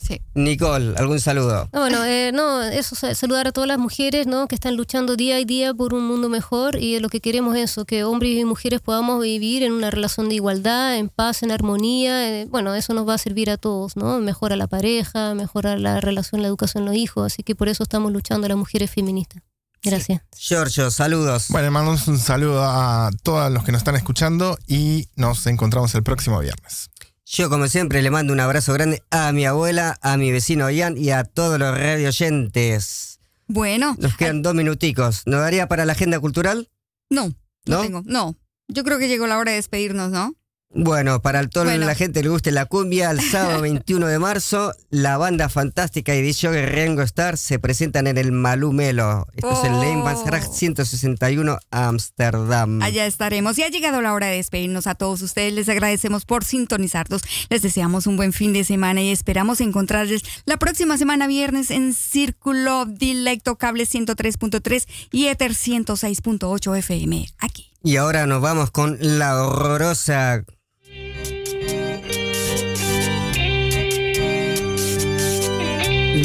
Sí. 0.00 0.20
Nicole, 0.34 0.94
algún 0.96 1.18
saludo. 1.20 1.68
No, 1.72 1.80
bueno, 1.80 2.04
eh, 2.04 2.30
no, 2.32 2.62
eso, 2.62 2.94
sa- 2.94 3.14
saludar 3.14 3.48
a 3.48 3.52
todas 3.52 3.66
las 3.68 3.78
mujeres 3.78 4.26
¿no? 4.26 4.46
que 4.48 4.54
están 4.54 4.76
luchando 4.76 5.16
día 5.16 5.38
y 5.40 5.44
día 5.44 5.74
por 5.74 5.92
un 5.92 6.06
mundo 6.06 6.28
mejor 6.28 6.76
y 6.76 6.98
lo 7.00 7.08
que 7.08 7.20
queremos 7.20 7.56
es 7.56 7.70
eso, 7.72 7.84
que 7.84 8.04
hombres 8.04 8.36
y 8.38 8.44
mujeres 8.44 8.80
podamos 8.80 9.20
vivir 9.22 9.62
en 9.64 9.72
una 9.72 9.90
relación 9.90 10.28
de 10.28 10.36
igualdad, 10.36 10.96
en 10.96 11.08
paz, 11.08 11.42
en 11.42 11.50
armonía. 11.50 12.28
eh, 12.42 12.46
bueno, 12.48 12.74
eso 12.74 12.94
nos 12.94 13.08
va 13.08 13.14
a 13.14 13.18
servir 13.18 13.50
a 13.50 13.56
todos, 13.56 13.96
¿no? 13.96 14.18
Mejora 14.20 14.56
la 14.56 14.66
pareja, 14.68 15.34
mejora 15.34 15.76
la 15.76 16.00
relación, 16.00 16.42
la 16.42 16.48
educación 16.48 16.84
de 16.84 16.90
los 16.90 16.96
hijos, 16.98 17.32
así 17.32 17.42
que 17.42 17.54
por 17.54 17.68
eso 17.68 17.82
estamos 17.82 18.12
luchando 18.12 18.46
las 18.48 18.56
mujeres 18.56 18.90
feministas. 18.90 19.42
Gracias. 19.82 20.22
Giorgio, 20.36 20.90
saludos. 20.90 21.46
Bueno, 21.50 21.70
mandamos 21.70 22.08
un 22.08 22.18
saludo 22.18 22.64
a 22.64 23.10
todos 23.22 23.50
los 23.52 23.62
que 23.62 23.70
nos 23.70 23.80
están 23.80 23.94
escuchando 23.94 24.58
y 24.66 25.06
nos 25.14 25.46
encontramos 25.46 25.94
el 25.94 26.02
próximo 26.02 26.40
viernes. 26.40 26.90
Yo, 27.30 27.50
como 27.50 27.68
siempre, 27.68 28.00
le 28.02 28.10
mando 28.10 28.32
un 28.32 28.40
abrazo 28.40 28.72
grande 28.72 29.02
a 29.10 29.32
mi 29.32 29.44
abuela, 29.44 29.98
a 30.00 30.16
mi 30.16 30.32
vecino 30.32 30.70
Ian 30.70 30.96
y 30.96 31.10
a 31.10 31.24
todos 31.24 31.58
los 31.58 31.76
radio 31.76 32.08
oyentes. 32.08 33.20
Bueno, 33.46 33.96
Nos 33.98 34.16
quedan 34.16 34.40
dos 34.42 34.54
minuticos. 34.54 35.22
¿Nos 35.26 35.40
daría 35.40 35.68
para 35.68 35.84
la 35.84 35.92
agenda 35.92 36.20
cultural? 36.20 36.70
no, 37.10 37.26
no, 37.66 37.76
¿No? 37.76 37.82
tengo. 37.82 38.02
No, 38.06 38.36
yo 38.68 38.82
creo 38.82 38.98
que 38.98 39.08
llegó 39.08 39.26
la 39.26 39.38
hora 39.38 39.50
de 39.52 39.56
despedirnos, 39.56 40.10
¿no? 40.10 40.34
Bueno, 40.74 41.22
para 41.22 41.40
el- 41.40 41.48
toda 41.48 41.64
Bueno. 41.64 41.86
la 41.86 41.94
gente 41.94 42.22
le 42.22 42.28
guste 42.28 42.50
la 42.52 42.66
cumbia, 42.66 43.10
el 43.10 43.22
sábado 43.22 43.62
21 43.62 44.06
de 44.06 44.18
marzo, 44.18 44.72
la 44.90 45.16
banda 45.16 45.48
fantástica 45.48 46.14
y 46.14 46.20
DJ 46.20 46.66
Rengo 46.66 47.00
Star 47.02 47.38
se 47.38 47.58
presentan 47.58 48.06
en 48.06 48.18
el 48.18 48.32
Malumelo. 48.32 49.26
Esto 49.34 49.50
es 49.50 49.64
el 49.64 49.72
Oh. 49.74 49.80
Leenbansgracht 49.82 50.52
161, 50.52 51.58
Ámsterdam. 51.70 52.82
Allá 52.82 53.06
estaremos. 53.06 53.56
Y 53.58 53.62
ha 53.62 53.68
llegado 53.70 54.02
la 54.02 54.12
hora 54.12 54.26
de 54.26 54.36
despedirnos 54.36 54.86
a 54.86 54.94
todos 54.94 55.22
ustedes. 55.22 55.54
Les 55.54 55.70
agradecemos 55.70 56.26
por 56.26 56.44
sintonizarnos. 56.44 57.22
Les 57.48 57.62
deseamos 57.62 58.06
un 58.06 58.18
buen 58.18 58.34
fin 58.34 58.52
de 58.52 58.62
semana 58.62 59.00
y 59.00 59.10
esperamos 59.10 59.62
encontrarles 59.62 60.20
la 60.44 60.58
próxima 60.58 60.98
semana 60.98 61.26
viernes 61.26 61.70
en 61.70 61.94
Círculo 61.94 62.84
Dilecto 62.84 63.56
Cable 63.56 63.84
103.3 63.86 64.86
y 65.12 65.28
Ether 65.28 65.54
106.8 65.54 66.76
FM. 66.76 67.26
Aquí. 67.38 67.72
Y 67.82 67.96
ahora 67.96 68.26
nos 68.26 68.42
vamos 68.42 68.70
con 68.70 68.98
la 69.00 69.42
horrorosa. 69.42 70.44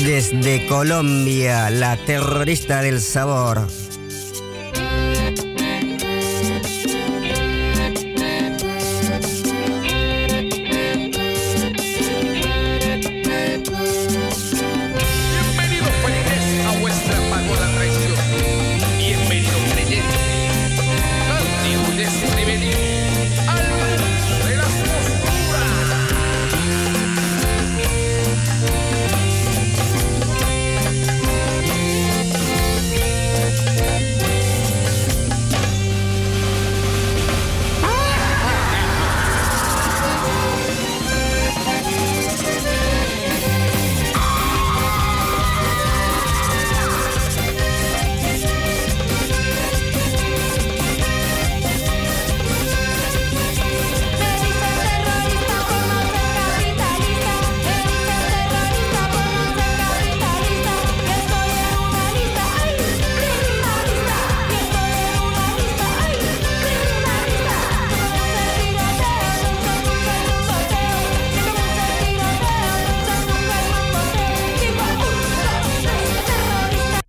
Desde 0.02 0.66
Colombia, 0.66 1.70
la 1.70 1.96
terrorista 1.96 2.82
del 2.82 3.00
sabor. 3.00 3.68